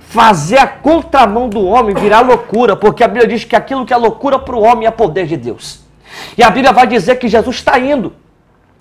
[0.00, 3.96] fazer a contramão do homem virar loucura, porque a Bíblia diz que aquilo que é
[3.96, 5.80] loucura para o homem é poder de Deus.
[6.36, 8.14] E a Bíblia vai dizer que Jesus está indo.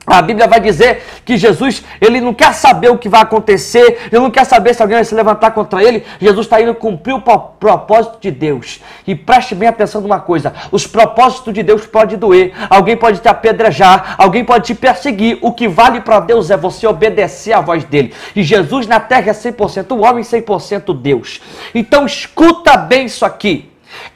[0.05, 4.19] A Bíblia vai dizer que Jesus, ele não quer saber o que vai acontecer, ele
[4.19, 6.03] não quer saber se alguém vai se levantar contra ele.
[6.19, 8.81] Jesus está indo cumprir o propósito de Deus.
[9.05, 13.27] E preste bem atenção numa coisa: os propósitos de Deus podem doer, alguém pode te
[13.27, 15.37] apedrejar, alguém pode te perseguir.
[15.39, 18.11] O que vale para Deus é você obedecer à voz dele.
[18.35, 21.41] E Jesus na terra é 100% homem, 100% Deus.
[21.75, 23.69] Então escuta bem isso aqui.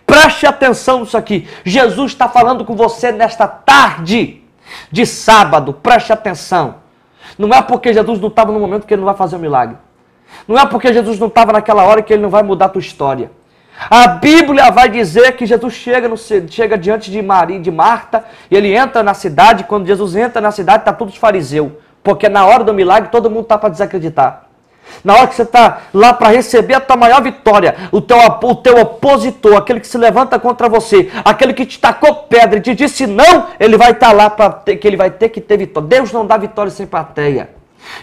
[0.03, 1.47] Preste atenção nisso aqui.
[1.63, 4.44] Jesus está falando com você nesta tarde
[4.91, 6.75] de sábado, preste atenção.
[7.37, 9.41] Não é porque Jesus não estava no momento que ele não vai fazer o um
[9.41, 9.77] milagre.
[10.47, 12.79] Não é porque Jesus não estava naquela hora que ele não vai mudar a tua
[12.79, 13.31] história.
[13.89, 18.55] A Bíblia vai dizer que Jesus chega, no, chega diante de Maria, de Marta, e
[18.55, 19.65] ele entra na cidade.
[19.65, 21.79] Quando Jesus entra na cidade, está tudo fariseu.
[22.01, 24.44] Porque na hora do milagre todo mundo está para desacreditar.
[25.03, 28.55] Na hora que você está lá para receber a tua maior vitória, o teu, o
[28.55, 32.73] teu opositor, aquele que se levanta contra você, aquele que te tacou pedra e te
[32.73, 35.87] disse não, ele vai estar tá lá para que ele vai ter que ter vitória.
[35.87, 37.49] Deus não dá vitória sem plateia.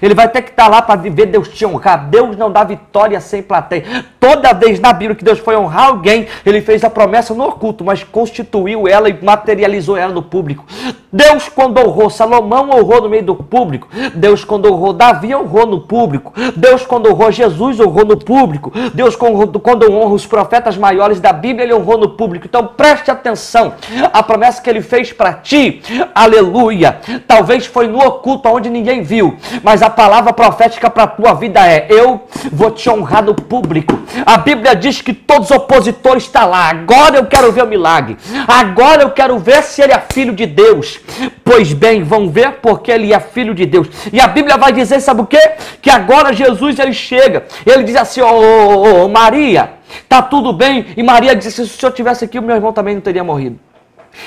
[0.01, 2.09] Ele vai ter que estar tá lá para ver Deus te honrar.
[2.09, 4.05] Deus não dá vitória sem plateia.
[4.19, 7.85] Toda vez na Bíblia que Deus foi honrar alguém, ele fez a promessa no oculto,
[7.85, 10.65] mas constituiu ela e materializou ela no público.
[11.13, 13.89] Deus, quando honrou Salomão, honrou no meio do público.
[14.15, 16.33] Deus, quando honrou Davi, honrou no público.
[16.57, 18.73] Deus, quando honrou Jesus, honrou no público.
[18.95, 22.47] Deus, quando honra os profetas maiores da Bíblia, ele honrou no público.
[22.47, 23.75] Então preste atenção.
[24.13, 25.83] A promessa que ele fez para ti,
[26.15, 31.07] aleluia, talvez foi no oculto, onde ninguém viu, mas mas a palavra profética para a
[31.07, 33.99] tua vida é: eu vou te honrar no público.
[34.27, 36.69] A Bíblia diz que todos os opositores estão lá.
[36.69, 38.19] Agora eu quero ver o milagre.
[38.47, 41.01] Agora eu quero ver se ele é filho de Deus.
[41.43, 43.89] Pois bem, vão ver porque ele é filho de Deus.
[44.13, 45.53] E a Bíblia vai dizer, sabe o quê?
[45.81, 47.45] Que agora Jesus ele chega.
[47.65, 49.71] Ele diz assim: Ô oh, oh, Maria,
[50.07, 50.89] tá tudo bem?
[50.95, 53.59] E Maria disse: se o senhor tivesse aqui, o meu irmão também não teria morrido.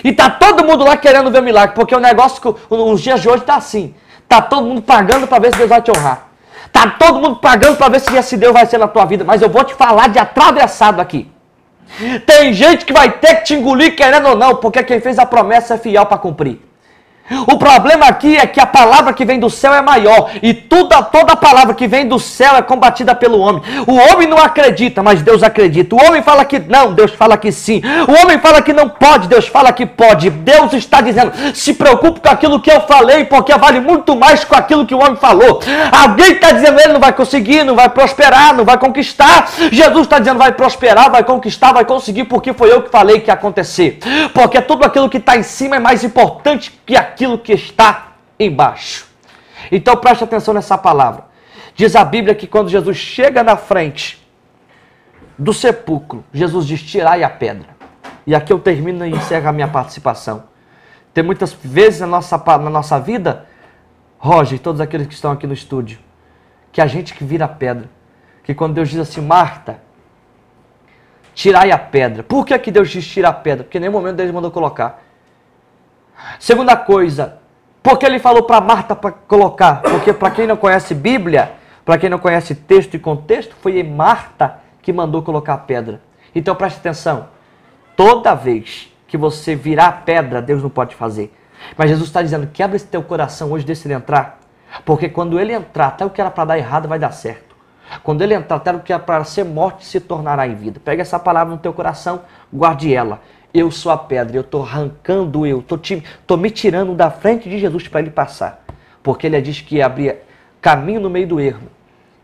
[0.03, 3.21] E tá todo mundo lá querendo ver o milagre, porque o negócio que os dias
[3.21, 3.93] de hoje tá assim.
[4.27, 6.29] Tá todo mundo pagando para ver se Deus vai te honrar.
[6.71, 9.23] Tá todo mundo pagando para ver se esse Deus vai ser na tua vida.
[9.23, 11.31] Mas eu vou te falar de atravessado aqui.
[12.25, 15.25] Tem gente que vai ter que te engolir querendo ou não, porque quem fez a
[15.25, 16.64] promessa é fiel para cumprir.
[17.47, 21.01] O problema aqui é que a palavra que vem do céu é maior e toda,
[21.01, 23.63] toda palavra que vem do céu é combatida pelo homem.
[23.87, 25.95] O homem não acredita, mas Deus acredita.
[25.95, 27.81] O homem fala que não, Deus fala que sim.
[28.07, 30.29] O homem fala que não pode, Deus fala que pode.
[30.29, 34.55] Deus está dizendo: se preocupe com aquilo que eu falei, porque vale muito mais com
[34.55, 35.61] aquilo que o homem falou.
[35.91, 39.49] Alguém está dizendo ele não vai conseguir, não vai prosperar, não vai conquistar.
[39.71, 43.31] Jesus está dizendo vai prosperar, vai conquistar, vai conseguir, porque foi eu que falei que
[43.31, 43.97] ia acontecer.
[44.31, 48.17] Porque tudo aquilo que está em cima é mais importante que aquilo aquilo que está
[48.37, 49.07] embaixo.
[49.71, 51.25] Então preste atenção nessa palavra.
[51.73, 54.21] Diz a Bíblia que quando Jesus chega na frente
[55.39, 57.69] do sepulcro, Jesus diz: Tirai a pedra.
[58.27, 60.43] E aqui eu termino e encerro a minha participação.
[61.13, 63.47] Tem muitas vezes na nossa, na nossa vida,
[64.17, 65.99] Roger todos aqueles que estão aqui no estúdio,
[66.71, 67.89] que a gente que vira pedra.
[68.43, 69.79] Que quando Deus diz assim, Marta,
[71.33, 72.23] tirai a pedra.
[72.23, 73.63] Por que, que Deus diz tirar a pedra?
[73.63, 75.04] Porque em nenhum momento Deus mandou colocar.
[76.39, 77.39] Segunda coisa,
[77.81, 79.81] porque ele falou para Marta para colocar?
[79.81, 81.51] Porque para quem não conhece Bíblia,
[81.83, 86.01] para quem não conhece texto e contexto, foi Marta que mandou colocar a pedra.
[86.33, 87.27] Então preste atenção.
[87.95, 91.31] Toda vez que você virar a pedra, Deus não pode fazer.
[91.77, 94.39] Mas Jesus está dizendo: quebra esse teu coração hoje, deixa ele entrar.
[94.83, 97.55] Porque quando ele entrar, até o que era para dar errado vai dar certo.
[98.03, 100.81] Quando ele entrar, até o que era para ser morte se tornará em vida.
[100.83, 102.21] Pega essa palavra no teu coração,
[102.51, 103.21] guarde ela
[103.55, 107.87] eu sou a pedra, eu estou arrancando eu, estou me tirando da frente de Jesus
[107.87, 108.63] para ele passar.
[109.01, 110.17] porque ele diz que ia abrir
[110.59, 111.69] caminho no meio do ermo,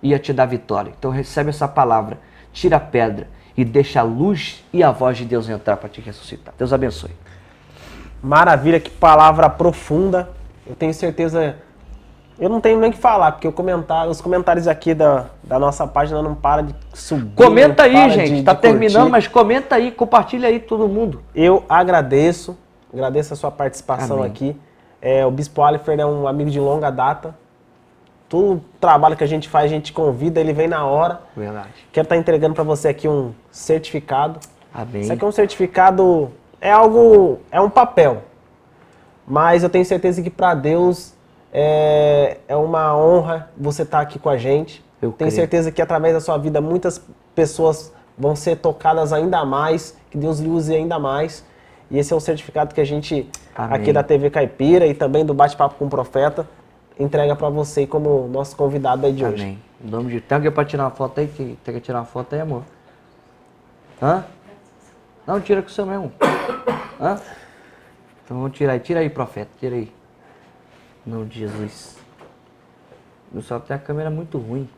[0.01, 0.91] ia te dar vitória.
[0.97, 2.19] Então recebe essa palavra,
[2.51, 6.01] tira a pedra e deixa a luz e a voz de Deus entrar para te
[6.01, 6.53] ressuscitar.
[6.57, 7.11] Deus abençoe.
[8.21, 10.29] Maravilha, que palavra profunda.
[10.65, 11.55] Eu tenho certeza.
[12.41, 16.23] Eu não tenho nem o que falar, porque os comentários aqui da, da nossa página
[16.23, 17.35] não param de subir.
[17.35, 18.37] Comenta aí, gente.
[18.37, 18.79] de- tá de curtir.
[18.79, 21.21] terminando, mas comenta aí, compartilha aí todo mundo.
[21.35, 22.57] Eu agradeço,
[22.91, 24.31] agradeço a sua participação Amém.
[24.31, 24.57] aqui.
[24.99, 27.35] É, o Bispo Alifer é um amigo de longa data.
[28.27, 31.21] Todo trabalho que a gente faz, a gente convida, ele vem na hora.
[31.37, 31.69] Verdade.
[31.91, 34.39] Quero estar entregando para você aqui um certificado.
[34.73, 35.01] Amém.
[35.03, 38.23] Isso aqui é um certificado, é algo, é um papel.
[39.27, 41.13] Mas eu tenho certeza que para Deus
[41.51, 44.83] é, é uma honra você estar aqui com a gente.
[45.01, 45.31] Eu tenho creio.
[45.31, 47.01] certeza que através da sua vida muitas
[47.35, 51.43] pessoas vão ser tocadas ainda mais, que Deus lhe use ainda mais.
[51.89, 53.77] E esse é um certificado que a gente, Amém.
[53.77, 56.47] aqui da TV Caipira e também do Bate-Papo com o Profeta,
[56.97, 59.43] entrega para você como nosso convidado aí de hoje.
[59.43, 59.59] Amém.
[59.83, 61.27] Em nome de Tem alguém pra tirar uma foto aí?
[61.27, 62.63] Que tem que tirar uma foto aí, amor?
[64.01, 64.23] Hã?
[65.25, 66.11] Não, tira com o seu mesmo.
[66.99, 67.19] Hã?
[68.23, 68.79] Então vamos tirar aí.
[68.79, 69.49] Tira aí, profeta.
[69.59, 69.91] Tira aí.
[71.05, 71.97] De Jesus.
[73.33, 74.69] O céu tem a câmera muito ruim.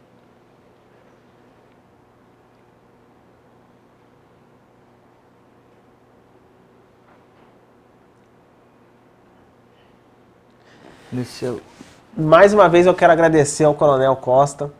[11.11, 11.61] Nesse.
[12.15, 14.71] Mais uma vez eu quero agradecer ao Coronel Costa.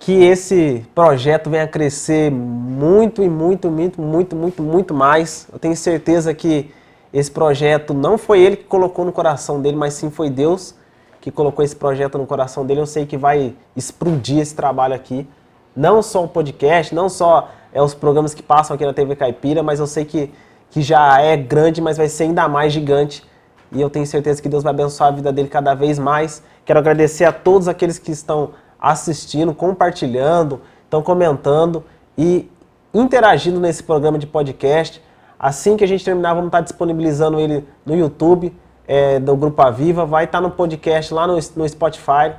[0.00, 5.48] Que esse projeto venha crescer muito e muito, muito, muito, muito, muito mais.
[5.52, 6.74] Eu tenho certeza que
[7.18, 10.74] esse projeto não foi ele que colocou no coração dele, mas sim foi Deus
[11.18, 12.80] que colocou esse projeto no coração dele.
[12.80, 15.26] Eu sei que vai explodir esse trabalho aqui.
[15.74, 19.62] Não só o podcast, não só é, os programas que passam aqui na TV Caipira,
[19.62, 20.30] mas eu sei que,
[20.70, 23.24] que já é grande, mas vai ser ainda mais gigante.
[23.72, 26.42] E eu tenho certeza que Deus vai abençoar a vida dele cada vez mais.
[26.66, 31.82] Quero agradecer a todos aqueles que estão assistindo, compartilhando, estão comentando
[32.16, 32.46] e
[32.92, 35.02] interagindo nesse programa de podcast.
[35.38, 38.54] Assim que a gente terminar, vamos estar disponibilizando ele no YouTube
[38.86, 42.34] é, do Grupo Aviva, vai estar no podcast lá no, no Spotify.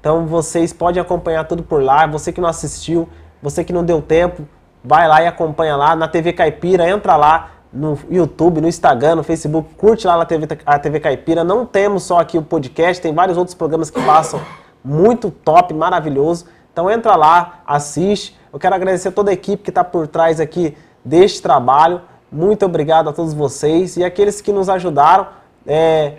[0.00, 2.06] Então vocês podem acompanhar tudo por lá.
[2.06, 3.08] Você que não assistiu,
[3.42, 4.46] você que não deu tempo,
[4.82, 9.22] vai lá e acompanha lá na TV Caipira, entra lá no YouTube, no Instagram, no
[9.22, 11.44] Facebook, curte lá na TV, a TV Caipira.
[11.44, 14.40] Não temos só aqui o podcast, tem vários outros programas que passam
[14.82, 16.46] muito top, maravilhoso.
[16.72, 18.38] Então entra lá, assiste.
[18.52, 22.00] Eu quero agradecer a toda a equipe que está por trás aqui deste trabalho.
[22.30, 25.26] Muito obrigado a todos vocês e aqueles que nos ajudaram.
[25.66, 26.14] É,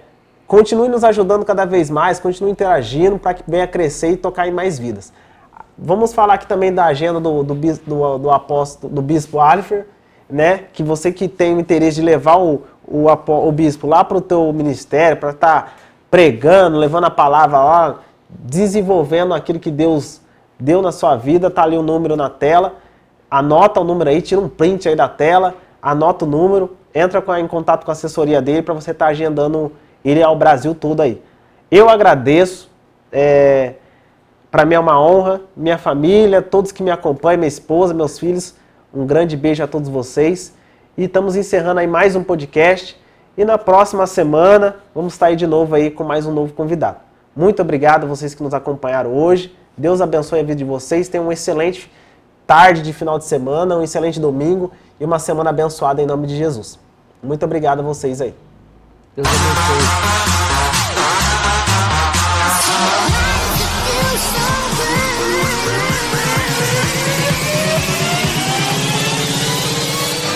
[0.48, 4.52] continue nos ajudando cada vez mais, continue interagindo para que venha crescer e tocar em
[4.52, 5.14] mais vidas.
[5.78, 9.86] Vamos falar aqui também da agenda do, do, do, do apóstolo, do bispo Alifer,
[10.30, 10.66] né?
[10.74, 14.22] Que você que tem o interesse de levar o, o, o bispo lá para o
[14.22, 15.78] teu ministério, para estar
[16.12, 20.20] pregando, levando a palavra lá, desenvolvendo aquilo que Deus
[20.60, 22.76] deu na sua vida, tá ali o número na tela.
[23.32, 27.48] Anota o número aí, tira um print aí da tela, anota o número, entra em
[27.48, 29.72] contato com a assessoria dele para você estar agendando
[30.04, 31.22] ele ao Brasil todo aí.
[31.70, 32.70] Eu agradeço.
[33.12, 33.76] É,
[34.52, 38.56] para mim é uma honra, minha família, todos que me acompanham, minha esposa, meus filhos,
[38.94, 40.54] um grande beijo a todos vocês.
[40.98, 43.00] E estamos encerrando aí mais um podcast.
[43.38, 46.98] E na próxima semana vamos estar aí de novo aí com mais um novo convidado.
[47.36, 49.56] Muito obrigado a vocês que nos acompanharam hoje.
[49.78, 51.08] Deus abençoe a vida de vocês.
[51.08, 51.90] Tenham um excelente
[52.46, 56.36] tarde de final de semana, um excelente domingo e uma semana abençoada em nome de
[56.38, 56.78] Jesus.
[57.24, 58.34] Muito obrigado a vocês aí.
[59.16, 60.10] Deus abençoe.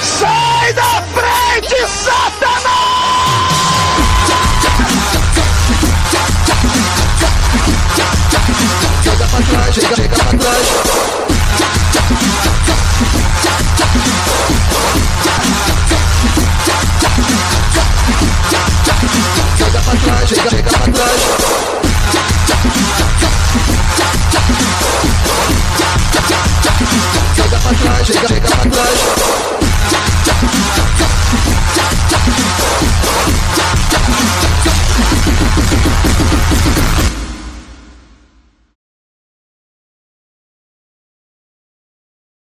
[0.01, 3.23] Sai da frente, Satanás!
[9.03, 10.67] Chega pra trás, chega, chega pra trás.
[19.57, 21.21] Chega pra trás, chega, chega pra trás.
[27.35, 29.33] Chega pra trás, chega, chega pra trás.